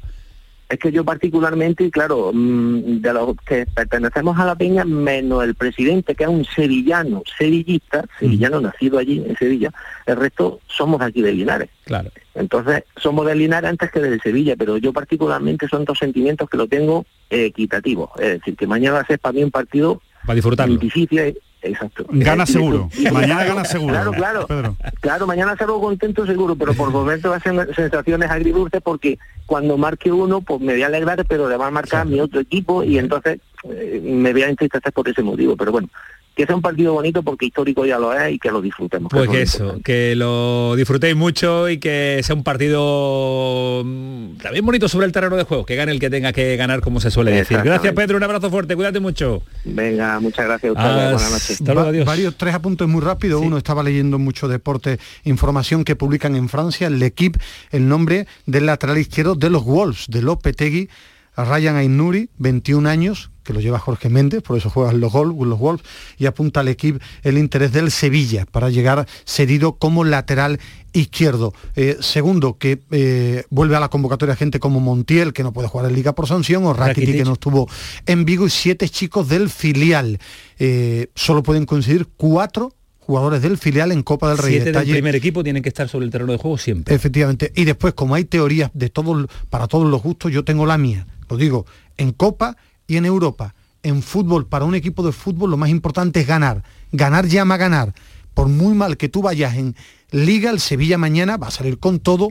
es 0.70 0.80
que 0.80 0.92
yo 0.92 1.04
particularmente, 1.04 1.90
claro, 1.92 2.32
mm, 2.34 3.02
de 3.02 3.14
los 3.14 3.36
que 3.46 3.66
pertenecemos 3.66 4.38
a 4.40 4.46
la 4.46 4.56
peña, 4.56 4.86
menos 4.86 5.44
el 5.44 5.56
presidente, 5.56 6.16
que 6.16 6.24
es 6.24 6.30
un 6.30 6.46
sevillano, 6.46 7.24
sevillista, 7.38 8.06
sevillano 8.20 8.62
nacido 8.62 8.98
allí 8.98 9.24
en 9.26 9.36
Sevilla, 9.38 9.72
el 10.06 10.18
resto 10.18 10.60
somos 10.68 11.02
aquí 11.02 11.22
de 11.22 11.34
Linares. 11.34 11.70
Claro. 11.86 12.12
Entonces, 12.36 12.84
somos 12.98 13.26
de 13.26 13.36
Linares 13.36 13.70
antes 13.70 13.92
que 13.92 14.00
de 14.00 14.20
Sevilla, 14.20 14.56
pero 14.58 14.78
yo 14.78 14.92
particularmente 14.94 15.68
son 15.68 15.86
dos 15.86 16.00
sentimientos 16.00 16.50
que 16.50 16.58
lo 16.58 16.68
tengo 16.68 17.06
equitativos. 17.30 18.10
Es 18.18 18.40
decir, 18.40 18.56
que 18.56 18.68
mañana 18.68 18.96
va 18.96 19.02
a 19.02 19.08
ser 19.08 19.20
para 19.20 19.34
mí 19.34 19.44
un 19.44 19.52
partido 19.52 20.02
para 20.26 20.36
disfrutarlo. 20.36 20.78
difícil 20.78 21.38
Exacto. 21.64 22.06
Gana 22.10 22.46
seguro. 22.46 22.90
mañana 23.12 23.44
gana 23.46 23.66
seguro. 23.66 23.94
Claro, 24.12 24.46
claro. 24.48 24.76
Claro, 25.00 25.28
mañana 25.28 25.56
salgo 25.58 25.82
contento 25.82 26.26
seguro, 26.26 26.56
pero 26.56 26.74
por 26.74 26.92
momento 26.92 27.30
va 27.30 27.38
a 27.38 27.40
ser 27.40 27.74
sensaciones 27.76 28.30
agridulces 28.30 28.82
porque 28.82 29.18
cuando 29.46 29.78
marque 29.78 30.12
uno, 30.12 30.42
pues 30.42 30.60
me 30.62 30.74
voy 30.74 30.84
a 30.84 30.88
alegrar, 30.88 31.26
pero 31.28 31.50
le 31.50 31.58
va 31.58 31.68
a 31.68 31.72
marcar 31.72 32.06
mi 32.06 32.20
otro 32.20 32.40
equipo 32.42 32.84
y 32.84 32.98
entonces 32.98 33.40
eh, 33.70 34.02
me 34.04 34.34
voy 34.34 34.44
a 34.44 34.50
entristecer 34.50 34.92
por 34.92 35.08
ese 35.08 35.24
motivo. 35.24 35.56
Pero 35.56 35.72
bueno, 35.72 35.90
que 36.36 36.46
sea 36.46 36.56
un 36.56 36.62
partido 36.62 36.94
bonito 36.94 37.22
porque 37.22 37.46
histórico 37.46 37.86
ya 37.86 38.00
lo 38.00 38.14
es 38.14 38.34
y 38.34 38.40
que 38.40 38.50
lo 38.50 38.62
disfrutemos. 38.62 39.10
Pues 39.12 39.30
que, 39.30 39.42
eso, 39.42 39.80
que 39.84 40.16
lo 40.16 40.76
disfrutéis 40.76 41.16
mucho 41.16 41.70
y 41.70 41.78
que 41.78 42.22
sea 42.24 42.36
un 42.36 42.44
partido 42.44 43.84
mm, 43.86 44.38
también 44.38 44.66
bonito 44.66 44.88
sobre 44.88 45.06
el 45.06 45.12
terreno 45.12 45.36
de 45.36 45.44
juego, 45.44 45.66
que 45.66 45.76
gane 45.76 45.92
el 45.92 46.00
que 46.00 46.10
tenga 46.10 46.34
que 46.34 46.56
ganar, 46.58 46.82
como 46.82 47.00
se 47.00 47.12
suele 47.12 47.32
decir. 47.32 47.60
Gracias 47.64 47.94
Pedro, 47.94 48.18
un 48.18 48.24
abrazo 48.24 48.50
fuerte, 48.50 48.76
cuídate 48.76 49.00
mucho. 49.00 49.44
Venga, 49.64 50.20
muchas 50.20 50.46
gracias 50.46 50.74
a 50.76 51.12
Buenas 51.14 51.32
noches. 51.32 52.06
varios 52.06 52.36
tres 52.36 52.56
apuntes 52.56 52.88
muy 52.88 53.02
rápido. 53.02 53.40
Uno 53.40 53.58
estaba 53.58 53.84
leyendo 53.84 54.18
mucho 54.18 54.48
deporte, 54.48 55.00
información 55.24 55.84
que 55.84 55.96
publican 55.96 56.36
en 56.36 56.50
Francia, 56.50 56.88
el 56.88 57.02
equipo, 57.04 57.40
el 57.72 57.88
nombre 57.88 58.28
del 58.46 58.66
lateral 58.66 58.98
izquierdo 58.98 59.36
de 59.36 59.50
los 59.50 59.64
Wolves, 59.64 60.06
de 60.08 60.22
Lopetegui, 60.22 60.90
Ryan 61.36 61.76
Ainuri, 61.76 62.30
21 62.38 62.88
años, 62.90 63.32
que 63.44 63.54
lo 63.54 63.60
lleva 63.60 63.80
Jorge 63.80 64.10
Méndez, 64.10 64.42
por 64.42 64.58
eso 64.58 64.70
juegan 64.70 65.00
los, 65.00 65.14
los 65.14 65.60
Wolves, 65.60 65.86
y 66.18 66.26
apunta 66.26 66.62
al 66.62 66.68
equipo 66.68 67.00
el 67.24 67.38
interés 67.38 67.72
del 67.72 67.92
Sevilla 67.92 68.46
para 68.46 68.70
llegar 68.70 69.08
cedido 69.26 69.74
como 69.74 70.04
lateral 70.04 70.60
izquierdo. 70.94 71.54
Eh, 71.76 71.98
segundo, 72.00 72.58
que 72.58 72.80
eh, 72.92 73.44
vuelve 73.50 73.76
a 73.76 73.80
la 73.80 73.90
convocatoria 73.90 74.36
gente 74.36 74.60
como 74.60 74.80
Montiel, 74.80 75.34
que 75.34 75.44
no 75.44 75.52
puede 75.52 75.68
jugar 75.68 75.90
en 75.90 75.96
Liga 75.96 76.14
por 76.14 76.28
sanción, 76.28 76.66
o 76.66 76.74
Rakiti, 76.74 77.14
que 77.14 77.26
no 77.26 77.34
estuvo 77.34 77.68
en 78.06 78.26
Vigo, 78.26 78.46
y 78.46 78.50
siete 78.50 78.88
chicos 78.90 79.28
del 79.28 79.50
filial. 79.50 80.20
Eh, 80.60 81.10
solo 81.16 81.44
pueden 81.44 81.66
conseguir 81.66 82.08
cuatro 82.16 82.74
jugadores 83.00 83.42
del 83.42 83.58
filial 83.58 83.92
en 83.92 84.04
Copa 84.04 84.30
del 84.30 84.38
Rey. 84.38 84.54
Siete 84.62 84.72
del 84.72 84.90
primer 84.90 85.16
equipo 85.16 85.44
tienen 85.44 85.62
que 85.62 85.70
estar 85.70 85.90
sobre 85.90 86.06
el 86.06 86.12
terreno 86.12 86.32
de 86.32 86.38
juego 86.38 86.58
siempre. 86.58 86.96
Efectivamente. 86.96 87.52
Y 87.56 87.66
después, 87.66 87.94
como 87.94 88.16
hay 88.16 88.24
teorías 88.24 88.72
de 88.74 88.90
todos, 88.90 89.28
para 89.50 89.68
todos 89.68 89.90
los 89.90 90.02
gustos, 90.02 90.32
yo 90.32 90.44
tengo 90.46 90.66
la 90.66 90.78
mía. 90.78 91.06
Lo 91.30 91.38
digo, 91.38 91.66
en 91.98 92.12
Copa 92.12 92.56
y 92.88 92.98
en 92.98 93.06
Europa, 93.06 93.54
en 93.84 94.02
fútbol, 94.02 94.48
para 94.48 94.66
un 94.66 94.76
equipo 94.76 95.04
de 95.04 95.12
fútbol 95.12 95.52
lo 95.52 95.58
más 95.58 95.70
importante 95.70 96.22
es 96.22 96.28
ganar. 96.28 96.64
Ganar 96.92 97.28
llama 97.28 97.56
a 97.56 97.58
ganar. 97.58 97.94
Por 98.34 98.48
muy 98.48 98.74
mal 98.74 98.98
que 98.98 99.10
tú 99.10 99.22
vayas 99.22 99.56
en 99.56 99.76
Liga, 100.12 100.52
el 100.52 100.60
Sevilla 100.60 100.98
mañana 100.98 101.38
va 101.38 101.48
a 101.48 101.52
salir 101.52 101.80
con 101.80 102.00
todo 102.00 102.30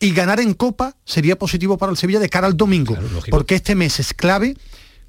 y 0.00 0.12
ganar 0.12 0.40
en 0.40 0.54
Copa 0.54 0.96
sería 1.04 1.38
positivo 1.38 1.78
para 1.78 1.92
el 1.92 1.98
Sevilla 1.98 2.20
de 2.20 2.28
cara 2.28 2.46
al 2.46 2.56
domingo, 2.56 2.96
porque 3.30 3.54
este 3.54 3.74
mes 3.74 4.00
es 4.00 4.12
clave 4.14 4.56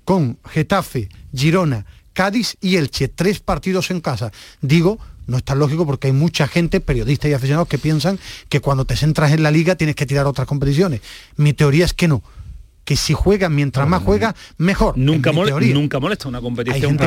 con 0.05 0.37
Getafe, 0.45 1.09
Girona, 1.33 1.85
Cádiz 2.13 2.57
y 2.61 2.75
Elche, 2.77 3.07
tres 3.07 3.39
partidos 3.39 3.91
en 3.91 4.01
casa. 4.01 4.31
Digo, 4.61 4.99
no 5.25 5.37
es 5.37 5.43
tan 5.43 5.59
lógico 5.59 5.85
porque 5.85 6.07
hay 6.07 6.13
mucha 6.13 6.47
gente, 6.47 6.79
periodistas 6.79 7.31
y 7.31 7.33
aficionados, 7.33 7.67
que 7.67 7.77
piensan 7.77 8.19
que 8.49 8.59
cuando 8.59 8.85
te 8.85 8.95
centras 8.95 9.31
en 9.31 9.43
la 9.43 9.51
liga 9.51 9.75
tienes 9.75 9.95
que 9.95 10.05
tirar 10.05 10.27
otras 10.27 10.47
competiciones. 10.47 11.01
Mi 11.37 11.53
teoría 11.53 11.85
es 11.85 11.93
que 11.93 12.07
no 12.07 12.21
que 12.85 12.95
si 12.95 13.13
juegan 13.13 13.55
mientras 13.55 13.87
más 13.87 14.01
juega, 14.03 14.35
mejor. 14.57 14.97
Nunca, 14.97 15.31
nunca 15.31 15.99
molesta 15.99 16.27
una 16.27 16.41
competición 16.41 16.97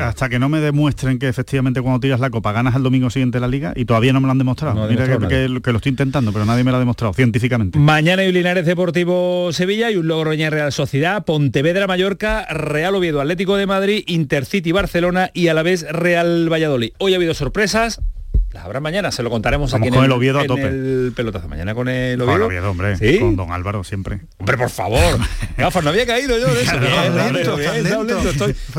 hasta 0.00 0.28
que 0.28 0.38
no 0.38 0.48
me 0.48 0.60
demuestren 0.60 1.18
que 1.18 1.28
efectivamente 1.28 1.80
cuando 1.82 2.00
tiras 2.00 2.20
la 2.20 2.30
copa 2.30 2.52
ganas 2.52 2.74
el 2.74 2.82
domingo 2.82 3.10
siguiente 3.10 3.40
la 3.40 3.48
liga 3.48 3.72
y 3.76 3.84
todavía 3.84 4.12
no 4.12 4.20
me 4.20 4.26
lo 4.26 4.32
han 4.32 4.38
demostrado. 4.38 4.88
Mira 4.88 5.06
que, 5.28 5.48
lo 5.48 5.76
estoy 5.76 5.90
intentando, 5.90 6.32
pero 6.32 6.44
nadie 6.44 6.64
me 6.64 6.70
lo 6.70 6.76
ha 6.76 6.80
demostrado 6.80 7.12
científicamente. 7.12 7.78
Mañana 7.78 8.22
hay 8.22 8.32
Linares 8.32 8.66
Deportivo 8.66 9.52
Sevilla 9.52 9.90
y 9.90 9.96
un 9.96 10.08
Logroña 10.08 10.50
Real 10.50 10.72
Sociedad, 10.72 11.24
Pontevedra 11.24 11.86
Mallorca, 11.86 12.46
Real 12.46 12.94
Oviedo 12.94 13.20
Atlético 13.20 13.56
de 13.56 13.66
Madrid, 13.66 14.04
Intercity 14.06 14.72
Barcelona 14.72 15.30
y 15.34 15.48
a 15.48 15.54
la 15.54 15.62
vez 15.62 15.86
Real 15.90 16.50
Valladolid. 16.50 16.92
Hoy 16.98 17.12
ha 17.12 17.16
habido 17.16 17.34
sorpresas, 17.34 18.00
las 18.58 18.64
habrá 18.64 18.80
mañana, 18.80 19.12
se 19.12 19.22
lo 19.22 19.30
contaremos 19.30 19.72
aquí 19.72 19.88
con 19.88 19.98
en 19.98 20.04
el, 20.06 20.12
Oviedo 20.12 20.40
a 20.40 20.44
tope. 20.44 20.66
el 20.66 21.12
pelotazo. 21.14 21.48
Mañana 21.48 21.74
con 21.74 21.88
el 21.88 22.20
Oviedo. 22.20 22.26
Con 22.26 22.36
el 22.36 22.42
Oviedo, 22.42 22.70
hombre. 22.70 22.96
¿Sí? 22.96 23.20
Con 23.20 23.36
Don 23.36 23.52
Álvaro 23.52 23.84
siempre. 23.84 24.20
Hombre, 24.38 24.56
por 24.56 24.68
favor. 24.68 25.18
Gafas, 25.56 25.84
no 25.84 25.90
había 25.90 26.06
caído 26.06 26.36
yo 26.38 26.52
de 26.52 26.62
eso. 26.62 26.76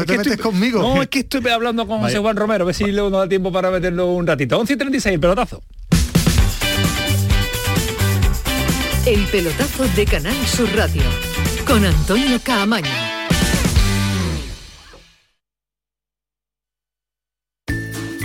Estoy... 0.01 0.37
conmigo. 0.37 0.81
No, 0.81 1.01
es 1.01 1.07
que 1.07 1.19
estoy 1.19 1.47
hablando 1.47 1.87
con 1.87 2.01
José 2.01 2.19
Juan 2.19 2.35
Romero, 2.35 2.63
a 2.63 2.67
ver 2.67 2.75
si 2.75 2.91
luego 2.91 3.09
nos 3.09 3.21
da 3.21 3.29
tiempo 3.29 3.51
para 3.51 3.71
meterlo 3.71 4.07
un 4.07 4.27
ratito. 4.27 4.59
11 4.59 4.73
y 4.73 4.77
36, 4.77 5.13
el 5.13 5.19
pelotazo. 5.21 5.63
El 9.05 9.23
pelotazo 9.27 9.87
de 9.95 10.05
Canal 10.05 10.35
Sur 10.45 10.69
Radio. 10.75 11.03
Con 11.65 11.85
Antonio 11.85 12.37
Caamaño. 12.43 13.08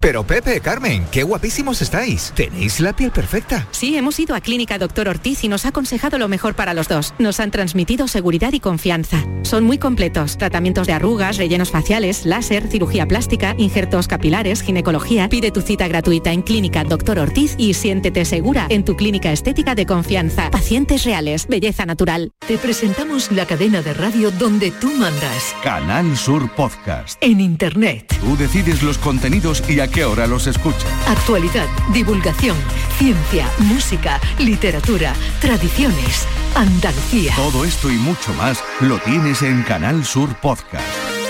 Pero 0.00 0.24
Pepe, 0.24 0.60
Carmen, 0.60 1.04
qué 1.10 1.22
guapísimos 1.22 1.82
estáis. 1.82 2.32
Tenéis 2.34 2.80
la 2.80 2.94
piel 2.94 3.10
perfecta. 3.10 3.66
Sí, 3.72 3.96
hemos 3.96 4.18
ido 4.20 4.34
a 4.34 4.40
Clínica 4.40 4.78
Doctor 4.78 5.08
Ortiz 5.08 5.42
y 5.44 5.48
nos 5.48 5.64
ha 5.64 5.70
aconsejado 5.70 6.18
lo 6.18 6.28
mejor 6.28 6.54
para 6.54 6.74
los 6.74 6.88
dos. 6.88 7.14
Nos 7.18 7.40
han 7.40 7.50
transmitido 7.50 8.06
seguridad 8.08 8.52
y 8.52 8.60
confianza. 8.60 9.24
Son 9.42 9.64
muy 9.64 9.78
completos. 9.78 10.38
Tratamientos 10.38 10.86
de 10.86 10.92
arrugas, 10.92 11.36
rellenos 11.36 11.70
faciales, 11.70 12.26
láser, 12.26 12.68
cirugía 12.68 13.06
plástica, 13.06 13.54
injertos 13.58 14.08
capilares, 14.08 14.62
ginecología. 14.62 15.28
Pide 15.28 15.50
tu 15.50 15.62
cita 15.62 15.88
gratuita 15.88 16.32
en 16.32 16.42
Clínica 16.42 16.84
Doctor 16.84 17.18
Ortiz 17.18 17.54
y 17.58 17.74
siéntete 17.74 18.24
segura 18.24 18.66
en 18.68 18.84
tu 18.84 18.96
clínica 18.96 19.32
estética 19.32 19.74
de 19.74 19.86
confianza. 19.86 20.50
Pacientes 20.50 21.04
reales, 21.04 21.46
belleza 21.48 21.86
natural. 21.86 22.30
Te 22.46 22.58
presentamos 22.58 23.32
la 23.32 23.46
cadena 23.46 23.82
de 23.82 23.94
radio 23.94 24.30
donde 24.30 24.70
tú 24.70 24.90
mandas. 24.92 25.54
Canal 25.62 26.16
Sur 26.16 26.50
Podcast. 26.54 27.18
En 27.20 27.40
Internet. 27.40 28.14
Tú 28.20 28.36
decides 28.36 28.82
los 28.82 28.98
contenidos 28.98 29.62
y 29.68 29.80
a 29.88 29.90
qué 29.90 30.04
hora 30.04 30.26
los 30.26 30.46
escucha. 30.46 30.86
Actualidad, 31.06 31.66
divulgación, 31.92 32.56
ciencia, 32.98 33.50
música, 33.58 34.20
literatura, 34.38 35.12
tradiciones, 35.40 36.26
Andalucía. 36.54 37.34
Todo 37.36 37.64
esto 37.64 37.90
y 37.90 37.96
mucho 37.96 38.32
más 38.34 38.62
lo 38.80 38.98
tienes 38.98 39.42
en 39.42 39.62
Canal 39.62 40.04
Sur 40.04 40.34
Podcast. 40.36 40.86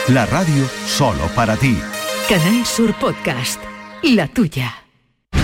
La 0.09 0.27
radio 0.27 0.69
solo 0.87 1.27
para 1.35 1.57
ti. 1.57 1.79
Canal 2.29 2.65
Sur 2.65 2.95
Podcast. 2.95 3.61
La 4.03 4.29
tuya. 4.29 4.88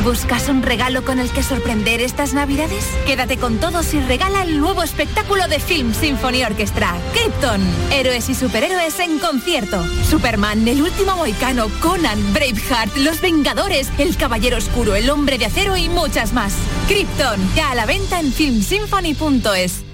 ¿Buscas 0.05 0.51
un 0.51 0.63
regalo 0.63 1.03
con 1.03 1.19
el 1.19 1.31
que 1.31 1.43
sorprender 1.43 2.03
estas 2.03 2.35
navidades? 2.35 2.85
Quédate 3.07 3.39
con 3.39 3.57
todos 3.57 3.95
y 3.95 4.01
regala 4.01 4.43
el 4.43 4.61
nuevo 4.61 4.83
espectáculo 4.83 5.49
de 5.49 5.59
Film 5.59 5.95
Symphony 5.95 6.45
Orchestra, 6.45 6.95
Krypton. 7.15 7.63
Héroes 7.91 8.29
y 8.29 8.35
superhéroes 8.35 9.01
en 9.01 9.19
concierto. 9.19 9.83
Superman, 10.05 10.69
el 10.69 10.83
último 10.83 11.17
moicano, 11.17 11.69
Conan, 11.81 12.35
Braveheart, 12.35 12.99
Los 12.99 13.23
Vengadores, 13.23 13.89
El 13.97 14.15
Caballero 14.19 14.59
Oscuro, 14.59 14.95
El 14.95 15.09
Hombre 15.09 15.39
de 15.39 15.47
Acero 15.47 15.75
y 15.75 15.89
muchas 15.89 16.35
más. 16.35 16.53
Krypton, 16.87 17.41
ya 17.57 17.71
a 17.71 17.75
la 17.75 17.87
venta 17.87 18.21
en 18.21 18.31
filmsymphony.es. 18.31 19.94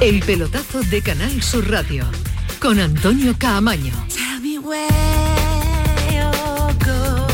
El 0.00 0.20
pelotazo 0.20 0.80
de 0.84 1.02
Canal 1.02 1.42
Sur 1.42 1.70
Radio 1.70 2.06
con 2.58 2.80
Antonio 2.80 3.34
Caamaño. 3.38 3.92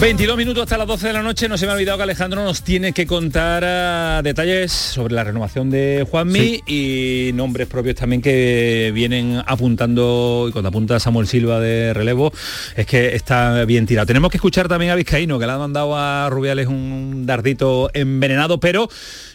22 0.00 0.36
minutos 0.36 0.64
hasta 0.64 0.76
las 0.76 0.88
12 0.88 1.06
de 1.06 1.12
la 1.12 1.22
noche. 1.22 1.48
No 1.48 1.56
se 1.56 1.64
me 1.64 1.70
ha 1.70 1.74
olvidado 1.76 1.98
que 1.98 2.02
Alejandro 2.02 2.42
nos 2.42 2.62
tiene 2.62 2.92
que 2.92 3.06
contar 3.06 3.62
ah, 3.64 4.20
detalles 4.24 4.72
sobre 4.72 5.14
la 5.14 5.22
renovación 5.22 5.70
de 5.70 6.04
Juanmi 6.10 6.62
y 6.66 7.30
nombres 7.34 7.68
propios 7.68 7.94
también 7.94 8.20
que 8.20 8.90
vienen 8.92 9.40
apuntando, 9.46 10.46
y 10.48 10.52
cuando 10.52 10.68
apunta 10.68 10.98
Samuel 10.98 11.28
Silva 11.28 11.60
de 11.60 11.94
relevo, 11.94 12.32
es 12.76 12.84
que 12.84 13.14
está 13.14 13.64
bien 13.64 13.86
tirado. 13.86 14.06
Tenemos 14.06 14.30
que 14.32 14.38
escuchar 14.38 14.66
también 14.66 14.90
a 14.90 14.96
Vizcaíno, 14.96 15.38
que 15.38 15.46
le 15.46 15.52
ha 15.52 15.58
mandado 15.58 15.96
a 15.96 16.28
Rubiales 16.30 16.66
un 16.66 17.26
dardito 17.26 17.90
envenenado, 17.94 18.58
pero 18.58 18.88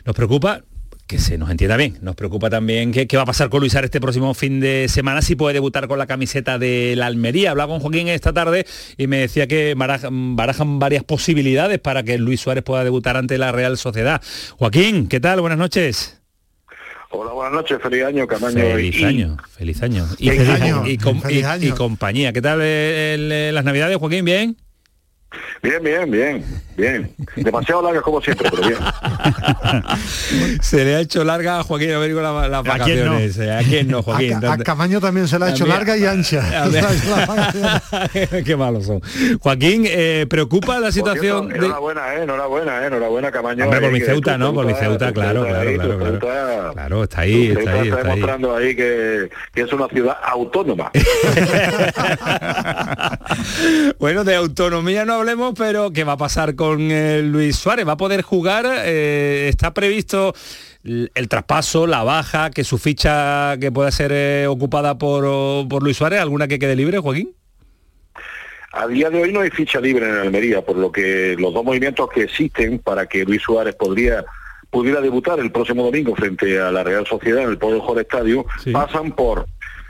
nos 0.05 0.15
preocupa 0.15 0.63
que 1.12 1.20
se 1.20 1.38
nos 1.38 1.49
entienda 1.51 1.76
bien. 1.76 1.97
Nos 2.01 2.16
preocupa 2.16 2.49
también 2.49 2.93
qué, 2.93 3.05
qué 3.05 3.18
va 3.18 3.24
a 3.24 3.26
pasar 3.26 3.49
con 3.49 3.59
Luis 3.59 3.74
Suárez 3.74 3.89
este 3.89 3.99
próximo 3.99 4.34
fin 4.34 4.62
de 4.62 4.88
semana, 4.88 5.22
si 5.22 5.36
puede 5.36 5.55
debutar 5.55 5.89
con 5.89 5.99
la 5.99 6.07
camiseta 6.07 6.57
de 6.57 6.93
la 6.95 7.07
Almería. 7.07 7.51
Hablaba 7.51 7.74
con 7.74 7.82
Joaquín 7.82 8.07
esta 8.07 8.32
tarde 8.32 8.66
y 8.97 9.07
me 9.07 9.18
decía 9.18 9.45
que 9.45 9.74
barajan, 9.76 10.38
barajan 10.38 10.80
varias 10.80 11.03
posibilidades 11.03 11.80
para 11.80 12.03
que 12.03 12.18
Luis 12.18 12.39
Suárez 12.39 12.64
pueda 12.64 12.86
debutar 12.86 13.18
ante 13.18 13.38
la 13.38 13.51
Real 13.51 13.78
Sociedad. 13.78 14.22
Joaquín, 14.57 15.09
¿qué 15.09 15.20
tal? 15.20 15.41
Buenas 15.41 15.59
noches. 15.59 16.22
Hola, 17.09 17.34
buenas 17.34 17.51
noches, 17.55 17.78
feliz 17.84 18.05
año, 18.05 18.26
Camaño. 18.26 18.62
Feliz 18.62 18.95
y- 18.97 19.03
año, 19.03 19.38
feliz 19.57 19.84
año. 19.84 20.07
Y, 20.18 20.30
Feliz 20.30 20.43
feliz- 20.47 20.62
año, 20.62 20.88
y 20.88 20.97
com- 20.97 21.22
feliz 21.22 21.41
y- 21.41 21.43
año. 21.43 21.68
y 21.68 21.72
compañía. 21.72 22.32
¿Qué 22.32 22.41
tal 22.41 22.62
el- 22.62 23.53
las 23.53 23.66
navidades, 23.66 23.97
Joaquín? 23.97 24.24
¿Bien? 24.24 24.55
Bien, 25.63 25.82
bien, 25.82 26.11
bien, 26.11 26.45
bien. 26.75 27.11
Demasiado 27.36 27.82
largas 27.82 28.03
como 28.03 28.21
siempre, 28.21 28.49
pero 28.51 28.67
bien. 28.67 28.79
Se 30.61 30.84
le 30.84 30.95
ha 30.95 30.99
hecho 30.99 31.23
larga 31.23 31.59
a 31.59 31.63
Joaquín 31.63 31.91
Américo 31.93 32.19
la- 32.21 32.47
las 32.49 32.59
¿A 32.67 32.79
quién 32.84 33.05
no? 33.05 33.11
vacaciones. 33.11 33.38
eh, 33.38 33.51
¿A 33.53 33.59
quién 33.59 33.88
no, 33.88 34.01
Joaquín? 34.03 34.34
A, 34.36 34.39
Ca- 34.41 34.53
a 34.53 34.57
Camaño 34.57 34.99
también 34.99 35.27
se 35.27 35.39
la 35.39 35.45
ha 35.47 35.49
hecho 35.51 35.65
larga 35.65 35.95
y 35.97 36.05
ancha. 36.05 36.43
Qué 38.45 38.55
malos 38.57 38.86
son. 38.86 39.01
Joaquín, 39.39 39.84
eh, 39.88 40.25
¿preocupa 40.29 40.79
la 40.79 40.91
situación 40.91 41.47
cierto, 41.47 41.59
de... 41.61 41.65
enhorabuena, 41.67 42.13
eh, 42.15 42.23
enhorabuena, 42.23 42.84
eh, 42.84 42.88
enhorabuena, 42.88 43.32
Camaño. 43.32 43.63
Hombre, 43.65 43.79
por 43.79 43.89
eh, 43.89 43.93
mi 43.93 44.01
Ceuta, 44.01 44.38
¿no? 44.38 44.53
Por 44.53 44.65
mi 44.65 44.73
Ceuta, 44.73 45.13
claro, 45.13 45.45
claro, 45.45 45.73
claro, 45.73 45.97
claro. 45.97 46.11
Ceuta- 46.19 46.71
Claro, 46.73 47.03
está 47.03 47.21
ahí, 47.21 47.47
está 47.55 47.59
ahí, 47.59 47.65
está 47.67 47.82
está 47.82 47.95
ahí. 47.97 48.03
demostrando 48.03 48.55
ahí 48.55 48.75
que, 48.75 49.29
que 49.53 49.61
es 49.61 49.71
una 49.73 49.88
ciudad 49.88 50.17
autónoma. 50.23 50.91
Bueno, 53.99 54.23
de 54.23 54.36
autonomía 54.36 55.05
no 55.05 55.13
hablemos, 55.22 55.53
pero 55.55 55.91
¿qué 55.91 56.03
va 56.03 56.13
a 56.13 56.17
pasar 56.17 56.55
con 56.55 56.89
eh, 56.89 57.22
Luis 57.22 57.55
Suárez? 57.55 57.88
¿Va 57.88 57.93
a 57.93 57.97
poder 57.97 58.24
jugar? 58.24 58.65
Eh, 58.86 59.47
¿Está 59.49 59.72
previsto 59.74 60.34
el 60.84 61.28
traspaso, 61.30 61.86
la 61.86 62.03
baja, 62.03 62.49
que 62.49 62.63
su 62.63 62.80
ficha 62.80 63.55
que 63.59 63.72
pueda 63.72 63.91
ser 63.91 64.11
eh, 64.13 64.47
ocupada 64.47 64.97
por, 64.97 65.67
por 65.67 65.84
Luis 65.84 65.97
Suárez? 65.97 66.19
¿Alguna 66.19 66.47
que 66.47 66.57
quede 66.57 66.76
libre, 66.76 66.97
Joaquín? 66.97 67.34
A 68.74 68.88
día 68.88 69.11
de 69.11 69.22
hoy 69.22 69.32
no 69.32 69.41
hay 69.41 69.51
ficha 69.51 69.80
libre 69.80 70.09
en 70.09 70.15
Almería, 70.15 70.63
por 70.63 70.76
lo 70.76 70.91
que 70.91 71.36
los 71.38 71.53
dos 71.53 71.63
movimientos 71.63 72.09
que 72.09 72.24
existen 72.24 72.80
para 72.80 73.05
que 73.05 73.24
Luis 73.24 73.43
Suárez 73.43 73.76
podría 73.76 74.26
pudiera 74.72 75.01
debutar 75.01 75.39
el 75.39 75.51
próximo 75.51 75.84
domingo 75.84 76.15
frente 76.15 76.59
a 76.59 76.72
la 76.72 76.84
Real 76.84 77.05
Sociedad 77.05 77.43
en 77.43 77.49
el 77.49 77.59
Mejor 77.59 77.99
Estadio 77.99 78.45
pasan 78.72 79.11
por, 79.11 79.45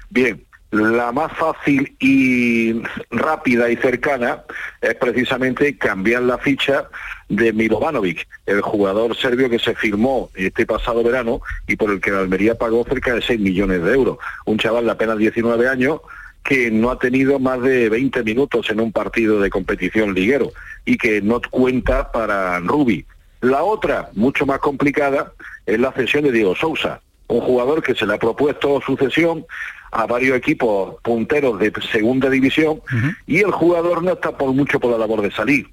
bien, 0.10 0.44
la 0.72 1.12
más 1.12 1.34
fácil 1.34 1.96
y 2.00 2.82
rápida 3.10 3.70
y 3.70 3.76
cercana 3.76 4.44
es 4.80 4.96
precisamente 4.96 5.78
cambiar 5.78 6.24
la 6.24 6.38
ficha 6.38 6.88
de 7.28 7.52
Milovanovic, 7.52 8.26
el 8.46 8.62
jugador 8.62 9.16
serbio 9.16 9.50
que 9.50 9.60
se 9.60 9.76
firmó 9.76 10.30
este 10.34 10.66
pasado 10.66 11.04
verano 11.04 11.42
y 11.68 11.76
por 11.76 11.92
el 11.92 12.00
que 12.00 12.12
la 12.12 12.20
Almería 12.20 12.56
pagó 12.56 12.86
cerca 12.86 13.14
de 13.14 13.22
6 13.22 13.40
millones 13.40 13.84
de 13.84 13.94
euros. 13.94 14.18
Un 14.46 14.58
chaval 14.58 14.86
de 14.86 14.92
apenas 14.92 15.18
19 15.18 15.68
años 15.68 16.00
que 16.44 16.72
no 16.72 16.90
ha 16.90 16.98
tenido 16.98 17.38
más 17.38 17.62
de 17.62 17.90
20 17.90 18.24
minutos 18.24 18.70
en 18.70 18.80
un 18.80 18.92
partido 18.92 19.42
de 19.42 19.50
competición 19.50 20.14
liguero 20.14 20.54
y 20.86 20.98
que 20.98 21.22
no 21.22 21.42
cuenta 21.50 22.12
para 22.12 22.60
Rubi. 22.60 23.06
La 23.42 23.64
otra, 23.64 24.10
mucho 24.14 24.46
más 24.46 24.60
complicada, 24.60 25.34
es 25.66 25.80
la 25.80 25.92
cesión 25.92 26.24
de 26.24 26.32
Diego 26.32 26.56
Sousa, 26.56 27.02
un 27.32 27.42
jugador 27.42 27.82
que 27.82 27.96
se 27.96 28.06
le 28.06 28.16
ha 28.16 28.20
propuesto 28.20 28.82
sucesión 28.86 29.46
a 29.92 30.06
varios 30.06 30.38
equipos 30.38 30.96
punteros 31.02 31.60
de 31.60 31.72
segunda 31.92 32.30
división 32.30 32.82
y 33.28 33.40
el 33.40 33.52
jugador 33.52 34.04
no 34.04 34.14
está 34.14 34.38
por 34.38 34.54
mucho 34.54 34.80
por 34.80 34.92
la 34.92 34.98
labor 34.98 35.22
de 35.22 35.32
salir. 35.32 35.68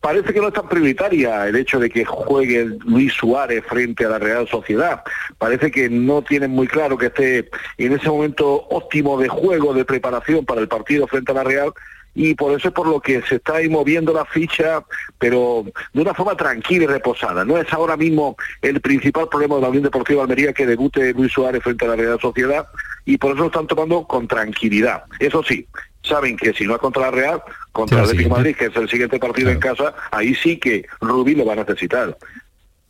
Parece 0.00 0.34
que 0.34 0.40
no 0.40 0.48
es 0.48 0.54
tan 0.54 0.68
prioritaria 0.68 1.46
el 1.46 1.56
hecho 1.56 1.78
de 1.78 1.88
que 1.88 2.04
juegue 2.04 2.64
Luis 2.84 3.12
Suárez 3.12 3.64
frente 3.66 4.04
a 4.04 4.08
la 4.08 4.18
Real 4.18 4.48
Sociedad. 4.48 5.02
Parece 5.38 5.70
que 5.70 5.88
no 5.88 6.22
tienen 6.22 6.50
muy 6.50 6.66
claro 6.66 6.98
que 6.98 7.06
esté 7.06 7.48
en 7.78 7.92
ese 7.92 8.08
momento 8.08 8.66
óptimo 8.70 9.18
de 9.20 9.28
juego, 9.28 9.72
de 9.72 9.84
preparación 9.84 10.44
para 10.44 10.60
el 10.60 10.68
partido 10.68 11.06
frente 11.06 11.30
a 11.32 11.36
la 11.36 11.44
Real 11.44 11.72
y 12.14 12.34
por 12.34 12.56
eso 12.56 12.68
es 12.68 12.74
por 12.74 12.86
lo 12.86 13.00
que 13.00 13.22
se 13.22 13.36
está 13.36 13.56
ahí 13.56 13.68
moviendo 13.68 14.12
la 14.12 14.24
ficha, 14.24 14.84
pero 15.18 15.64
de 15.92 16.00
una 16.00 16.14
forma 16.14 16.36
tranquila 16.36 16.84
y 16.84 16.86
reposada. 16.86 17.44
No 17.44 17.58
es 17.58 17.72
ahora 17.72 17.96
mismo 17.96 18.36
el 18.62 18.80
principal 18.80 19.28
problema 19.28 19.56
de 19.56 19.62
la 19.62 19.68
Unión 19.68 19.84
Deportiva 19.84 20.22
Almería 20.22 20.52
que 20.52 20.66
debute 20.66 21.12
Luis 21.12 21.32
Suárez 21.32 21.62
frente 21.62 21.84
a 21.84 21.88
la 21.88 21.96
Real 21.96 22.20
Sociedad 22.20 22.66
y 23.04 23.18
por 23.18 23.32
eso 23.32 23.40
lo 23.40 23.46
están 23.46 23.66
tomando 23.66 24.04
con 24.06 24.28
tranquilidad. 24.28 25.04
Eso 25.18 25.42
sí, 25.42 25.66
saben 26.02 26.36
que 26.36 26.52
si 26.52 26.64
no 26.64 26.74
es 26.74 26.80
contra 26.80 27.02
la 27.02 27.10
Real, 27.10 27.42
contra 27.72 27.98
el 27.98 28.04
Atlético 28.04 28.28
de 28.28 28.34
Madrid, 28.34 28.56
que 28.56 28.66
es 28.66 28.76
el 28.76 28.88
siguiente 28.88 29.18
partido 29.18 29.50
en 29.50 29.58
casa, 29.58 29.94
ahí 30.10 30.34
sí 30.34 30.58
que 30.58 30.86
Rubí 31.00 31.34
lo 31.34 31.44
va 31.44 31.54
a 31.54 31.56
necesitar. 31.56 32.16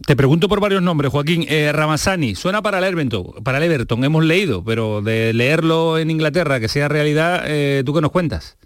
Te 0.07 0.16
pregunto 0.16 0.49
por 0.49 0.61
varios 0.61 0.83
nombres, 0.83 1.11
Joaquín. 1.12 1.47
Eh, 1.49 1.70
Ramazani, 1.72 2.35
suena 2.35 2.61
para 2.61 2.79
el 2.79 2.85
Everton, 2.85 3.43
para 3.43 3.59
el 3.59 3.64
Everton, 3.64 4.05
hemos 4.05 4.25
leído, 4.25 4.62
pero 4.62 5.01
de 5.01 5.33
leerlo 5.33 5.99
en 5.99 6.11
Inglaterra, 6.11 6.61
que 6.61 6.68
sea 6.68 6.89
realidad, 6.89 7.45
eh, 7.47 7.83
¿tú 7.87 7.95
qué 7.95 8.03
nos 8.03 8.11
cuentas? 8.11 8.59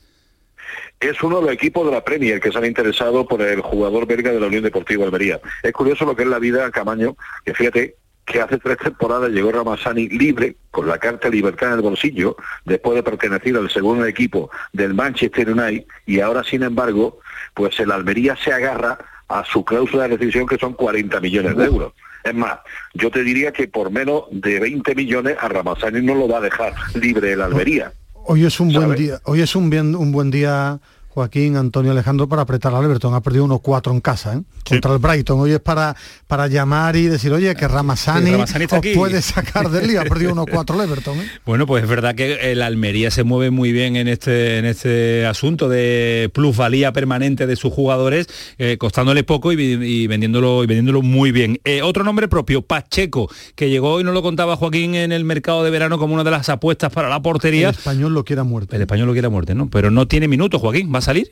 Es 1.00 1.22
uno 1.22 1.36
de 1.36 1.42
los 1.42 1.52
equipos 1.52 1.86
de 1.86 1.92
la 1.92 2.04
Premier 2.04 2.40
que 2.40 2.50
se 2.50 2.58
han 2.58 2.64
interesado 2.64 3.26
por 3.26 3.42
el 3.42 3.60
jugador 3.60 4.06
belga 4.06 4.32
de 4.32 4.40
la 4.40 4.46
Unión 4.46 4.64
Deportiva 4.64 5.04
Almería. 5.04 5.40
Es 5.62 5.72
curioso 5.72 6.04
lo 6.04 6.16
que 6.16 6.22
es 6.22 6.28
la 6.28 6.38
vida, 6.38 6.70
Camaño, 6.70 7.16
que 7.44 7.54
fíjate 7.54 7.96
que 8.24 8.40
hace 8.40 8.58
tres 8.58 8.76
temporadas 8.78 9.30
llegó 9.30 9.50
Ramazani 9.52 10.08
libre, 10.08 10.56
con 10.70 10.86
la 10.86 10.98
carta 10.98 11.28
de 11.28 11.36
libertad 11.36 11.68
en 11.68 11.74
el 11.76 11.80
bolsillo, 11.80 12.36
después 12.64 12.96
de 12.96 13.02
pertenecer 13.02 13.56
al 13.56 13.70
segundo 13.70 14.04
equipo 14.04 14.50
del 14.72 14.92
Manchester 14.92 15.50
United, 15.50 15.86
y 16.04 16.20
ahora, 16.20 16.44
sin 16.44 16.62
embargo, 16.62 17.20
pues 17.54 17.78
el 17.80 17.90
Almería 17.90 18.36
se 18.36 18.52
agarra 18.52 18.98
a 19.28 19.44
su 19.44 19.64
cláusula 19.64 20.04
de 20.04 20.16
rescisión, 20.16 20.46
que 20.46 20.58
son 20.58 20.74
40 20.74 21.20
millones 21.20 21.56
de 21.56 21.64
euros. 21.64 21.92
Es 22.24 22.34
más, 22.34 22.58
yo 22.94 23.10
te 23.10 23.22
diría 23.22 23.52
que 23.52 23.68
por 23.68 23.90
menos 23.90 24.24
de 24.30 24.60
20 24.60 24.94
millones 24.94 25.36
a 25.40 25.48
Ramazani 25.48 26.02
no 26.02 26.14
lo 26.14 26.28
va 26.28 26.38
a 26.38 26.42
dejar 26.42 26.74
libre 26.94 27.32
el 27.32 27.40
Almería. 27.40 27.92
Hoy 28.30 28.44
es 28.44 28.60
un 28.60 28.70
buen 28.70 28.94
día, 28.94 29.22
hoy 29.24 29.40
es 29.40 29.56
un 29.56 29.70
bien, 29.70 29.96
un 29.96 30.12
buen 30.12 30.30
día, 30.30 30.78
Joaquín, 31.08 31.56
Antonio 31.56 31.90
Alejandro, 31.92 32.28
para 32.28 32.42
apretar 32.42 32.74
al 32.74 32.84
Everton. 32.84 33.14
Ha 33.14 33.20
perdido 33.22 33.44
unos 33.44 33.60
cuatro 33.60 33.92
en 33.92 34.00
casa, 34.00 34.34
¿eh? 34.34 34.42
Contra 34.68 34.92
el 34.92 34.98
Brighton. 34.98 35.40
Hoy 35.40 35.52
es 35.52 35.60
para, 35.60 35.96
para 36.26 36.46
llamar 36.46 36.94
y 36.96 37.06
decir, 37.06 37.32
oye, 37.32 37.54
que 37.56 37.66
Ramazani, 37.66 38.26
Sí, 38.26 38.32
Ramazani 38.32 38.64
os 38.70 38.86
puede 38.94 39.22
sacar 39.22 39.70
del 39.70 39.88
lío. 39.88 40.00
Ha 40.00 40.04
perdido 40.08 40.32
unos 40.32 40.46
cuatro 40.50 40.76
el 40.76 40.88
Everton, 40.88 41.18
¿eh? 41.18 41.26
Bueno, 41.46 41.66
pues 41.66 41.82
es 41.82 41.88
verdad 41.88 42.14
que 42.14 42.52
el 42.52 42.62
Almería 42.62 43.10
se 43.10 43.24
mueve 43.24 43.50
muy 43.50 43.72
bien 43.72 43.96
en 43.96 44.06
este, 44.06 44.58
en 44.58 44.66
este 44.66 45.26
asunto 45.26 45.68
de 45.68 46.30
plusvalía 46.32 46.92
permanente 46.92 47.46
de 47.46 47.56
sus 47.56 47.72
jugadores, 47.72 48.28
eh, 48.58 48.76
costándole 48.78 49.24
poco 49.24 49.52
y, 49.52 49.56
y 49.60 50.06
vendiéndolo, 50.06 50.62
y 50.62 50.66
vendiéndolo 50.66 51.02
muy 51.02 51.32
bien. 51.32 51.58
Eh, 51.64 51.82
otro 51.82 52.04
nombre 52.04 52.28
propio, 52.28 52.62
Pacheco, 52.62 53.30
que 53.54 53.70
llegó 53.70 54.00
y 54.00 54.04
nos 54.04 54.14
lo 54.14 54.22
contaba 54.22 54.56
Joaquín 54.56 54.94
en 54.94 55.12
el 55.12 55.24
mercado 55.24 55.64
de 55.64 55.70
verano 55.70 55.98
como 55.98 56.14
una 56.14 56.24
de 56.24 56.30
las 56.30 56.48
apuestas 56.48 56.92
para 56.92 57.08
la 57.08 57.22
portería. 57.22 57.70
El 57.70 57.74
español 57.74 58.14
lo 58.14 58.24
quiera 58.24 58.44
muerto. 58.44 58.76
El 58.76 58.82
español 58.82 59.06
lo 59.06 59.12
quiere 59.14 59.26
a 59.26 59.30
muerte, 59.30 59.54
¿no? 59.54 59.68
Pero 59.68 59.90
no 59.90 60.06
tiene 60.06 60.28
minutos, 60.28 60.60
Joaquín. 60.60 60.92
¿Va 60.94 60.97
a 60.98 61.02
salir? 61.02 61.30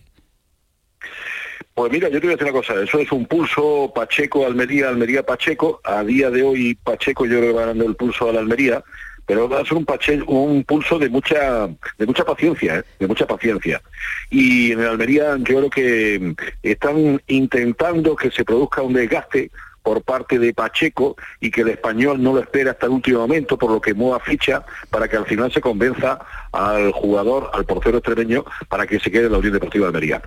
Pues 1.74 1.92
mira, 1.92 2.08
yo 2.08 2.20
te 2.20 2.26
voy 2.26 2.34
a 2.34 2.36
decir 2.36 2.50
una 2.52 2.60
cosa, 2.60 2.82
eso 2.82 2.98
es 2.98 3.12
un 3.12 3.26
pulso 3.26 3.92
Pacheco, 3.94 4.46
Almería, 4.46 4.88
Almería, 4.88 5.22
Pacheco. 5.24 5.80
A 5.84 6.02
día 6.02 6.30
de 6.30 6.42
hoy 6.42 6.74
Pacheco 6.74 7.26
yo 7.26 7.38
creo 7.38 7.52
que 7.52 7.58
va 7.58 7.66
dando 7.66 7.84
el 7.84 7.94
pulso 7.96 8.30
a 8.30 8.32
la 8.32 8.40
Almería, 8.40 8.82
pero 9.26 9.46
va 9.48 9.60
a 9.60 9.64
ser 9.64 9.74
un, 9.74 9.84
pache- 9.84 10.22
un 10.26 10.64
pulso 10.64 10.98
de 10.98 11.10
mucha 11.10 11.68
de 11.98 12.06
mucha 12.06 12.24
paciencia, 12.24 12.76
¿eh? 12.78 12.82
de 12.98 13.06
mucha 13.06 13.26
paciencia. 13.26 13.82
Y 14.30 14.72
en 14.72 14.80
el 14.80 14.86
Almería 14.86 15.36
yo 15.38 15.44
creo 15.58 15.70
que 15.70 16.34
están 16.62 17.20
intentando 17.26 18.16
que 18.16 18.30
se 18.30 18.44
produzca 18.44 18.80
un 18.80 18.94
desgaste 18.94 19.50
por 19.86 20.02
parte 20.02 20.40
de 20.40 20.52
Pacheco 20.52 21.16
y 21.38 21.52
que 21.52 21.60
el 21.60 21.68
español 21.68 22.20
no 22.20 22.32
lo 22.32 22.40
espera 22.40 22.72
hasta 22.72 22.86
el 22.86 22.92
último 22.92 23.20
momento, 23.20 23.56
por 23.56 23.70
lo 23.70 23.80
que 23.80 23.94
mueva 23.94 24.18
ficha 24.18 24.64
para 24.90 25.06
que 25.06 25.16
al 25.16 25.26
final 25.26 25.52
se 25.52 25.60
convenza 25.60 26.18
al 26.50 26.90
jugador, 26.90 27.50
al 27.54 27.64
portero 27.66 27.98
extremeño, 27.98 28.44
para 28.68 28.84
que 28.84 28.98
se 28.98 29.12
quede 29.12 29.26
en 29.26 29.32
la 29.32 29.38
Unión 29.38 29.52
Deportiva 29.52 29.84
de 29.84 29.90
Almería. 29.90 30.22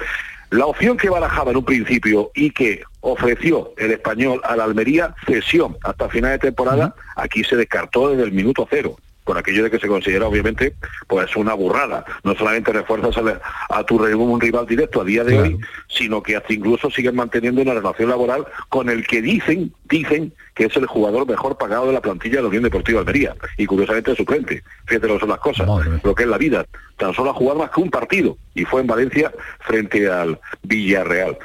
La 0.51 0.65
opción 0.65 0.95
que 0.95 1.09
barajaba 1.09 1.51
en 1.51 1.57
un 1.57 1.65
principio 1.65 2.31
y 2.35 2.51
que 2.51 2.83
ofreció 3.01 3.73
el 3.75 3.91
español 3.91 4.39
a 4.45 4.55
la 4.55 4.63
Almería, 4.63 5.13
cesión 5.27 5.75
hasta 5.83 6.07
final 6.07 6.31
de 6.31 6.39
temporada, 6.39 6.95
aquí 7.17 7.43
se 7.43 7.57
descartó 7.57 8.11
desde 8.11 8.23
el 8.23 8.31
minuto 8.31 8.65
cero 8.71 8.95
por 9.29 9.37
aquello 9.37 9.61
de 9.61 9.69
que 9.69 9.77
se 9.77 9.87
considera 9.87 10.25
obviamente 10.25 10.73
pues 11.05 11.35
una 11.35 11.53
burrada. 11.53 12.03
No 12.23 12.33
solamente 12.33 12.73
refuerzas 12.73 13.15
a, 13.15 13.39
a 13.69 13.83
tu 13.83 13.97
un 14.03 14.41
rival 14.41 14.65
directo 14.65 15.01
a 15.01 15.03
día 15.03 15.23
de 15.23 15.39
hoy, 15.39 15.59
sino 15.87 16.23
que 16.23 16.35
hasta 16.35 16.51
incluso 16.51 16.89
siguen 16.89 17.15
manteniendo 17.15 17.61
una 17.61 17.75
relación 17.75 18.09
laboral 18.09 18.47
con 18.69 18.89
el 18.89 19.05
que 19.05 19.21
dicen, 19.21 19.71
dicen 19.83 20.33
que 20.55 20.65
es 20.65 20.75
el 20.77 20.87
jugador 20.87 21.27
mejor 21.27 21.59
pagado 21.59 21.85
de 21.85 21.93
la 21.93 22.01
plantilla 22.01 22.37
de 22.37 22.41
la 22.41 22.47
Unión 22.47 22.63
Deportiva 22.63 23.01
Almería 23.01 23.35
y 23.55 23.67
curiosamente 23.67 24.15
suplente. 24.15 24.63
Fíjate 24.87 25.07
lo 25.07 25.13
que 25.13 25.19
son 25.19 25.29
las 25.29 25.39
cosas, 25.41 25.69
lo 26.03 26.15
que 26.15 26.23
es 26.23 26.29
la 26.29 26.39
vida. 26.39 26.65
Tan 26.97 27.13
solo 27.13 27.29
ha 27.29 27.35
jugado 27.35 27.59
más 27.59 27.69
que 27.69 27.81
un 27.81 27.91
partido 27.91 28.35
y 28.55 28.65
fue 28.65 28.81
en 28.81 28.87
Valencia 28.87 29.31
frente 29.59 30.09
al 30.09 30.39
Villarreal. 30.63 31.37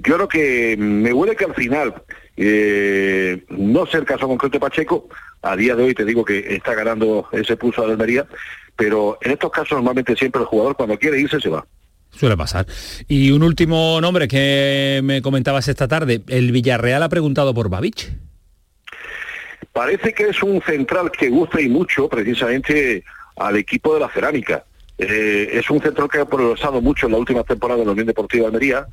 Yo 0.00 0.14
creo 0.14 0.28
que 0.28 0.76
me 0.76 1.12
huele 1.12 1.34
que 1.34 1.44
al 1.44 1.54
final, 1.54 1.94
eh, 2.40 3.44
no 3.48 3.84
ser 3.86 4.04
caso 4.04 4.28
concreto 4.28 4.54
de 4.54 4.60
Pacheco, 4.60 5.08
a 5.42 5.56
día 5.56 5.74
de 5.74 5.82
hoy 5.82 5.94
te 5.94 6.04
digo 6.04 6.24
que 6.24 6.54
está 6.54 6.72
ganando 6.74 7.28
ese 7.32 7.56
pulso 7.56 7.84
de 7.84 7.92
Almería, 7.92 8.26
pero 8.76 9.18
en 9.20 9.32
estos 9.32 9.50
casos 9.50 9.72
normalmente 9.72 10.14
siempre 10.14 10.40
el 10.42 10.46
jugador 10.46 10.76
cuando 10.76 10.96
quiere 10.96 11.20
irse 11.20 11.40
se 11.40 11.48
va. 11.48 11.66
Suele 12.10 12.36
pasar. 12.36 12.66
Y 13.08 13.32
un 13.32 13.42
último 13.42 14.00
nombre 14.00 14.28
que 14.28 15.00
me 15.02 15.20
comentabas 15.20 15.66
esta 15.66 15.88
tarde, 15.88 16.22
el 16.28 16.52
Villarreal 16.52 17.02
ha 17.02 17.08
preguntado 17.08 17.52
por 17.52 17.68
Babich. 17.68 18.12
Parece 19.72 20.12
que 20.12 20.28
es 20.28 20.42
un 20.42 20.62
central 20.62 21.10
que 21.10 21.28
gusta 21.28 21.60
y 21.60 21.68
mucho 21.68 22.08
precisamente 22.08 23.04
al 23.36 23.56
equipo 23.56 23.94
de 23.94 24.00
la 24.00 24.08
cerámica. 24.08 24.64
Eh, 24.96 25.50
es 25.52 25.68
un 25.70 25.80
central 25.80 26.08
que 26.08 26.18
ha 26.18 26.24
progresado 26.24 26.80
mucho 26.80 27.06
en 27.06 27.12
la 27.12 27.18
última 27.18 27.42
temporada 27.42 27.80
de 27.80 27.86
la 27.86 27.92
Unión 27.92 28.06
Deportiva 28.06 28.42
de 28.42 28.46
Almería, 28.46 28.86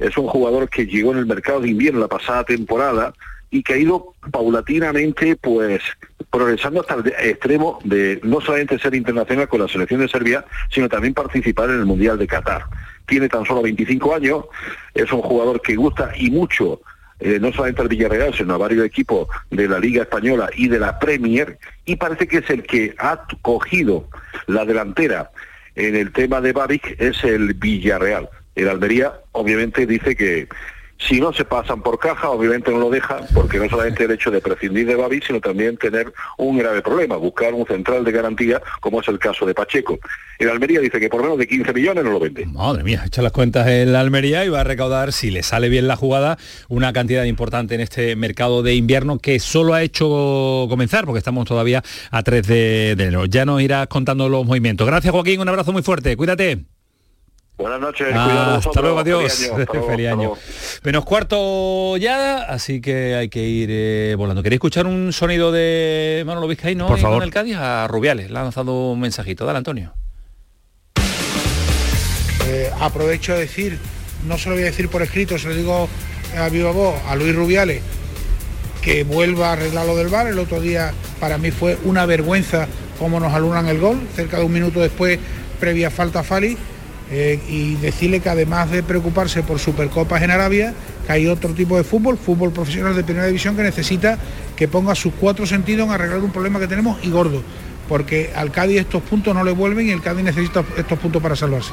es 0.00 0.16
un 0.16 0.26
jugador 0.26 0.68
que 0.68 0.86
llegó 0.86 1.12
en 1.12 1.18
el 1.18 1.26
mercado 1.26 1.60
de 1.60 1.68
invierno 1.68 2.00
la 2.00 2.08
pasada 2.08 2.42
temporada 2.44 3.12
y 3.50 3.62
que 3.62 3.74
ha 3.74 3.76
ido 3.76 4.14
paulatinamente 4.30 5.36
pues 5.36 5.82
progresando 6.30 6.80
hasta 6.80 6.94
el 6.94 7.28
extremo 7.28 7.78
de 7.84 8.20
no 8.22 8.40
solamente 8.40 8.78
ser 8.78 8.94
internacional 8.94 9.48
con 9.48 9.60
la 9.60 9.68
selección 9.68 10.00
de 10.00 10.08
Serbia, 10.08 10.44
sino 10.70 10.88
también 10.88 11.14
participar 11.14 11.70
en 11.70 11.80
el 11.80 11.86
Mundial 11.86 12.18
de 12.18 12.26
Qatar. 12.26 12.64
Tiene 13.06 13.28
tan 13.28 13.44
solo 13.44 13.62
25 13.62 14.14
años, 14.14 14.44
es 14.94 15.12
un 15.12 15.20
jugador 15.20 15.60
que 15.60 15.74
gusta 15.74 16.12
y 16.16 16.30
mucho 16.30 16.80
eh, 17.18 17.38
no 17.38 17.52
solamente 17.52 17.82
al 17.82 17.88
Villarreal, 17.88 18.32
sino 18.32 18.54
a 18.54 18.58
varios 18.58 18.86
equipos 18.86 19.28
de 19.50 19.68
la 19.68 19.78
Liga 19.78 20.02
Española 20.02 20.48
y 20.56 20.68
de 20.68 20.78
la 20.78 20.98
Premier, 20.98 21.58
y 21.84 21.96
parece 21.96 22.26
que 22.26 22.38
es 22.38 22.48
el 22.48 22.62
que 22.62 22.94
ha 22.98 23.26
cogido 23.42 24.08
la 24.46 24.64
delantera 24.64 25.30
en 25.74 25.96
el 25.96 26.12
tema 26.12 26.40
de 26.40 26.52
Babic, 26.52 26.96
es 26.98 27.22
el 27.24 27.54
Villarreal. 27.54 28.30
El 28.54 28.68
Almería 28.68 29.12
obviamente 29.32 29.86
dice 29.86 30.16
que 30.16 30.48
si 31.08 31.18
no 31.18 31.32
se 31.32 31.44
pasan 31.44 31.82
por 31.82 31.98
caja, 31.98 32.28
obviamente 32.28 32.70
no 32.70 32.78
lo 32.78 32.90
dejan, 32.90 33.24
porque 33.32 33.58
no 33.58 33.68
solamente 33.68 34.04
el 34.04 34.10
hecho 34.10 34.30
de 34.30 34.40
prescindir 34.40 34.86
de 34.86 34.96
Babi, 34.96 35.20
sino 35.26 35.40
también 35.40 35.76
tener 35.76 36.12
un 36.36 36.58
grave 36.58 36.82
problema, 36.82 37.16
buscar 37.16 37.54
un 37.54 37.66
central 37.66 38.04
de 38.04 38.12
garantía, 38.12 38.60
como 38.80 39.00
es 39.00 39.08
el 39.08 39.18
caso 39.18 39.46
de 39.46 39.54
Pacheco. 39.54 39.98
El 40.38 40.50
Almería 40.50 40.80
dice 40.80 41.00
que 41.00 41.08
por 41.08 41.22
menos 41.22 41.38
de 41.38 41.46
15 41.46 41.72
millones 41.72 42.04
no 42.04 42.10
lo 42.10 42.20
vende. 42.20 42.44
Madre 42.46 42.84
mía, 42.84 43.02
echa 43.06 43.22
las 43.22 43.32
cuentas 43.32 43.66
el 43.66 43.96
Almería 43.96 44.44
y 44.44 44.50
va 44.50 44.60
a 44.60 44.64
recaudar, 44.64 45.12
si 45.12 45.30
le 45.30 45.42
sale 45.42 45.68
bien 45.68 45.88
la 45.88 45.96
jugada, 45.96 46.36
una 46.68 46.92
cantidad 46.92 47.24
importante 47.24 47.74
en 47.74 47.80
este 47.80 48.14
mercado 48.14 48.62
de 48.62 48.74
invierno 48.74 49.18
que 49.18 49.40
solo 49.40 49.74
ha 49.74 49.82
hecho 49.82 50.66
comenzar, 50.68 51.06
porque 51.06 51.18
estamos 51.18 51.46
todavía 51.46 51.82
a 52.10 52.22
3 52.22 52.46
de 52.46 52.90
enero. 52.90 53.24
Ya 53.24 53.46
nos 53.46 53.62
irás 53.62 53.86
contando 53.86 54.28
los 54.28 54.44
movimientos. 54.44 54.86
Gracias 54.86 55.12
Joaquín, 55.12 55.40
un 55.40 55.48
abrazo 55.48 55.72
muy 55.72 55.82
fuerte, 55.82 56.14
cuídate. 56.16 56.79
Buenas 57.60 57.78
noches, 57.78 58.08
ah, 58.14 58.54
hasta 58.56 58.80
luego, 58.80 59.00
adiós. 59.00 59.50
Feliz 59.86 60.08
año. 60.08 60.32
Menos 60.82 61.04
cuarto 61.04 61.98
ya, 61.98 62.38
así 62.38 62.80
que 62.80 63.14
hay 63.14 63.28
que 63.28 63.42
ir 63.42 63.68
eh, 63.70 64.14
volando. 64.16 64.42
¿Queréis 64.42 64.56
escuchar 64.56 64.86
un 64.86 65.12
sonido 65.12 65.52
de 65.52 66.22
Manolo 66.24 66.48
Vizcaíno 66.48 66.86
Por 66.86 66.98
favor. 66.98 67.18
con 67.18 67.24
el 67.24 67.30
Cádiz? 67.30 67.56
A 67.56 67.86
Rubiales, 67.86 68.30
le 68.30 68.38
ha 68.38 68.44
lanzado 68.44 68.92
un 68.92 69.00
mensajito. 69.00 69.44
Dale, 69.44 69.58
Antonio. 69.58 69.92
Eh, 72.48 72.70
aprovecho 72.80 73.34
a 73.34 73.36
decir, 73.36 73.78
no 74.26 74.38
se 74.38 74.48
lo 74.48 74.54
voy 74.54 74.62
a 74.62 74.66
decir 74.66 74.88
por 74.88 75.02
escrito, 75.02 75.38
se 75.38 75.48
lo 75.48 75.54
digo 75.54 75.86
a 76.38 76.48
viva 76.48 76.70
voz, 76.70 76.94
a 77.08 77.14
Luis 77.14 77.34
Rubiales, 77.34 77.82
que 78.80 79.04
vuelva 79.04 79.50
a 79.50 79.52
arreglar 79.52 79.84
lo 79.84 79.96
del 79.98 80.08
bar. 80.08 80.26
El 80.28 80.38
otro 80.38 80.62
día 80.62 80.94
para 81.20 81.36
mí 81.36 81.50
fue 81.50 81.76
una 81.84 82.06
vergüenza 82.06 82.68
cómo 82.98 83.20
nos 83.20 83.34
alunan 83.34 83.68
el 83.68 83.80
gol, 83.80 84.00
cerca 84.16 84.38
de 84.38 84.44
un 84.44 84.52
minuto 84.52 84.80
después, 84.80 85.18
previa 85.60 85.90
falta 85.90 86.20
a 86.20 86.22
Fali 86.22 86.56
eh, 87.10 87.40
y 87.48 87.74
decirle 87.76 88.20
que 88.20 88.28
además 88.28 88.70
de 88.70 88.82
preocuparse 88.82 89.42
por 89.42 89.58
Supercopas 89.58 90.22
en 90.22 90.30
Arabia, 90.30 90.74
que 91.06 91.12
hay 91.12 91.26
otro 91.26 91.52
tipo 91.54 91.76
de 91.76 91.84
fútbol, 91.84 92.16
fútbol 92.16 92.52
profesional 92.52 92.94
de 92.94 93.02
primera 93.02 93.26
división 93.26 93.56
que 93.56 93.62
necesita 93.62 94.18
que 94.56 94.68
ponga 94.68 94.94
sus 94.94 95.12
cuatro 95.14 95.46
sentidos 95.46 95.86
en 95.86 95.92
arreglar 95.92 96.20
un 96.20 96.30
problema 96.30 96.60
que 96.60 96.68
tenemos 96.68 96.98
y 97.02 97.10
gordo, 97.10 97.42
porque 97.88 98.30
al 98.34 98.52
Cádiz 98.52 98.80
estos 98.80 99.02
puntos 99.02 99.34
no 99.34 99.42
le 99.42 99.52
vuelven 99.52 99.88
y 99.88 99.90
el 99.90 100.02
Cádiz 100.02 100.24
necesita 100.24 100.64
estos 100.76 100.98
puntos 100.98 101.20
para 101.20 101.34
salvarse. 101.34 101.72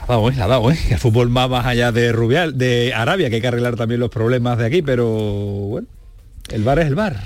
Ha 0.00 0.06
dado, 0.06 0.30
¿eh? 0.30 0.34
Ha 0.40 0.46
dado, 0.48 0.72
¿eh? 0.72 0.78
El 0.90 0.98
fútbol 0.98 1.36
va 1.36 1.46
más 1.46 1.64
allá 1.64 1.92
de 1.92 2.10
Rubial, 2.10 2.58
de 2.58 2.92
Arabia, 2.92 3.30
que 3.30 3.36
hay 3.36 3.40
que 3.40 3.46
arreglar 3.46 3.76
también 3.76 4.00
los 4.00 4.10
problemas 4.10 4.58
de 4.58 4.66
aquí, 4.66 4.82
pero 4.82 5.06
bueno, 5.06 5.86
el 6.52 6.62
bar 6.64 6.78
es 6.78 6.86
el 6.86 6.94
bar. 6.94 7.20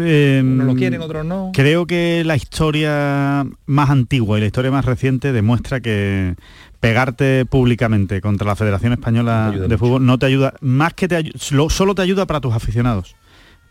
Eh, 0.00 0.40
Unos 0.42 0.66
lo 0.66 0.74
quieren, 0.74 1.00
otros 1.00 1.24
no. 1.24 1.50
Creo 1.54 1.86
que 1.86 2.22
la 2.24 2.36
historia 2.36 3.46
más 3.66 3.90
antigua 3.90 4.38
y 4.38 4.40
la 4.40 4.46
historia 4.46 4.70
más 4.70 4.84
reciente 4.84 5.32
demuestra 5.32 5.80
que 5.80 6.34
pegarte 6.80 7.44
públicamente 7.44 8.20
contra 8.20 8.46
la 8.46 8.56
Federación 8.56 8.92
Española 8.92 9.50
de 9.50 9.78
Fútbol 9.78 10.04
no 10.04 10.18
te 10.18 10.26
ayuda, 10.26 10.54
más 10.60 10.94
que 10.94 11.08
te 11.08 11.16
ayuda, 11.16 11.38
solo 11.68 11.94
te 11.94 12.02
ayuda 12.02 12.26
para 12.26 12.40
tus 12.40 12.54
aficionados. 12.54 13.14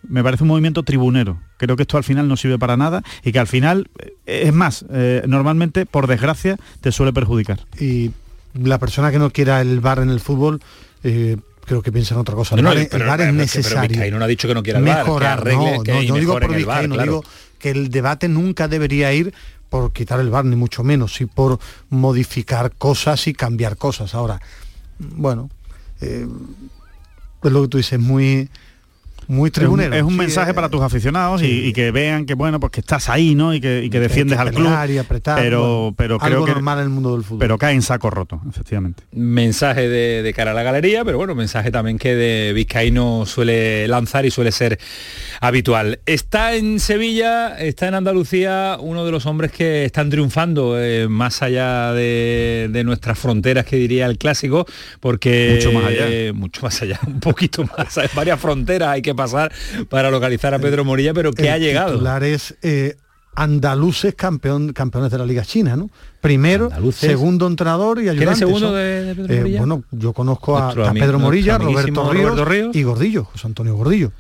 Me 0.08 0.24
parece 0.24 0.44
un 0.44 0.50
movimiento 0.50 0.84
tribunero. 0.84 1.42
Creo 1.58 1.76
que 1.76 1.84
esto 1.84 1.98
al 1.98 2.06
final 2.06 2.28
no 2.28 2.38
sirve 2.38 2.58
para 2.58 2.78
nada 2.78 3.04
y 3.24 3.32
que 3.34 3.40
al 3.40 3.48
final, 3.48 3.90
eh, 4.00 4.44
es 4.46 4.54
más, 4.54 4.86
eh, 4.92 5.24
normalmente, 5.28 5.86
por 5.86 6.08
desgracia, 6.08 6.58
te 6.80 6.92
suele 6.92 7.12
perjudicar. 7.12 7.60
Y 7.80 8.12
la 8.54 8.80
persona 8.80 9.12
que 9.12 9.20
no 9.20 9.30
quiera 9.32 9.60
el 9.60 9.82
bar 9.82 10.00
en 10.00 10.10
el 10.10 10.22
fútbol, 10.22 10.62
eh, 11.04 11.38
creo 11.70 11.84
que 11.84 11.92
piensa 11.92 12.16
en 12.16 12.22
otra 12.22 12.34
cosa. 12.34 12.56
No, 12.56 12.72
el 12.72 12.78
bar, 12.80 12.88
pero- 12.90 13.04
el 13.04 13.08
bar 13.10 13.18
pero- 13.20 13.30
es 13.30 13.36
pero 13.36 13.44
necesario. 13.44 13.90
Vizcaíno 13.90 14.18
no 14.18 14.26
ha 14.26 14.28
dicho 14.28 14.48
que 14.48 14.54
no 14.56 14.64
quiera 14.64 14.80
que 14.80 14.86
Mejorar, 14.86 15.40
arregle, 15.40 15.78
no, 15.78 15.84
que 15.84 15.92
no, 15.94 16.02
y 16.02 16.08
no 16.08 16.16
digo 16.16 16.34
mejoren 16.34 16.48
por 16.48 16.56
el 16.58 16.66
Vizcaíno, 16.66 16.96
claro. 16.96 17.12
digo 17.12 17.24
que 17.60 17.70
el 17.70 17.90
debate 17.92 18.28
nunca 18.28 18.68
debería 18.68 19.14
ir 19.14 19.34
por 19.70 19.94
quitar 19.94 20.20
el 20.20 20.32
bar, 20.32 20.46
ni 20.46 20.56
mucho 20.56 20.84
menos, 20.84 21.14
sí 21.14 21.28
por 21.28 21.60
modificar 21.92 22.72
cosas 22.76 23.28
y 23.28 23.34
cambiar 23.34 23.78
cosas. 23.78 24.16
Ahora, 24.16 24.42
bueno, 24.98 25.52
eh, 26.02 26.26
es 27.44 27.52
lo 27.52 27.62
que 27.62 27.68
tú 27.68 27.78
dices, 27.78 28.00
muy 28.00 28.50
muy 29.30 29.52
tribunero. 29.52 29.96
Es 29.96 30.02
un, 30.02 30.08
es 30.08 30.14
un 30.14 30.14
Sí, 30.14 30.18
mensaje 30.18 30.52
eh, 30.52 30.54
para 30.54 30.68
tus 30.70 30.82
aficionados 30.82 31.42
y- 31.42 31.46
sí. 31.46 31.62
y, 31.68 31.74
que 31.74 31.92
vean 31.92 32.26
que 32.26 32.34
bueno, 32.34 32.60
pues 32.60 32.72
que 32.72 32.82
estás 32.82 33.08
ahí, 33.10 33.36
¿no? 33.36 33.54
Y 33.54 33.62
que, 33.62 33.84
y 33.84 33.90
que 33.90 34.00
defiendes 34.00 34.38
que 34.38 34.42
al 34.42 34.54
club. 34.54 34.68
y 34.90 34.98
apretar, 34.98 35.40
pero, 35.40 35.62
bueno, 35.92 35.96
pero 35.98 36.18
creo 36.20 36.28
algo 36.34 36.46
que 36.46 36.52
normal 36.52 36.80
en 36.80 36.84
el 36.86 36.90
mundo 36.90 37.14
del 37.14 37.24
fútbol. 37.24 37.40
pero 37.40 37.58
cae 37.58 37.74
en 37.76 37.82
saco 37.82 38.10
roto, 38.10 38.42
efectivamente. 38.50 39.04
mensaje 39.14 39.88
de, 39.88 40.24
de 40.24 40.34
cara 40.34 40.52
a 40.52 40.54
la 40.54 40.64
galería, 40.64 41.06
pero 41.06 41.18
bueno, 41.18 41.36
mensaje 41.36 41.72
también 41.72 41.98
que 41.98 42.16
de 42.16 42.52
Vizcaíno 42.54 43.26
suele 43.26 43.88
lanzar 43.88 44.26
y 44.26 44.32
suele 44.32 44.52
ser 44.52 44.80
habitual. 45.42 46.00
Está 46.06 46.56
en 46.56 46.80
Sevilla, 46.80 47.58
está 47.60 47.88
en 47.88 47.94
Andalucía, 47.96 48.78
uno 48.80 49.06
de 49.06 49.12
los 49.12 49.26
hombres 49.26 49.52
que 49.52 49.86
están 49.86 50.10
triunfando 50.10 50.76
eh, 50.80 51.08
más 51.08 51.42
allá 51.42 51.94
de, 51.94 52.68
de 52.72 52.84
nuestras 52.84 53.18
fronteras, 53.20 53.66
que 53.66 53.76
diría 53.78 54.06
el 54.06 54.18
clásico, 54.18 54.66
porque... 55.00 55.54
Mucho 55.56 55.72
más 55.72 55.86
allá. 55.86 56.06
eh, 56.10 56.32
mucho 56.34 56.62
más 56.64 56.82
allá, 56.82 57.00
un 57.08 57.20
poquito 57.20 57.64
más, 57.78 58.00
varias 58.16 58.40
fronteras 58.40 58.90
hay 58.90 59.02
que 59.02 59.16
pasar 59.24 59.52
para 59.90 60.10
localizar 60.12 60.54
a 60.54 60.60
Pedro 60.60 60.84
Morilla, 60.86 61.14
pero 61.14 61.32
que 61.32 61.44
el 61.44 61.50
ha 61.50 61.58
llegado. 61.58 61.92
titular 61.94 62.24
es 62.24 62.56
eh, 62.62 62.96
andaluces 63.36 64.16
campeón, 64.16 64.74
campeones 64.74 65.12
de 65.12 65.18
la 65.18 65.26
Liga 65.26 65.44
China, 65.44 65.76
¿no? 65.76 65.90
Primero, 66.22 66.66
Andaluces. 66.66 67.10
segundo 67.10 67.48
entrenador 67.48 68.00
y 68.00 68.04
¿Quién 68.04 68.14
es 68.16 68.18
ayudante. 68.22 68.40
segundo 68.40 68.74
de- 68.74 69.04
de 69.06 69.16
Pedro 69.16 69.34
Eh, 69.34 69.38
Morilla? 69.40 69.58
bueno, 69.60 69.84
yo 69.92 70.14
conozco 70.14 70.58
a, 70.58 70.70
a 70.72 70.94
Pedro 70.94 71.20
Morilla, 71.20 71.58
Roberto 71.58 72.12
Ríos, 72.12 72.30
Roberto 72.32 72.46
Ríos. 72.46 72.76
y 72.76 72.84
Gordillo, 72.84 73.24
José 73.26 73.48
Antonio 73.48 73.76
Gordillo. 73.76 74.12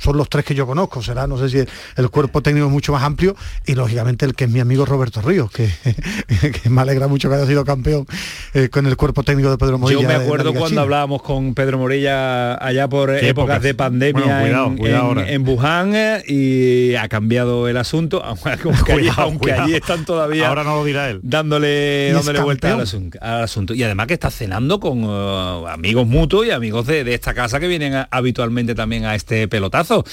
Son 0.00 0.16
los 0.16 0.28
tres 0.28 0.44
que 0.44 0.54
yo 0.54 0.66
conozco, 0.66 1.02
será, 1.02 1.26
no 1.28 1.38
sé 1.38 1.48
si 1.48 1.70
el 1.96 2.10
cuerpo 2.10 2.42
técnico 2.42 2.66
es 2.66 2.72
mucho 2.72 2.92
más 2.92 3.02
amplio 3.04 3.36
y 3.64 3.74
lógicamente 3.74 4.26
el 4.26 4.34
que 4.34 4.44
es 4.44 4.50
mi 4.50 4.58
amigo 4.60 4.84
Roberto 4.84 5.20
Ríos, 5.22 5.50
que, 5.52 5.68
que 6.62 6.68
me 6.70 6.80
alegra 6.80 7.06
mucho 7.08 7.28
que 7.28 7.36
haya 7.36 7.46
sido 7.46 7.64
campeón 7.64 8.06
eh, 8.54 8.68
con 8.70 8.86
el 8.86 8.96
cuerpo 8.96 9.22
técnico 9.22 9.50
de 9.50 9.58
Pedro 9.58 9.78
Morilla. 9.78 10.02
Yo 10.02 10.08
me 10.08 10.14
acuerdo 10.14 10.50
cuando 10.52 10.68
China. 10.68 10.82
hablábamos 10.82 11.22
con 11.22 11.54
Pedro 11.54 11.78
Morilla 11.78 12.54
allá 12.54 12.88
por 12.88 13.10
épocas 13.10 13.28
épocas. 13.30 13.62
de 13.62 13.74
pandemia 13.74 14.24
Bueno, 14.24 14.40
cuidado, 14.40 14.66
en, 14.66 14.76
cuidado 14.78 15.00
en- 15.02 15.06
ahora. 15.18 15.30
en 15.32 15.48
Wuhan 15.48 15.92
eh, 15.94 16.22
y 16.26 16.94
ha 16.96 17.08
cambiado 17.08 17.68
el 17.68 17.76
asunto, 17.76 18.22
aunque, 18.24 18.92
allí, 18.92 19.08
aunque 19.16 19.52
allí 19.52 19.74
están 19.74 20.04
todavía 20.04 20.48
Ahora 20.48 20.64
no 20.64 20.76
lo 20.76 20.84
dirá 20.84 21.08
él. 21.10 21.20
dándole, 21.22 22.10
dándole 22.12 22.40
vuelta 22.40 22.68
al 22.72 22.78
campeón. 22.78 23.10
asun- 23.12 23.18
al 23.20 23.42
asunto. 23.44 23.74
Y 23.74 23.82
además 23.82 24.06
que 24.08 24.14
está 24.14 24.30
cenando 24.30 24.80
con 24.80 25.04
eh, 25.04 25.64
amigos 25.70 26.06
mutuos 26.06 26.46
y 26.46 26.50
amigos 26.50 26.86
de, 26.86 27.04
de 27.04 27.14
esta 27.14 27.32
casa 27.34 27.60
que 27.60 27.68
vienen 27.68 27.94
a- 27.94 28.08
habitualmente 28.10 28.74
también 28.74 29.04
a 29.04 29.14
este 29.14 29.46
pelotazo. 29.70 30.04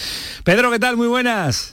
Pedro, 0.43 0.71
¿qué 0.71 0.79
tal? 0.79 0.97
Muy 0.97 1.07
buenas. 1.07 1.71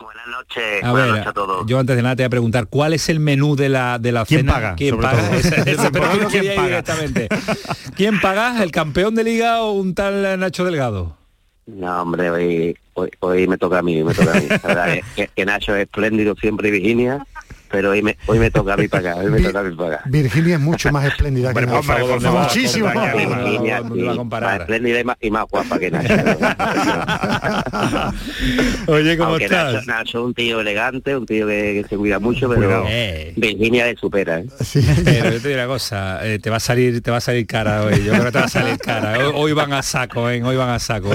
Buenas 0.00 0.26
noches, 0.28 0.82
A 0.82 0.90
buenas 0.92 1.08
ver, 1.08 1.16
noches 1.18 1.26
a 1.26 1.32
todos. 1.34 1.66
yo 1.66 1.78
antes 1.78 1.94
de 1.96 2.02
nada 2.02 2.16
te 2.16 2.22
voy 2.22 2.26
a 2.26 2.30
preguntar, 2.30 2.66
¿cuál 2.68 2.94
es 2.94 3.08
el 3.10 3.20
menú 3.20 3.54
de 3.54 3.68
la, 3.68 3.98
de 3.98 4.12
la 4.12 4.24
¿Quién 4.24 4.40
cena? 4.40 4.52
paga, 4.54 4.74
¿Quién 4.74 4.90
sobre 4.94 5.06
paga? 5.06 5.22
todo? 5.28 5.90
Pero 5.92 6.28
quién 6.30 6.46
paga. 6.56 6.66
directamente. 6.68 7.28
¿Quién 7.96 8.20
paga? 8.20 8.62
¿El 8.62 8.70
campeón 8.70 9.14
de 9.14 9.24
liga 9.24 9.60
o 9.62 9.72
un 9.72 9.94
tal 9.94 10.40
Nacho 10.40 10.64
Delgado? 10.64 11.16
No, 11.66 12.02
hombre, 12.02 12.30
hoy, 12.30 12.76
hoy, 12.94 13.10
hoy 13.20 13.46
me 13.46 13.58
toca 13.58 13.78
a 13.78 13.82
mí, 13.82 14.02
me 14.02 14.14
toca 14.14 14.32
a 14.32 14.40
mí. 14.40 14.46
La 14.48 14.58
verdad 14.58 14.94
es 14.94 15.04
que, 15.14 15.28
que 15.36 15.44
Nacho 15.44 15.76
es 15.76 15.82
espléndido 15.82 16.34
siempre 16.40 16.68
y 16.68 16.72
Virginia, 16.72 17.24
pero 17.70 17.90
hoy 17.90 18.02
me, 18.02 18.16
hoy 18.26 18.38
me 18.38 18.50
toca 18.50 18.74
a 18.74 18.76
mí 18.76 18.88
para 18.88 19.12
acá, 19.12 19.20
hoy 19.22 19.30
me 19.30 19.40
toca 19.40 19.60
a 19.60 19.62
mí 19.62 19.74
para 19.76 19.94
acá. 19.96 20.04
Virginia 20.06 20.54
es 20.54 20.60
mucho 20.60 20.90
más 20.92 21.04
espléndida 21.06 21.52
que 21.52 21.58
Hombre, 21.60 21.66
por 21.66 21.74
Nacho. 21.76 21.86
favor, 21.86 22.08
¿dónde 22.20 22.28
va? 22.28 22.42
Muchísimo. 22.42 22.86
Virginia, 22.88 23.82
sí, 23.82 24.02
más 24.28 24.60
espléndida 24.60 25.00
y 25.00 25.04
más, 25.04 25.16
y 25.20 25.30
más 25.30 25.44
guapa 25.50 25.78
que 25.78 25.90
Nacho. 25.90 26.14
Oye, 28.86 29.16
¿cómo 29.16 29.30
Aunque 29.30 29.44
estás? 29.44 29.74
Nacho, 29.74 29.86
Nacho 29.86 30.18
es 30.20 30.24
un 30.24 30.34
tío 30.34 30.60
elegante, 30.60 31.16
un 31.16 31.26
tío 31.26 31.46
que, 31.46 31.80
que 31.82 31.86
se 31.88 31.96
cuida 31.96 32.18
mucho, 32.18 32.48
pero. 32.48 32.84
Eh. 32.88 33.32
Virginia 33.36 33.86
le 33.86 33.96
supera. 33.96 34.40
¿eh? 34.40 34.46
Pero 35.04 35.30
yo 35.32 35.40
te 35.40 35.48
digo 35.48 35.60
una 35.60 35.66
cosa, 35.66 36.26
eh, 36.26 36.38
te 36.38 36.50
va 36.50 36.56
a 36.56 36.60
salir, 36.60 37.00
te 37.02 37.10
va 37.10 37.18
a 37.18 37.20
salir 37.20 37.46
cara 37.46 37.84
hoy. 37.84 38.02
Yo 38.04 38.12
creo 38.12 38.24
que 38.24 38.32
te 38.32 38.38
va 38.38 38.44
a 38.44 38.48
salir 38.48 38.78
cara. 38.78 39.18
Hoy, 39.18 39.32
hoy 39.34 39.52
van 39.52 39.72
a 39.72 39.82
saco, 39.82 40.28
¿eh? 40.30 40.42
hoy 40.42 40.56
van 40.56 40.70
a 40.70 40.78
saco. 40.78 41.10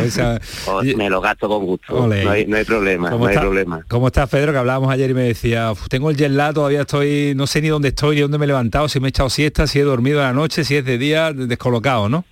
O- 0.67 0.83
me 0.83 1.09
lo 1.09 1.21
gasto 1.21 1.47
con 1.47 1.65
gusto, 1.65 2.07
no 2.07 2.31
hay, 2.31 2.45
no 2.45 2.57
hay 2.57 2.63
problema, 2.65 3.09
¿Cómo 3.09 3.23
no 3.25 3.29
hay 3.29 3.33
está- 3.35 3.41
problema. 3.41 3.81
¿Cómo 3.87 4.07
estás, 4.07 4.29
Pedro? 4.29 4.51
Que 4.51 4.57
hablábamos 4.59 4.91
ayer 4.91 5.09
y 5.09 5.13
me 5.13 5.23
decía, 5.23 5.71
"Uf, 5.71 5.87
tengo 5.89 6.09
el 6.09 6.15
jet 6.17 6.31
lag, 6.31 6.44
todavía 6.53 6.81
estoy, 6.81 7.33
no 7.35 7.47
sé 7.47 7.61
ni 7.61 7.69
dónde 7.69 7.89
estoy, 7.89 8.15
ni 8.15 8.21
dónde 8.21 8.37
me 8.37 8.45
he 8.45 8.47
levantado, 8.47 8.87
si 8.89 8.99
me 8.99 9.07
he 9.07 9.09
echado 9.09 9.29
siesta, 9.29 9.67
si 9.67 9.79
he 9.79 9.83
dormido 9.83 10.21
a 10.21 10.25
la 10.25 10.33
noche, 10.33 10.63
si 10.63 10.75
es 10.75 10.85
de 10.85 10.97
día, 10.97 11.33
descolocado, 11.33 12.09
¿no? 12.09 12.25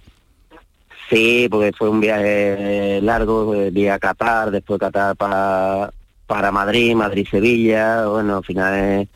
Sí, 1.10 1.48
porque 1.52 1.72
fue 1.78 1.90
un 1.90 2.00
viaje 2.00 3.00
largo, 3.02 3.52
vía 3.72 4.00
Qatar, 4.00 4.52
después 4.52 4.80
Qatar 4.80 5.16
para 5.16 5.92
para 6.34 6.52
Madrid, 6.52 6.96
Madrid-Sevilla, 6.96 8.08
bueno, 8.08 8.38
al 8.38 8.44
final 8.44 9.08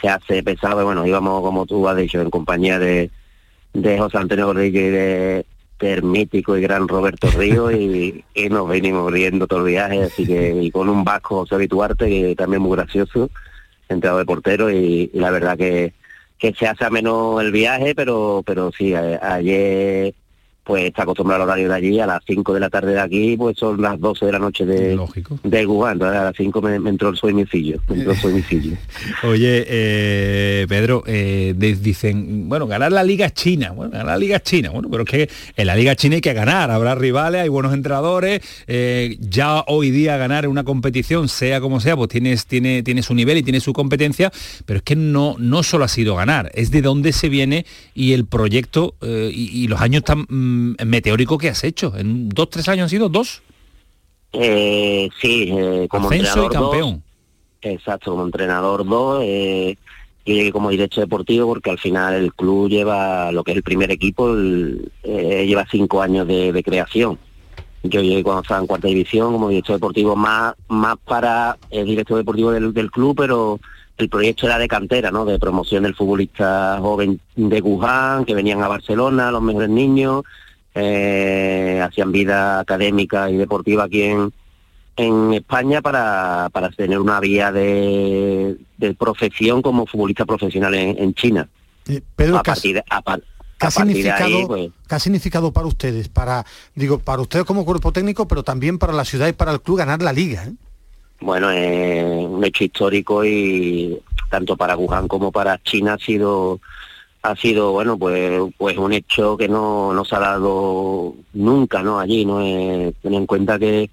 se 0.00 0.08
hace 0.08 0.42
pesado, 0.42 0.84
bueno, 0.84 1.06
íbamos, 1.06 1.40
como 1.40 1.64
tú 1.64 1.88
has 1.88 1.96
dicho, 1.96 2.20
en 2.20 2.28
compañía 2.28 2.78
de, 2.78 3.10
de 3.72 3.98
José 3.98 4.18
Antonio 4.18 4.52
Rodríguez 4.52 4.84
y 4.84 4.90
de, 4.90 5.46
del 5.78 6.28
y 6.32 6.60
gran 6.60 6.88
Roberto 6.88 7.30
Río 7.30 7.70
y, 7.70 8.24
nos 8.50 8.68
venimos 8.68 9.10
riendo 9.12 9.46
todo 9.46 9.60
el 9.60 9.72
viaje, 9.72 10.02
así 10.02 10.26
que 10.26 10.70
con 10.72 10.88
un 10.88 11.04
vasco 11.04 11.40
José 11.40 11.56
Vituarte, 11.56 12.08
que 12.08 12.34
también 12.36 12.62
muy 12.62 12.76
gracioso, 12.76 13.30
entrado 13.88 14.18
de 14.18 14.24
portero 14.24 14.70
y, 14.70 15.10
la 15.14 15.30
verdad 15.30 15.56
que, 15.56 15.94
que 16.38 16.52
se 16.54 16.66
hace 16.66 16.84
a 16.84 16.90
menos 16.90 17.40
el 17.42 17.52
viaje, 17.52 17.94
pero 17.94 18.42
pero 18.44 18.72
sí, 18.72 18.94
ayer 18.94 20.14
pues 20.66 20.84
está 20.84 21.02
acostumbrado 21.04 21.44
al 21.44 21.48
horario 21.48 21.68
de 21.68 21.74
allí, 21.74 22.00
a 22.00 22.06
las 22.06 22.20
5 22.26 22.52
de 22.52 22.60
la 22.60 22.68
tarde 22.68 22.92
de 22.92 23.00
aquí, 23.00 23.36
pues 23.36 23.56
son 23.56 23.80
las 23.80 24.00
12 24.00 24.26
de 24.26 24.32
la 24.32 24.38
noche 24.40 24.66
de, 24.66 24.96
de 25.44 25.60
entonces 25.60 26.02
a 26.18 26.24
las 26.24 26.34
5 26.36 26.60
me, 26.60 26.78
me 26.80 26.90
entró 26.90 27.08
el 27.08 27.16
sueñecillo, 27.16 27.80
me 27.88 27.96
entró 27.96 28.12
el 28.12 28.18
sueñecillo. 28.18 28.76
Oye, 29.22 29.64
eh, 29.68 30.66
Pedro, 30.68 31.04
eh, 31.06 31.54
de- 31.56 31.76
dicen, 31.76 32.48
bueno, 32.48 32.66
ganar 32.66 32.90
la 32.92 33.04
Liga 33.04 33.30
China, 33.30 33.70
bueno, 33.70 33.92
ganar 33.92 34.06
la 34.06 34.16
Liga 34.18 34.40
China, 34.42 34.70
bueno, 34.70 34.88
pero 34.90 35.04
es 35.04 35.08
que 35.08 35.30
en 35.56 35.66
la 35.66 35.76
Liga 35.76 35.94
China 35.94 36.16
hay 36.16 36.20
que 36.20 36.32
ganar, 36.32 36.70
habrá 36.70 36.94
rivales, 36.94 37.42
hay 37.42 37.48
buenos 37.48 37.72
entrenadores, 37.72 38.40
eh, 38.66 39.16
ya 39.20 39.62
hoy 39.68 39.90
día 39.90 40.16
ganar 40.16 40.48
una 40.48 40.64
competición, 40.64 41.28
sea 41.28 41.60
como 41.60 41.78
sea, 41.80 41.96
pues 41.96 42.08
tienes, 42.08 42.46
tiene, 42.46 42.82
tiene 42.82 43.02
su 43.02 43.14
nivel 43.14 43.38
y 43.38 43.42
tiene 43.42 43.60
su 43.60 43.72
competencia, 43.72 44.32
pero 44.64 44.78
es 44.78 44.82
que 44.82 44.96
no, 44.96 45.36
no 45.38 45.62
solo 45.62 45.84
ha 45.84 45.88
sido 45.88 46.16
ganar, 46.16 46.50
es 46.54 46.70
de 46.72 46.82
dónde 46.82 47.12
se 47.12 47.28
viene 47.28 47.66
y 47.94 48.12
el 48.14 48.26
proyecto 48.26 48.94
y, 49.02 49.50
y 49.52 49.68
los 49.68 49.80
años 49.80 50.02
tan 50.04 50.26
mm, 50.56 50.74
meteóricos 50.86 51.38
que 51.38 51.48
has 51.48 51.64
hecho. 51.64 51.92
En 51.96 52.28
dos, 52.28 52.50
tres 52.50 52.68
años 52.68 52.84
han 52.84 52.90
sido 52.90 53.08
dos. 53.08 53.42
Eh, 54.32 55.08
sí, 55.20 55.48
eh, 55.56 55.86
como 55.88 56.08
Ascenso 56.08 56.40
y 56.42 56.44
entrenador 56.44 56.52
dos, 56.52 56.70
campeón. 56.70 57.02
Exacto, 57.62 58.10
como 58.12 58.24
entrenador 58.24 58.86
2 58.86 59.20
eh, 59.24 59.76
llegué 60.24 60.52
como 60.52 60.70
director 60.70 61.02
deportivo 61.04 61.46
porque 61.48 61.70
al 61.70 61.78
final 61.78 62.14
el 62.14 62.32
club 62.34 62.68
lleva 62.68 63.32
lo 63.32 63.42
que 63.44 63.52
es 63.52 63.56
el 63.56 63.62
primer 63.62 63.90
equipo, 63.90 64.32
el- 64.32 64.90
eh, 65.02 65.46
lleva 65.46 65.66
cinco 65.70 66.02
años 66.02 66.26
de, 66.28 66.52
de 66.52 66.62
creación. 66.62 67.18
Yo 67.82 68.00
llegué 68.02 68.22
cuando 68.22 68.42
estaba 68.42 68.60
en 68.60 68.66
cuarta 68.66 68.88
división 68.88 69.32
como 69.32 69.48
director 69.48 69.76
deportivo 69.76 70.16
más, 70.16 70.54
más 70.68 70.96
para 71.04 71.56
el 71.70 71.86
director 71.86 72.16
deportivo 72.18 72.50
del, 72.50 72.74
del 72.74 72.90
club, 72.90 73.16
pero 73.16 73.58
el 73.96 74.08
proyecto 74.08 74.46
era 74.46 74.58
de 74.58 74.68
cantera, 74.68 75.10
¿no? 75.10 75.24
De 75.24 75.38
promoción 75.38 75.84
del 75.84 75.94
futbolista 75.94 76.78
joven 76.80 77.20
de 77.36 77.60
Wuhan, 77.62 78.24
que 78.24 78.34
venían 78.34 78.62
a 78.62 78.68
Barcelona, 78.68 79.30
los 79.30 79.42
mejores 79.42 79.70
niños, 79.70 80.24
eh, 80.76 81.80
hacían 81.82 82.12
vida 82.12 82.60
académica 82.60 83.30
y 83.30 83.36
deportiva 83.36 83.84
aquí 83.84 84.02
en, 84.02 84.32
en 84.96 85.32
España 85.34 85.80
para, 85.82 86.48
para 86.52 86.68
tener 86.70 86.98
una 87.00 87.18
vía 87.18 87.50
de, 87.50 88.56
de 88.76 88.94
profesión 88.94 89.62
como 89.62 89.86
futbolista 89.86 90.24
profesional 90.26 90.74
en, 90.74 90.96
en 90.98 91.14
China. 91.14 91.48
Eh, 91.88 92.00
Pedro, 92.14 92.38
a 92.38 92.42
¿qué 92.42 92.50
ha- 92.50 92.54
partir 92.54 92.74
de, 92.74 92.84
a 92.90 93.00
par- 93.02 93.20
¿qué 93.58 93.66
a 93.66 93.68
ha 93.68 93.70
partir 93.70 93.86
de 93.96 94.02
significado, 94.02 94.36
ahí, 94.38 94.46
pues, 94.46 94.70
qué 94.88 94.94
ha 94.94 94.98
significado 95.00 95.52
para 95.52 95.66
ustedes? 95.66 96.08
Para, 96.08 96.44
digo, 96.74 96.98
para 96.98 97.22
ustedes 97.22 97.44
como 97.46 97.64
cuerpo 97.64 97.90
técnico, 97.92 98.28
pero 98.28 98.42
también 98.42 98.78
para 98.78 98.92
la 98.92 99.04
ciudad 99.04 99.28
y 99.28 99.32
para 99.32 99.52
el 99.52 99.60
club 99.62 99.78
ganar 99.78 100.02
la 100.02 100.12
liga. 100.12 100.44
¿eh? 100.44 100.52
bueno, 101.20 101.50
es 101.50 102.04
un 102.04 102.44
hecho 102.44 102.62
histórico 102.64 103.24
y 103.24 103.98
tanto 104.28 104.56
para 104.56 104.76
Wuhan 104.76 105.08
como 105.08 105.32
para 105.32 105.58
China 105.62 105.94
ha 105.94 105.98
sido 105.98 106.60
ha 107.30 107.36
sido 107.36 107.72
bueno 107.72 107.98
pues 107.98 108.40
pues 108.56 108.76
un 108.78 108.92
hecho 108.92 109.36
que 109.36 109.48
no, 109.48 109.92
no 109.92 110.04
se 110.04 110.16
ha 110.16 110.20
dado 110.20 111.14
nunca 111.34 111.82
no 111.82 111.98
allí 111.98 112.24
no 112.24 112.40
Eh, 112.40 112.92
ten 113.02 113.14
en 113.14 113.26
cuenta 113.26 113.58
que 113.58 113.90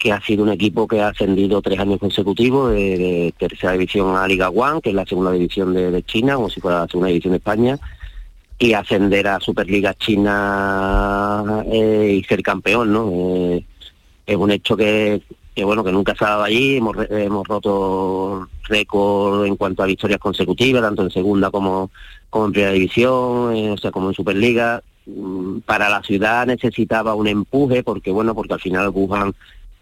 que 0.00 0.12
ha 0.12 0.20
sido 0.22 0.44
un 0.44 0.50
equipo 0.50 0.88
que 0.88 1.02
ha 1.02 1.08
ascendido 1.08 1.60
tres 1.60 1.78
años 1.78 2.00
consecutivos 2.00 2.72
de, 2.72 3.34
tercera 3.38 3.74
división 3.74 4.16
a 4.16 4.26
Liga 4.26 4.48
One, 4.48 4.80
que 4.80 4.88
es 4.88 4.94
la 4.94 5.04
segunda 5.04 5.30
división 5.30 5.74
de, 5.74 5.90
de 5.90 6.02
China, 6.04 6.36
como 6.36 6.48
si 6.48 6.58
fuera 6.58 6.80
la 6.80 6.86
segunda 6.86 7.08
división 7.08 7.32
de 7.32 7.36
España, 7.36 7.78
y 8.58 8.72
ascender 8.72 9.28
a 9.28 9.40
Superliga 9.40 9.92
China 9.94 11.64
eh, 11.70 12.18
y 12.18 12.24
ser 12.24 12.42
campeón, 12.42 12.92
¿no? 12.94 13.10
Eh, 13.12 13.64
es 14.26 14.36
un 14.36 14.50
hecho 14.50 14.74
que, 14.74 15.20
que, 15.54 15.64
bueno 15.64 15.84
que 15.84 15.92
nunca 15.92 16.14
ha 16.18 16.24
dado 16.24 16.42
allí, 16.44 16.76
hemos, 16.76 16.96
hemos 17.10 17.46
roto 17.46 18.48
récord 18.64 19.46
en 19.46 19.56
cuanto 19.56 19.82
a 19.82 19.86
victorias 19.86 20.20
consecutivas, 20.20 20.82
tanto 20.82 21.02
en 21.02 21.10
segunda 21.10 21.50
como, 21.50 21.90
como 22.30 22.46
en 22.46 22.52
primera 22.52 22.72
división, 22.72 23.54
eh, 23.54 23.70
o 23.70 23.76
sea, 23.76 23.90
como 23.90 24.08
en 24.08 24.14
Superliga. 24.14 24.82
Mm, 25.06 25.60
Para 25.60 25.88
la 25.88 26.02
ciudad 26.02 26.46
necesitaba 26.46 27.14
un 27.14 27.26
empuje, 27.26 27.82
porque 27.82 28.10
bueno, 28.12 28.34
porque 28.34 28.54
al 28.54 28.60
final 28.60 28.90
Wuhan 28.90 29.34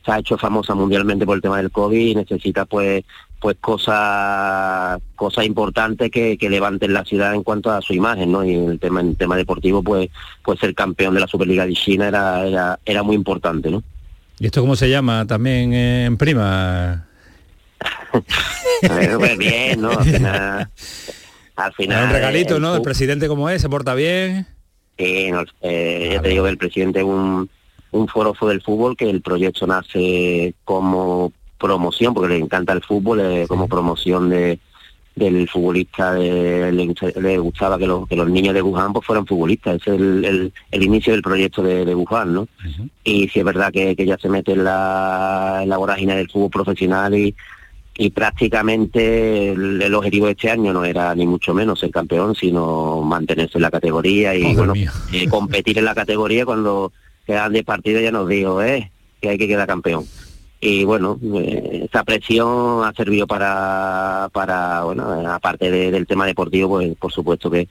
se 0.04 0.12
ha 0.12 0.18
hecho 0.18 0.38
famosa 0.38 0.74
mundialmente 0.74 1.26
por 1.26 1.36
el 1.36 1.42
tema 1.42 1.58
del 1.58 1.70
COVID 1.70 1.98
y 1.98 2.14
necesita 2.14 2.64
pues 2.64 3.04
pues 3.40 3.56
cosas 3.60 5.00
cosas 5.14 5.44
importantes 5.44 6.10
que, 6.10 6.36
que 6.36 6.50
levanten 6.50 6.92
la 6.92 7.04
ciudad 7.04 7.34
en 7.34 7.44
cuanto 7.44 7.70
a 7.70 7.80
su 7.80 7.94
imagen, 7.94 8.32
¿no? 8.32 8.44
Y 8.44 8.54
el 8.54 8.80
tema 8.80 9.00
en 9.00 9.08
el 9.08 9.16
tema 9.16 9.36
deportivo 9.36 9.82
pues 9.82 10.08
pues 10.42 10.58
ser 10.58 10.74
campeón 10.74 11.14
de 11.14 11.20
la 11.20 11.28
Superliga 11.28 11.66
de 11.66 11.74
China 11.74 12.08
era 12.08 12.46
era, 12.46 12.80
era 12.84 13.02
muy 13.02 13.14
importante, 13.16 13.70
¿no? 13.70 13.82
¿Y 14.40 14.46
esto 14.46 14.60
cómo 14.60 14.76
se 14.76 14.88
llama 14.88 15.26
también 15.26 15.72
eh, 15.72 16.04
en 16.04 16.16
prima? 16.16 17.04
Eh, 18.80 19.14
pues 19.18 19.36
bien, 19.36 19.80
¿no? 19.80 19.90
Al 19.90 20.04
final, 20.04 20.70
al 21.56 21.72
final 21.74 22.04
un 22.04 22.10
regalito, 22.10 22.56
el 22.56 22.62
¿no? 22.62 22.76
El 22.76 22.82
presidente 22.82 23.26
como 23.26 23.50
es, 23.50 23.60
se 23.60 23.68
porta 23.68 23.94
bien. 23.94 24.46
Sí, 24.96 25.32
no, 25.32 25.42
eh, 25.62 26.10
ya 26.12 26.22
te 26.22 26.28
digo 26.28 26.44
que 26.44 26.50
el 26.50 26.58
presidente 26.58 27.00
es 27.00 27.04
un, 27.04 27.50
un 27.90 28.08
forofo 28.08 28.48
del 28.48 28.62
fútbol, 28.62 28.96
que 28.96 29.10
el 29.10 29.20
proyecto 29.20 29.66
nace 29.66 30.54
como 30.64 31.32
promoción, 31.58 32.14
porque 32.14 32.34
le 32.34 32.40
encanta 32.40 32.72
el 32.72 32.82
fútbol, 32.82 33.20
eh, 33.20 33.46
como 33.48 33.68
promoción 33.68 34.30
de 34.30 34.60
del 35.18 35.48
futbolista, 35.48 36.12
de- 36.14 36.72
le, 36.72 36.94
le 37.20 37.38
gustaba 37.38 37.78
que, 37.78 37.86
los 37.86 38.08
que 38.08 38.16
los 38.16 38.28
niños 38.30 38.54
de 38.54 38.62
Wuhan 38.62 38.92
pues 38.92 39.04
fueran 39.06 39.26
futbolistas, 39.26 39.76
ese 39.76 39.94
es 39.94 40.00
el, 40.00 40.24
el, 40.24 40.52
el 40.70 40.82
inicio 40.82 41.12
del 41.12 41.22
proyecto 41.22 41.62
de, 41.62 41.84
de 41.84 41.94
Wuhan, 41.94 42.32
¿no? 42.34 42.48
Y 43.04 43.28
sí 43.28 43.38
es 43.40 43.44
verdad 43.44 43.72
que, 43.72 43.94
que 43.96 44.06
ya 44.06 44.16
se 44.18 44.28
mete 44.28 44.52
en 44.52 44.64
la, 44.64 45.60
en 45.62 45.68
la 45.68 45.76
vorágine 45.76 46.16
del 46.16 46.30
fútbol 46.30 46.50
profesional 46.50 47.14
y, 47.14 47.34
y 47.96 48.10
prácticamente 48.10 49.50
el, 49.52 49.82
el 49.82 49.94
objetivo 49.94 50.26
de 50.26 50.32
este 50.32 50.50
año 50.50 50.72
no 50.72 50.84
era 50.84 51.14
ni 51.14 51.26
mucho 51.26 51.52
menos 51.54 51.80
ser 51.80 51.90
campeón, 51.90 52.34
sino 52.34 53.02
mantenerse 53.02 53.58
en 53.58 53.62
la 53.62 53.70
categoría 53.70 54.34
y 54.34 54.54
bueno, 54.54 54.72
eh, 55.12 55.28
competir 55.28 55.78
en 55.78 55.84
la 55.84 55.94
categoría 55.94 56.44
cuando 56.44 56.92
quedan 57.26 57.52
10 57.52 57.64
partidos 57.64 58.02
ya 58.02 58.10
nos 58.12 58.28
dijo, 58.28 58.62
eh, 58.62 58.90
que 59.20 59.30
hay 59.30 59.38
que 59.38 59.48
quedar 59.48 59.66
campeón. 59.66 60.04
Y 60.60 60.84
bueno, 60.84 61.18
eh, 61.36 61.86
esa 61.88 62.02
presión 62.02 62.84
ha 62.84 62.92
servido 62.96 63.26
para, 63.26 64.28
para 64.32 64.82
bueno, 64.82 65.04
aparte 65.32 65.70
de- 65.70 65.90
del 65.92 66.06
tema 66.06 66.26
deportivo, 66.26 66.68
pues 66.70 66.96
por 66.98 67.12
supuesto 67.12 67.48
que, 67.48 67.68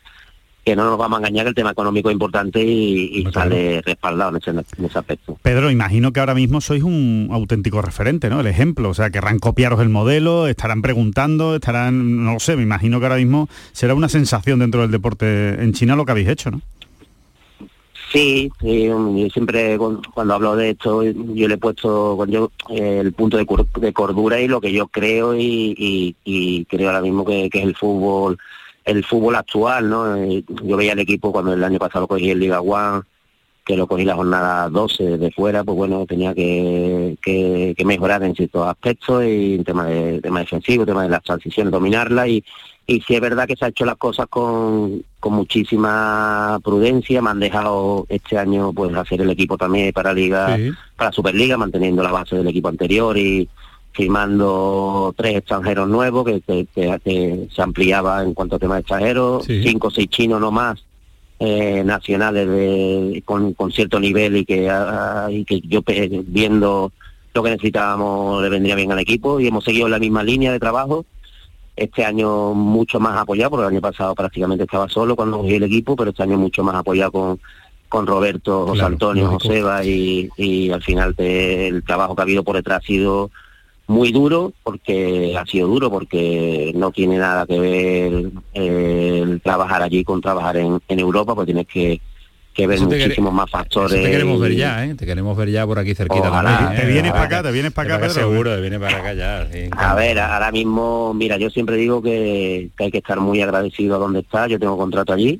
que 0.63 0.75
no 0.75 0.85
nos 0.85 0.97
vamos 0.97 1.17
a 1.17 1.19
engañar, 1.19 1.43
que 1.45 1.49
el 1.49 1.55
tema 1.55 1.71
económico 1.71 2.09
es 2.09 2.13
importante 2.13 2.63
y, 2.63 3.19
y 3.19 3.31
sale 3.33 3.81
respaldado 3.85 4.31
en 4.31 4.37
ese, 4.37 4.51
en 4.51 4.85
ese 4.85 4.99
aspecto. 4.99 5.37
Pedro, 5.41 5.69
imagino 5.69 6.13
que 6.13 6.19
ahora 6.21 6.33
mismo 6.33 6.61
sois 6.61 6.83
un 6.83 7.27
auténtico 7.31 7.81
referente, 7.81 8.29
¿no? 8.29 8.39
El 8.39 8.47
ejemplo, 8.47 8.89
o 8.89 8.93
sea, 8.93 9.09
querrán 9.09 9.39
copiaros 9.39 9.81
el 9.81 9.89
modelo, 9.89 10.47
estarán 10.47 10.81
preguntando, 10.81 11.55
estarán, 11.55 12.23
no 12.23 12.33
lo 12.33 12.39
sé, 12.39 12.55
me 12.55 12.63
imagino 12.63 12.99
que 12.99 13.05
ahora 13.05 13.17
mismo 13.17 13.49
será 13.73 13.95
una 13.95 14.07
sensación 14.09 14.59
dentro 14.59 14.81
del 14.81 14.91
deporte 14.91 15.61
en 15.61 15.73
China 15.73 15.95
lo 15.97 16.05
que 16.05 16.11
habéis 16.11 16.29
hecho, 16.29 16.51
¿no? 16.51 16.61
Sí, 18.11 18.49
sí, 18.61 18.85
yo 18.85 19.29
siempre 19.33 19.77
cu- 19.77 20.01
cuando 20.13 20.33
hablo 20.35 20.55
de 20.55 20.69
esto 20.71 21.03
yo 21.03 21.47
le 21.47 21.55
he 21.55 21.57
puesto 21.57 22.25
yo, 22.25 22.51
eh, 22.69 22.99
el 23.01 23.11
punto 23.13 23.35
de, 23.37 23.45
cor- 23.45 23.67
de 23.73 23.91
cordura 23.91 24.39
y 24.39 24.47
lo 24.47 24.61
que 24.61 24.71
yo 24.71 24.87
creo 24.87 25.35
y, 25.35 25.75
y- 25.77 26.15
y 26.23 26.65
creo 26.65 26.87
ahora 26.89 27.01
mismo 27.01 27.25
que, 27.25 27.49
que 27.49 27.59
es 27.59 27.65
el 27.65 27.75
fútbol 27.75 28.37
el 28.85 29.03
fútbol 29.03 29.35
actual, 29.35 29.89
¿no? 29.89 30.15
Yo 30.63 30.77
veía 30.77 30.93
el 30.93 30.99
equipo 30.99 31.33
cuando 31.33 31.51
el 31.51 31.61
año 31.61 31.77
pasado 31.77 32.07
cogí 32.07 32.29
el 32.31 32.39
Liga 32.39 32.61
One 32.61 33.01
que 33.65 33.75
lo 33.75 33.85
cogí 33.85 34.05
la 34.05 34.15
jornada 34.15 34.69
12 34.69 35.17
de 35.17 35.29
fuera, 35.31 35.65
pues 35.65 35.75
bueno, 35.75 36.05
tenía 36.05 36.33
que, 36.33 37.17
que, 37.21 37.73
que 37.77 37.83
mejorar 37.83 38.23
en 38.23 38.33
ciertos 38.33 38.65
aspectos 38.65 39.25
y 39.25 39.55
en 39.55 39.65
tema 39.65 39.85
de 39.87 40.21
tema 40.21 40.39
defensivo, 40.39 40.85
tema 40.85 41.03
de 41.03 41.09
las 41.09 41.21
transiciones, 41.21 41.73
dominarla 41.73 42.29
y, 42.29 42.41
y 42.89 43.01
sí 43.01 43.15
es 43.15 43.21
verdad 43.21 43.45
que 43.47 43.55
se 43.57 43.65
ha 43.65 43.67
hecho 43.67 43.83
las 43.85 43.97
cosas 43.97 44.27
con, 44.27 45.03
con 45.19 45.33
muchísima 45.33 46.57
prudencia, 46.63 47.21
me 47.21 47.29
han 47.31 47.39
dejado 47.41 48.05
este 48.07 48.37
año 48.37 48.71
pues 48.73 48.95
hacer 48.95 49.21
el 49.21 49.29
equipo 49.29 49.57
también 49.57 49.91
para 49.91 50.13
Liga, 50.13 50.55
Sí. 50.55 50.71
para 50.95 51.11
Superliga, 51.11 51.57
manteniendo 51.57 52.01
la 52.01 52.11
base 52.13 52.37
del 52.37 52.47
equipo 52.47 52.69
anterior 52.69 53.17
y 53.17 53.47
firmando 53.91 55.13
tres 55.17 55.35
extranjeros 55.37 55.89
nuevos 55.89 56.23
que, 56.25 56.41
que- 56.41 56.65
que- 56.73 56.99
que 57.03 57.47
se 57.53 57.61
ampliaba 57.61 58.23
en 58.23 58.33
cuanto 58.33 58.55
a 58.55 58.59
tema 58.59 58.75
de 58.75 58.81
extranjeros, 58.81 59.43
Sí. 59.45 59.61
cinco 59.63 59.87
o 59.87 59.91
seis 59.91 60.07
chinos 60.09 60.39
no 60.39 60.51
más 60.51 60.83
eh, 61.39 61.83
nacionales 61.85 62.47
de, 62.47 63.21
con, 63.25 63.53
con 63.53 63.71
cierto 63.71 63.99
nivel 63.99 64.37
y 64.37 64.45
que, 64.45 64.69
ah, 64.71 65.27
y 65.29 65.45
que 65.45 65.59
yo 65.61 65.83
pe- 65.83 66.23
viendo 66.25 66.91
lo 67.33 67.43
que 67.43 67.49
necesitábamos 67.51 68.41
le 68.41 68.49
vendría 68.49 68.73
bien 68.75 68.91
al 68.91 68.97
equipo 68.99 69.39
y 69.39 69.45
hemos 69.47 69.63
seguido 69.63 69.87
la 69.87 69.99
misma 69.99 70.23
línea 70.23 70.51
de 70.51 70.59
trabajo. 70.59 71.05
Este 71.77 72.03
año 72.03 72.53
mucho 72.55 72.99
más 72.99 73.15
apoyado, 73.17 73.51
porque 73.51 73.67
el 73.67 73.73
año 73.73 73.81
pasado 73.81 74.15
prácticamente 74.15 74.63
estaba 74.63 74.89
solo 74.89 75.15
cuando 75.15 75.37
cogí 75.37 75.53
el 75.55 75.63
equipo, 75.63 75.95
pero 75.95 76.09
este 76.09 76.23
año 76.23 76.35
mucho 76.37 76.63
más 76.63 76.73
apoyado 76.75 77.11
con, 77.11 77.39
con 77.87 78.07
Roberto, 78.07 78.65
José 78.65 78.79
Claro, 78.79 78.93
Antonio. 78.93 79.29
Joseba 79.29 79.85
y, 79.85 80.27
y 80.37 80.71
al 80.71 80.81
final 80.81 81.15
te- 81.15 81.67
el 81.67 81.83
trabajo 81.83 82.15
que 82.15 82.21
ha 82.21 82.23
habido 82.23 82.43
por 82.43 82.55
detrás 82.55 82.79
ha 82.83 82.85
sido 82.87 83.29
muy 83.85 84.11
duro 84.11 84.51
porque 84.63 85.37
ha 85.37 85.45
sido 85.45 85.67
duro 85.67 85.89
porque 85.91 86.73
no 86.75 86.91
tiene 86.91 87.17
nada 87.19 87.45
que 87.45 87.59
ver 87.59 88.31
eh, 88.55 89.21
el 89.23 89.39
trabajar 89.41 89.81
allí 89.83 90.03
con 90.03 90.19
trabajar 90.19 90.57
en, 90.57 90.81
en 90.89 90.99
Europa 90.99 91.35
pues 91.35 91.45
tienes 91.45 91.67
que, 91.67 92.01
que 92.57 92.67
ver 92.67 92.77
Eso 92.77 92.85
muchísimos 92.85 93.33
más 93.33 93.49
factores 93.49 94.01
te 94.03 94.11
queremos 94.11 94.39
ver 94.41 94.55
ya, 94.55 94.83
¿eh? 94.85 94.95
Te 94.95 95.05
queremos 95.05 95.37
ver 95.37 95.49
ya 95.49 95.65
por 95.65 95.77
aquí 95.79 95.93
cerquita 95.95 96.29
Ojalá, 96.29 96.57
también. 96.57 96.73
¿eh? 96.73 96.81
te 96.81 96.91
vienes 96.91 97.11
Ojalá. 97.11 97.29
pa' 97.29 97.35
acá, 97.37 97.43
te 97.47 97.51
vienes 97.53 97.71
pa' 97.71 97.81
acá, 97.83 97.99
Pedro. 97.99 98.13
Seguro, 98.13 98.55
te 98.55 98.61
vienes 98.61 98.79
para 98.79 98.97
acá 98.97 99.13
ya. 99.13 99.47
sí, 99.53 99.69
A 99.77 99.93
ver, 99.95 100.19
ahora 100.19 100.51
mismo, 100.51 101.13
mira, 101.13 101.37
yo 101.37 101.49
siempre 101.51 101.75
digo 101.77 102.01
que, 102.01 102.69
que 102.77 102.83
hay 102.85 102.91
que 102.91 102.97
estar 102.97 103.19
muy 103.19 103.41
agradecido 103.41 103.95
a 103.95 103.99
donde 103.99 104.21
está. 104.21 104.47
Yo 104.47 104.59
tengo 104.59 104.75
contrato 104.77 105.13
allí. 105.13 105.39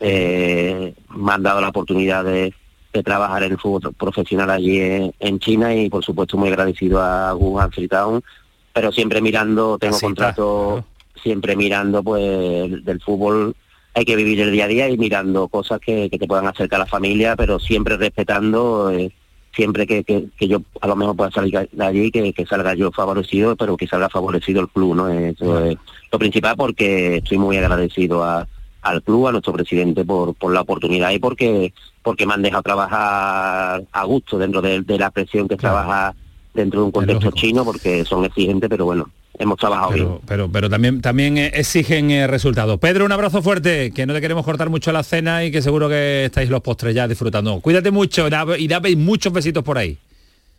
Eh, 0.00 0.94
me 1.16 1.32
han 1.32 1.42
dado 1.42 1.60
la 1.60 1.68
oportunidad 1.68 2.24
de, 2.24 2.52
de 2.92 3.02
trabajar 3.02 3.42
en 3.44 3.52
el 3.52 3.58
fútbol 3.58 3.92
profesional 3.94 4.50
allí 4.50 4.80
en, 4.80 5.14
en 5.20 5.38
China 5.38 5.74
y, 5.74 5.88
por 5.90 6.04
supuesto, 6.04 6.36
muy 6.36 6.48
agradecido 6.48 7.00
a 7.02 7.34
Wuhan 7.34 7.70
Freetown. 7.70 8.22
Pero 8.72 8.90
siempre 8.90 9.20
mirando, 9.20 9.78
tengo 9.78 9.96
Así 9.96 10.06
está, 10.06 10.34
contrato, 10.34 10.84
siempre 11.22 11.54
mirando, 11.56 12.02
pues, 12.02 12.84
del 12.84 13.00
fútbol. 13.00 13.54
Hay 13.94 14.04
que 14.04 14.16
vivir 14.16 14.40
el 14.40 14.52
día 14.52 14.64
a 14.64 14.68
día 14.68 14.88
y 14.88 14.98
mirando 14.98 15.48
cosas 15.48 15.80
que, 15.80 16.10
que 16.10 16.18
te 16.18 16.26
puedan 16.26 16.46
acercar 16.46 16.80
a 16.80 16.84
la 16.84 16.90
familia, 16.90 17.36
pero 17.36 17.58
siempre 17.58 17.96
respetando. 17.96 18.90
eh, 18.90 19.12
siempre 19.54 19.86
que, 19.86 20.02
que, 20.02 20.26
que 20.36 20.48
yo 20.48 20.62
a 20.80 20.88
lo 20.88 20.96
mejor 20.96 21.14
pueda 21.14 21.30
salir 21.30 21.68
de 21.70 21.84
allí, 21.84 22.10
que, 22.10 22.32
que 22.32 22.44
salga 22.44 22.74
yo 22.74 22.90
favorecido, 22.90 23.54
pero 23.54 23.76
que 23.76 23.86
salga 23.86 24.08
favorecido 24.08 24.60
el 24.60 24.68
club, 24.68 24.96
¿no? 24.96 25.08
Eso 25.08 25.64
es 25.64 25.78
lo 26.10 26.18
principal 26.18 26.56
porque 26.56 27.18
estoy 27.18 27.38
muy 27.38 27.56
agradecido 27.56 28.24
a, 28.24 28.48
al 28.82 29.02
club, 29.04 29.28
a 29.28 29.30
nuestro 29.32 29.52
presidente 29.52 30.04
por, 30.04 30.34
por 30.34 30.52
la 30.52 30.62
oportunidad 30.62 31.12
y 31.12 31.20
porque 31.20 31.72
porque 32.02 32.26
me 32.26 32.34
han 32.34 32.42
dejado 32.42 32.64
trabajar 32.64 33.84
a 33.92 34.04
gusto 34.04 34.38
dentro 34.38 34.60
de, 34.60 34.82
de 34.82 34.98
la 34.98 35.10
presión 35.10 35.46
que 35.46 35.56
trabaja 35.56 36.14
dentro 36.54 36.80
de 36.80 36.86
un 36.86 36.92
contexto 36.92 37.30
chino, 37.32 37.64
porque 37.64 38.04
son 38.04 38.24
exigentes, 38.24 38.70
pero 38.70 38.84
bueno, 38.84 39.10
hemos 39.38 39.58
trabajado 39.58 39.90
bien. 39.90 40.06
Pero, 40.06 40.20
pero, 40.26 40.48
pero 40.52 40.70
también, 40.70 41.00
también 41.02 41.36
eh, 41.36 41.50
exigen 41.54 42.10
eh, 42.12 42.26
resultados. 42.28 42.78
Pedro, 42.78 43.04
un 43.04 43.12
abrazo 43.12 43.42
fuerte, 43.42 43.90
que 43.90 44.06
no 44.06 44.14
te 44.14 44.20
queremos 44.20 44.44
cortar 44.44 44.70
mucho 44.70 44.92
la 44.92 45.02
cena 45.02 45.44
y 45.44 45.50
que 45.50 45.60
seguro 45.62 45.88
que 45.88 46.26
estáis 46.26 46.48
los 46.50 46.60
postres 46.62 46.94
ya 46.94 47.08
disfrutando. 47.08 47.60
Cuídate 47.60 47.90
mucho 47.90 48.30
da- 48.30 48.56
y 48.56 48.68
dame 48.68 48.94
muchos 48.96 49.32
besitos 49.32 49.62
por 49.64 49.78
ahí. 49.78 49.98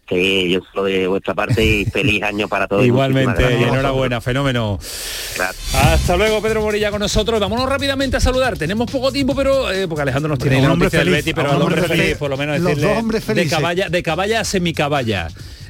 Sí, 0.07 0.51
yo 0.51 0.59
soy 0.71 0.91
de 0.99 1.07
vuestra 1.07 1.33
parte 1.33 1.65
y 1.65 1.85
feliz 1.91 2.21
año 2.21 2.47
para 2.47 2.67
todos. 2.67 2.85
Igualmente, 2.85 3.41
y 3.59 3.63
enhorabuena, 3.63 4.21
fenómeno. 4.21 4.77
Hasta 5.73 6.15
luego, 6.15 6.41
Pedro 6.41 6.61
Morilla 6.61 6.91
con 6.91 6.99
nosotros. 6.99 7.39
Vámonos 7.39 7.67
rápidamente 7.67 8.17
a 8.17 8.19
saludar. 8.19 8.55
Tenemos 8.57 8.89
poco 8.91 9.11
tiempo, 9.11 9.35
pero 9.35 9.71
eh, 9.71 9.87
porque 9.87 10.03
Alejandro 10.03 10.29
nos 10.29 10.37
tiene 10.39 10.57
Un 10.57 10.63
la 10.63 10.73
hombre 10.73 10.89
feliz, 10.91 11.23
pero 11.33 11.49
un 11.49 11.55
al 11.55 11.61
hombre 11.61 11.79
hombre 11.81 11.87
feliz, 11.87 12.03
feliz. 12.03 12.17
por 12.17 12.29
lo 12.29 12.37
menos 12.37 12.59
Los 12.59 12.67
decirle 12.69 12.87
dos 12.89 12.97
hombres 12.99 13.25
de 13.25 13.33
felices. 13.33 13.57
caballa, 13.57 13.89
de 13.89 14.03
caballa 14.03 14.39
a 14.41 14.43
semicaballa. 14.43 15.27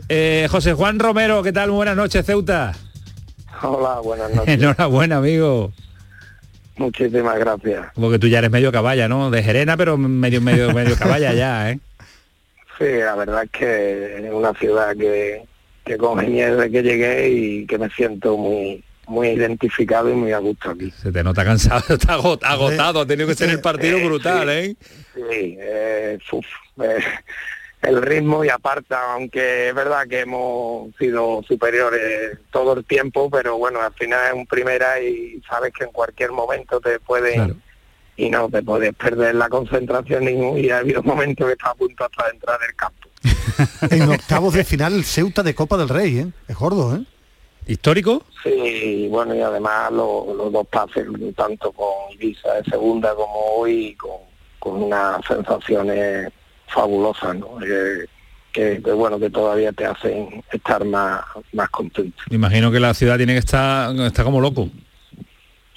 Eh, 0.10 0.48
José 0.52 0.74
Juan 0.74 1.00
Romero, 1.00 1.42
¿qué 1.42 1.52
tal? 1.52 1.70
Muy 1.70 1.78
buenas 1.78 1.96
noches, 1.96 2.26
Ceuta. 2.26 2.74
Hola, 3.62 4.00
buenas 4.02 4.32
noches. 4.34 4.54
Enhorabuena, 4.54 5.18
amigo. 5.18 5.74
Muchísimas 6.78 7.40
gracias. 7.40 7.88
Porque 7.96 8.20
tú 8.20 8.28
ya 8.28 8.40
eres 8.40 8.52
medio 8.52 8.72
caballa, 8.72 9.08
¿no? 9.08 9.32
De 9.32 9.42
Gerena, 9.42 9.78
pero 9.78 9.98
medio, 9.98 10.42
medio, 10.42 10.74
medio 10.74 10.96
caballa 10.98 11.34
ya, 11.34 11.72
¿eh? 11.72 11.80
Sí, 12.78 12.86
la 13.00 13.16
verdad 13.16 13.44
es 13.46 13.50
que 13.52 14.28
es 14.28 14.34
una 14.34 14.54
ciudad 14.54 14.96
que, 14.96 15.44
que 15.86 15.98
congenié 15.98 16.52
desde 16.54 16.72
que 16.72 16.84
llegué 16.84 17.30
y 17.30 17.66
que 17.66 17.78
me 17.78 17.90
siento 17.90 18.38
muy 18.38 18.84
muy 19.08 19.28
identificado 19.30 20.10
y 20.10 20.14
muy 20.14 20.32
a 20.32 20.40
gusto 20.40 20.72
aquí. 20.72 20.92
Se 20.92 21.12
te 21.12 21.24
nota 21.24 21.46
cansado, 21.46 21.84
está 21.96 22.16
agot- 22.18 22.44
agotado, 22.44 23.02
ha 23.02 23.06
tenido 23.06 23.28
que 23.28 23.36
ser 23.36 23.52
el 23.52 23.62
partido 23.62 24.00
brutal, 24.04 24.50
¿eh? 24.50 24.76
Sí, 25.14 25.58
eh, 25.60 26.18
uf, 26.32 26.46
eh, 26.82 26.98
el 27.86 28.02
ritmo 28.02 28.44
y 28.44 28.50
aparte, 28.50 28.94
aunque 28.96 29.70
es 29.70 29.76
verdad 29.76 30.08
que 30.08 30.22
hemos 30.22 30.94
sido 30.98 31.42
superiores 31.48 32.38
todo 32.52 32.74
el 32.74 32.86
tiempo, 32.86 33.30
pero 33.30 33.58
bueno, 33.58 33.82
al 33.82 33.94
final 33.94 34.20
es 34.28 34.34
un 34.34 34.46
primera 34.46 35.00
y 35.02 35.42
sabes 35.50 35.72
que 35.74 35.86
en 35.86 35.92
cualquier 35.92 36.32
momento 36.32 36.80
te 36.80 37.00
pueden 37.00 37.62
y 38.18 38.30
no 38.30 38.50
te 38.50 38.64
puedes 38.64 38.94
perder 38.96 39.36
la 39.36 39.50
concentración 39.50 40.26
ningún 40.26 40.58
y 40.58 40.70
ha 40.70 40.78
habido 40.80 41.04
momentos 41.04 41.48
que 41.48 41.54
está 41.54 41.70
a 41.72 41.76
punto 41.76 42.06
hasta 42.06 42.26
de 42.26 42.32
entrar 42.32 42.60
del 42.60 42.76
campo. 42.76 43.10
En 43.96 44.10
octavos 44.10 44.54
de 44.54 44.64
final 44.64 44.94
el 44.94 45.04
Ceuta 45.06 45.42
de 45.44 45.54
Copa 45.56 45.78
del 45.78 45.90
Rey, 45.90 46.20
¿eh? 46.20 46.28
Es 46.48 46.56
gordo, 46.58 46.96
¿eh? 46.96 47.04
¿Histórico? 47.68 48.24
Sí, 48.44 49.08
bueno, 49.10 49.34
y 49.36 49.42
además 49.42 49.92
lo- 49.92 50.34
los 50.36 50.52
dos 50.52 50.68
pases, 50.68 51.06
tanto 51.36 51.72
con 51.72 51.88
Ibiza 52.12 52.54
de 52.56 52.64
segunda 52.70 53.16
como 53.16 53.34
hoy, 53.58 53.96
con, 53.96 54.18
con 54.60 54.84
unas 54.84 55.26
sensaciones 55.26 56.32
fabulosas, 56.76 57.36
¿no? 57.36 57.58
Que, 57.58 58.06
que- 58.54 58.82
que, 58.84 58.92
bueno, 58.92 59.18
que 59.20 59.30
todavía 59.32 59.72
te 59.72 59.86
hacen 59.86 60.44
estar 60.52 60.86
más, 60.86 61.24
más 61.54 61.70
contento. 61.72 62.22
Me 62.30 62.36
imagino 62.36 62.72
que 62.72 62.80
la 62.80 62.94
ciudad 62.94 63.18
tiene 63.18 63.34
que 63.34 63.40
estar, 63.40 63.96
está 63.96 64.24
como 64.24 64.40
loco. 64.40 64.70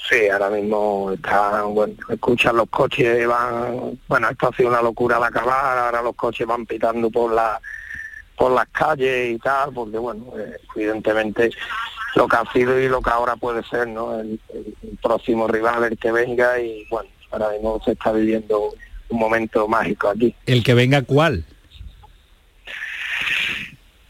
Sí, 0.09 0.28
ahora 0.28 0.49
mismo 0.51 1.12
está, 1.12 1.62
bueno, 1.64 1.94
escuchan 2.09 2.57
los 2.57 2.68
coches, 2.70 3.26
van, 3.26 3.99
bueno, 4.09 4.28
esto 4.30 4.49
ha 4.49 4.57
sido 4.57 4.68
una 4.70 4.80
locura 4.80 5.16
al 5.16 5.24
acabar, 5.24 5.76
ahora 5.78 6.03
los 6.03 6.14
coches 6.14 6.46
van 6.46 6.66
pitando 6.66 7.11
por 7.11 7.32
la 7.32 7.61
por 8.36 8.53
las 8.53 8.68
calles 8.68 9.34
y 9.34 9.38
tal, 9.38 9.72
porque 9.74 9.99
bueno, 9.99 10.26
eh, 10.38 10.57
evidentemente 10.76 11.51
lo 12.14 12.28
que 12.28 12.36
ha 12.36 12.53
sido 12.53 12.78
y 12.80 12.88
lo 12.88 13.03
que 13.03 13.11
ahora 13.11 13.34
puede 13.34 13.64
ser, 13.64 13.88
¿no? 13.88 14.18
El, 14.20 14.38
el 14.55 14.96
próximo 15.03 15.49
rival, 15.49 15.82
el 15.82 15.99
que 15.99 16.12
venga 16.12 16.59
y 16.61 16.86
bueno, 16.88 17.11
ahora 17.32 17.51
mismo 17.51 17.80
se 17.84 17.92
está 17.92 18.12
viviendo 18.12 18.72
un 19.11 19.18
momento 19.18 19.66
mágico 19.68 20.09
aquí. 20.09 20.34
El 20.46 20.62
que 20.62 20.74
venga, 20.74 21.02
¿cuál? 21.02 21.44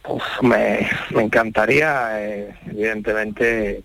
Uf, 0.09 0.22
me, 0.42 0.88
me 1.11 1.22
encantaría, 1.22 2.11
eh, 2.20 2.55
evidentemente, 2.66 3.82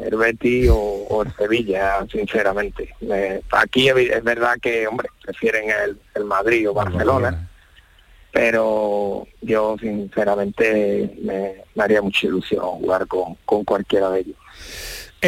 el 0.00 0.16
Betis 0.16 0.68
o, 0.70 0.76
o 0.76 1.22
el 1.22 1.34
Sevilla, 1.36 2.06
sinceramente. 2.10 2.94
Me- 3.00 3.40
aquí 3.50 3.88
es 3.88 4.22
verdad 4.22 4.56
que, 4.62 4.86
hombre, 4.86 5.08
prefieren 5.22 5.64
el, 5.70 5.98
el 6.14 6.24
Madrid 6.24 6.70
o 6.70 6.74
Barcelona, 6.74 7.48
pero 8.30 9.26
yo, 9.40 9.76
sinceramente, 9.80 11.16
me, 11.22 11.54
me 11.74 11.82
haría 11.82 12.02
mucha 12.02 12.26
ilusión 12.26 12.64
jugar 12.64 13.06
con, 13.08 13.34
con 13.44 13.64
cualquiera 13.64 14.10
de 14.10 14.20
ellos. 14.20 14.36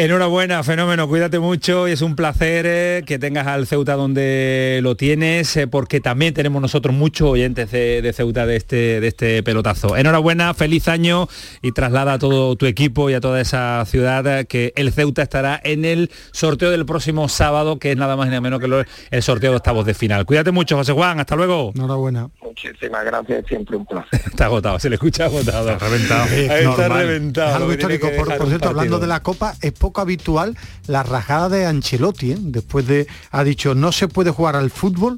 Enhorabuena, 0.01 0.61
fenómeno, 0.61 1.07
cuídate 1.07 1.39
mucho 1.39 1.87
y 1.87 1.91
es 1.93 2.03
un 2.03 2.15
placer 2.15 2.65
eh, 2.67 3.03
que 3.07 3.17
tengas 3.17 3.47
al 3.47 3.65
Ceuta 3.65 3.95
donde 3.95 4.79
lo 4.83 4.95
tienes, 4.95 5.57
eh, 5.57 5.65
porque 5.65 5.99
también 5.99 6.35
tenemos 6.35 6.61
nosotros 6.61 6.93
muchos 6.95 7.27
oyentes 7.29 7.71
de, 7.71 8.03
de 8.03 8.13
Ceuta 8.13 8.45
de 8.45 8.57
este, 8.57 9.01
de 9.01 9.07
este 9.07 9.41
pelotazo. 9.41 9.97
Enhorabuena, 9.97 10.53
feliz 10.53 10.87
año 10.87 11.27
y 11.63 11.71
traslada 11.71 12.13
a 12.13 12.19
todo 12.19 12.55
tu 12.57 12.67
equipo 12.67 13.09
y 13.09 13.15
a 13.15 13.21
toda 13.21 13.41
esa 13.41 13.83
ciudad 13.87 14.27
eh, 14.41 14.45
que 14.45 14.71
el 14.75 14.91
Ceuta 14.93 15.23
estará 15.23 15.59
en 15.63 15.83
el 15.83 16.11
sorteo 16.31 16.69
del 16.69 16.85
próximo 16.85 17.27
sábado, 17.27 17.79
que 17.79 17.89
es 17.93 17.97
nada 17.97 18.15
más 18.15 18.27
ni 18.27 18.31
nada 18.33 18.41
menos 18.41 18.59
que 18.59 18.67
lo- 18.67 18.83
el 19.09 19.23
sorteo 19.23 19.49
de 19.49 19.57
octavos 19.57 19.83
de 19.87 19.95
final. 19.95 20.27
Cuídate 20.27 20.51
mucho, 20.51 20.77
José 20.77 20.93
Juan, 20.93 21.19
hasta 21.19 21.35
luego. 21.35 21.71
Enhorabuena. 21.73 22.29
Muchísimas 22.43 23.03
gracias, 23.03 23.45
siempre 23.47 23.75
un 23.75 23.85
placer. 23.87 24.21
Está 24.27 24.45
agotado, 24.45 24.77
se 24.79 24.89
le 24.91 24.95
escucha 24.97 25.25
agotado. 25.25 25.71
Está 25.71 25.87
reventado. 25.87 26.25
Está 26.35 26.87
reventado. 26.87 27.49
Es 27.49 27.55
algo 27.55 27.71
histórico. 27.73 28.09
Por, 28.15 28.47
cierto, 28.47 28.69
hablando 28.69 28.99
de 28.99 29.07
la 29.07 29.23
Copa, 29.23 29.55
es 29.59 29.71
poco 29.87 30.01
habitual 30.01 30.57
la 30.87 31.01
rajada 31.01 31.47
de 31.47 31.65
Ancelotti, 31.65 32.33
¿eh? 32.33 32.37
después 32.37 32.85
de, 32.87 33.07
ha 33.31 33.45
dicho, 33.45 33.73
no 33.73 33.93
se 33.93 34.09
puede 34.09 34.31
jugar 34.31 34.57
al 34.57 34.69
fútbol 34.69 35.17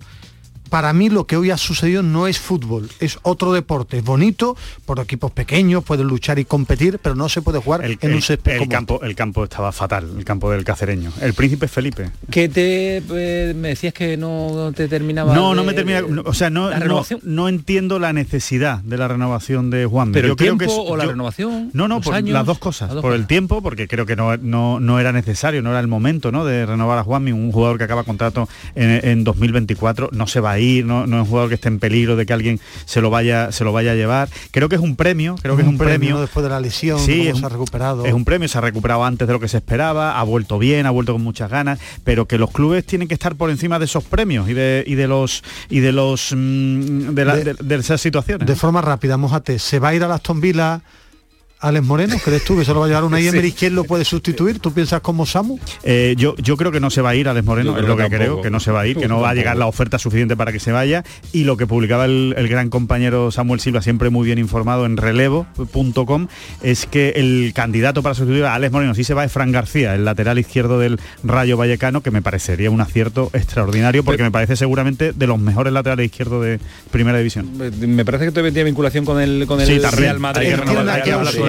para 0.70 0.93
mí 0.93 1.09
lo 1.09 1.26
que 1.26 1.36
hoy 1.38 1.51
ha 1.51 1.57
sucedido 1.57 2.03
no 2.03 2.28
es 2.28 2.39
fútbol, 2.39 2.89
es 2.99 3.20
otro 3.24 3.53
deporte. 3.53 3.97
Es 3.97 4.03
bonito, 4.03 4.55
por 4.86 4.99
equipos 4.99 5.32
pequeños, 5.32 5.84
pueden 5.84 6.07
luchar 6.07 6.39
y 6.39 6.45
competir, 6.45 6.99
pero 7.01 7.15
no 7.15 7.28
se 7.30 7.41
puede 7.41 7.59
jugar 7.59 7.84
el, 7.84 7.97
en 8.01 8.09
el- 8.09 8.15
un 8.15 8.22
césped 8.22 8.61
el 8.61 8.67
campo, 8.70 9.01
el 9.03 9.15
campo 9.15 9.43
estaba 9.43 9.72
fatal, 9.72 10.09
el 10.17 10.26
campo 10.26 10.51
del 10.51 10.63
cacereño. 10.63 11.11
El 11.22 11.34
príncipe 11.34 11.67
Felipe. 11.67 12.11
Que 12.30 12.49
te 12.49 12.97
eh, 12.97 13.53
me 13.55 13.70
decías 13.70 13.93
que 13.93 14.15
no 14.17 14.72
te 14.76 14.88
terminaba. 14.88 15.34
No, 15.34 15.53
no 15.55 15.63
me 15.63 15.74
termina. 15.74 16.01
no, 16.01 16.24
o 16.26 16.34
sea, 16.34 16.49
no, 16.49 16.70
la 16.70 16.78
no, 16.78 16.84
renovación. 16.84 17.20
no 17.24 17.49
entiendo 17.49 17.99
la 17.99 18.13
necesidad 18.13 18.80
de 18.80 18.97
la 18.97 19.07
renovación 19.07 19.70
de 19.70 19.86
Juan. 19.86 20.11
Pero 20.11 20.28
yo 20.28 20.32
el 20.34 20.38
creo 20.38 20.55
tiempo 20.57 20.65
que 20.65 20.72
es- 20.84 20.89
o 20.91 20.97
la 20.97 21.03
yo- 21.05 21.11
renovación. 21.11 21.70
No, 21.74 21.88
no, 21.88 22.01
por 22.01 22.13
años, 22.15 22.34
las 22.34 22.45
dos 22.45 22.59
cosas. 22.59 22.89
las 22.89 22.95
dos 22.95 23.01
por 23.01 23.13
el 23.13 23.26
tiempo, 23.28 23.61
porque 23.61 23.88
creo 23.88 24.05
que 24.05 24.15
no, 24.15 24.38
no, 24.38 24.80
no 24.80 24.99
era 24.99 25.11
necesario, 25.11 25.61
no 25.61 25.72
era 25.72 25.80
el 25.80 25.88
momento 25.88 26.32
¿no? 26.32 26.45
de 26.45 26.65
renovar 26.65 26.97
a 26.99 27.03
Juanmi, 27.03 27.32
un 27.32 27.51
jugador 27.51 27.78
que 27.78 27.84
acaba 27.86 28.03
contrato 28.03 28.47
en, 28.76 28.99
en 29.07 29.24
2024, 29.24 30.09
no 30.11 30.28
se 30.28 30.39
va 30.39 30.51
a 30.53 30.59
no, 30.86 31.07
no 31.07 31.18
es 31.18 31.24
un 31.24 31.30
jugador 31.30 31.49
que 31.49 31.55
esté 31.55 31.68
en 31.68 31.80
peligro 31.80 32.16
de 32.16 32.26
que 32.26 32.34
alguien 32.34 32.60
se 32.86 33.01
lo 33.01 33.10
vaya, 33.10 33.51
se 33.51 33.64
lo 33.64 33.72
vaya 33.74 33.91
a 33.91 33.95
llevar. 33.95 34.30
Creo 34.51 34.70
que 34.70 34.76
es 34.76 34.82
un 34.82 34.95
premio, 34.95 35.36
creo 35.41 35.55
que 35.55 35.62
es 35.64 35.68
un 35.68 35.78
premio. 35.78 36.20
después 36.20 36.43
de 36.43 36.49
la 36.49 36.60
lesión, 36.60 36.99
Sí, 36.99 37.28
es 37.28 37.38
se 37.39 37.45
ha 37.45 37.49
recuperado. 37.49 38.05
Es 38.05 38.14
un 38.14 38.26
premio, 38.26 38.47
se 38.47 38.57
ha 38.57 38.62
recuperado 38.62 39.03
antes 39.03 39.28
de 39.28 39.34
lo 39.34 39.39
que 39.39 39.47
se 39.47 39.57
esperaba, 39.57 40.20
ha 40.20 40.24
vuelto 40.24 40.60
bien, 40.60 40.86
ha 40.86 40.89
vuelto 40.91 41.14
con 41.14 41.24
muchas 41.24 41.49
ganas, 41.49 41.80
pero 42.03 42.26
que 42.28 42.38
los 42.38 42.51
clubes 42.51 42.86
tienen 42.86 43.07
que 43.07 43.14
estar 43.14 43.36
por 43.36 43.49
encima 43.49 43.80
de 43.80 43.86
esos 43.86 44.03
premios 44.03 44.49
y 44.49 44.53
de, 44.53 44.84
y 44.86 44.95
de 44.95 45.07
los 45.07 45.43
y 45.70 45.80
de 45.80 45.91
los 45.91 46.34
mm, 46.36 47.14
de, 47.14 47.26
la- 47.26 47.36
De- 47.38 47.76
esas 47.76 48.01
situaciones. 48.01 48.47
De 48.47 48.55
forma 48.55 48.82
rápida, 48.82 49.18
mojate, 49.18 49.60
¿se 49.60 49.80
va 49.80 49.89
a 49.89 49.95
ir 49.95 50.03
a 50.03 50.14
Aston 50.14 50.41
Villa 50.41 50.82
Alex 51.62 51.86
Moreno? 51.86 52.16
¿Crees 52.24 52.43
tú 52.45 52.57
que 52.57 52.64
se 52.64 52.74
lo 52.74 52.80
va 52.80 52.86
a 52.86 52.88
llevar 52.89 53.03
una 53.03 53.20
Emery? 53.20 53.51
¿Quién 53.51 53.76
lo 53.76 53.84
puede 53.84 54.05
sustituir? 54.05 54.60
¿Tú 54.60 54.72
piensas 54.72 55.01
como 55.01 55.26
Samu? 55.26 55.60
Eh, 55.84 56.16
yo, 56.18 56.34
yo 56.38 56.55
creo 56.55 56.72
que 56.72 56.80
no 56.80 56.89
se 56.89 57.01
va 57.01 57.10
a 57.10 57.16
ir 57.16 57.28
Alex 57.28 57.45
Moreno, 57.45 57.74
Yo 57.74 57.82
es 57.82 57.88
lo 57.88 57.97
que 57.97 58.03
que 58.03 58.16
creo, 58.16 58.41
que 58.41 58.49
no 58.49 58.60
se 58.62 58.72
va 58.72 58.82
a 58.82 58.88
ir, 58.88 58.95
que 58.97 59.10
no 59.10 59.20
va 59.20 59.32
a 59.32 59.34
llegar 59.34 59.57
la 59.57 59.68
oferta 59.68 59.99
suficiente 59.99 60.38
para 60.38 60.53
que 60.53 60.60
se 60.60 60.72
vaya. 60.72 61.03
Y 61.34 61.43
lo 61.43 61.57
que 61.57 61.68
publicaba 61.68 62.05
el, 62.05 62.34
el 62.38 62.47
gran 62.47 62.70
compañero 62.70 63.30
Samuel 63.32 63.60
Silva, 63.60 63.82
siempre 63.82 64.10
muy 64.10 64.26
bien 64.26 64.39
informado 64.39 64.86
en 64.86 64.95
relevo.com, 64.95 66.28
es 66.62 66.86
que 66.86 67.10
el 67.18 67.51
candidato 67.53 68.01
para 68.03 68.16
sustituir 68.16 68.45
a 68.45 68.55
Alex 68.55 68.72
Moreno, 68.72 68.95
si 68.95 69.03
se 69.03 69.14
va, 69.14 69.26
es 69.26 69.32
Fran 69.32 69.51
García, 69.51 69.95
el 69.95 70.05
lateral 70.05 70.39
izquierdo 70.39 70.80
del 70.80 70.97
Rayo 71.24 71.57
Vallecano, 71.57 72.01
que 72.01 72.12
me 72.12 72.22
parecería 72.22 72.72
un 72.72 72.80
acierto 72.80 73.32
extraordinario, 73.34 74.03
porque 74.05 74.24
me 74.24 74.32
parece 74.32 74.55
seguramente 74.55 75.12
de 75.12 75.28
los 75.28 75.38
mejores 75.39 75.74
laterales 75.74 76.05
izquierdos 76.05 76.43
de 76.45 76.60
Primera 76.91 77.18
División. 77.18 77.49
Me 77.80 78.05
parece 78.05 78.26
que 78.26 78.32
todavía 78.32 78.53
tiene 78.53 78.66
vinculación 78.70 79.03
con 79.03 79.20
el 79.20 79.45
con 79.45 79.60
el 79.60 79.68
Sí. 79.68 79.78
Real 79.80 80.20
Madrid. 80.20 80.49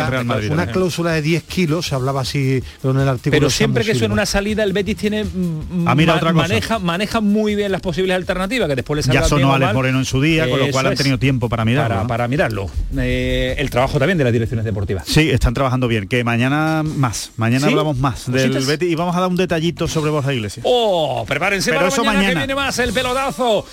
Que 0.05 0.11
Real 0.11 0.24
Madrid. 0.24 0.48
cláusula, 0.48 0.57
Real 0.57 0.57
Madrid. 0.57 0.64
una 0.64 0.66
cláusula 0.72 1.12
de 1.12 1.22
10 1.22 1.42
kilos, 1.44 1.86
se 1.86 1.94
hablaba 1.94 2.20
así 2.22 2.62
en 2.82 2.98
el 2.98 3.09
artículo. 3.09 3.30
Pero 3.38 3.51
siempre 3.51 3.84
que 3.84 3.94
suena 3.94 4.14
una 4.14 4.26
salida, 4.26 4.62
el 4.62 4.72
Betis 4.72 4.96
tiene 4.96 5.24
mm, 5.24 5.86
Ah, 5.88 5.94
mira, 5.94 6.12
ma- 6.14 6.18
otra 6.18 6.32
cosa. 6.32 6.48
maneja 6.48 6.78
maneja 6.78 7.20
muy 7.20 7.55
bien 7.55 7.72
las 7.72 7.80
posibles 7.80 8.14
alternativas 8.16 8.68
que 8.68 8.76
después 8.76 9.07
le 9.07 9.12
Ya 9.12 9.22
sonó 9.24 9.53
Alex. 9.55 9.74
Moreno 9.74 9.98
en 9.98 10.05
su 10.05 10.20
día, 10.20 10.48
con 10.48 10.59
lo 10.59 10.68
cual 10.70 10.86
han 10.86 10.94
tenido 10.96 11.18
tiempo 11.18 11.48
para 11.48 11.64
mirarlo. 11.64 11.88
para, 11.90 12.03
¿no? 12.03 12.09
para 12.09 12.28
mirarlo. 12.28 12.70
Eh, 12.98 13.55
el 13.59 13.70
trabajo 13.70 13.98
también 13.98 14.18
de 14.18 14.24
las 14.24 14.32
direcciones 14.32 14.64
deportivas. 14.64 15.05
Sí, 15.07 15.30
están 15.30 15.55
trabajando 15.55 15.88
bien. 15.88 16.09
Que 16.09 16.24
mañana 16.24 16.82
más. 16.82 17.32
Mañana 17.36 17.66
¿Sí? 17.66 17.72
hablamos 17.72 17.96
más 17.98 18.30
del. 18.30 18.51
Betis 18.64 18.90
y 18.90 18.94
vamos 18.94 19.16
a 19.16 19.20
dar 19.20 19.28
un 19.30 19.36
detallito 19.36 19.88
sobre 19.88 20.11
Borja 20.11 20.32
Iglesias. 20.32 20.64
Oh, 20.68 21.24
prepárense 21.26 21.70
Pero 21.70 21.80
para 21.80 21.88
eso 21.88 22.05
mañana, 22.05 22.20
que 22.20 22.26
mañana. 22.34 22.40
viene 22.46 22.55
más 22.55 22.78
el 22.78 22.92
pelotazo. 22.92 23.64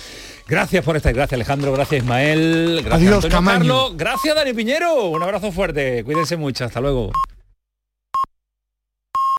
Gracias 0.48 0.82
por 0.82 0.96
estar, 0.96 1.12
gracias 1.12 1.34
Alejandro, 1.34 1.72
gracias 1.72 2.02
Ismael, 2.02 2.80
gracias 2.82 3.12
Adiós, 3.12 3.24
Antonio. 3.26 3.50
Carlos, 3.50 3.96
gracias 3.98 4.34
Dani 4.34 4.54
Piñero, 4.54 5.04
un 5.10 5.22
abrazo 5.22 5.52
fuerte, 5.52 6.02
cuídense 6.04 6.38
mucho, 6.38 6.64
hasta 6.64 6.80
luego. 6.80 7.12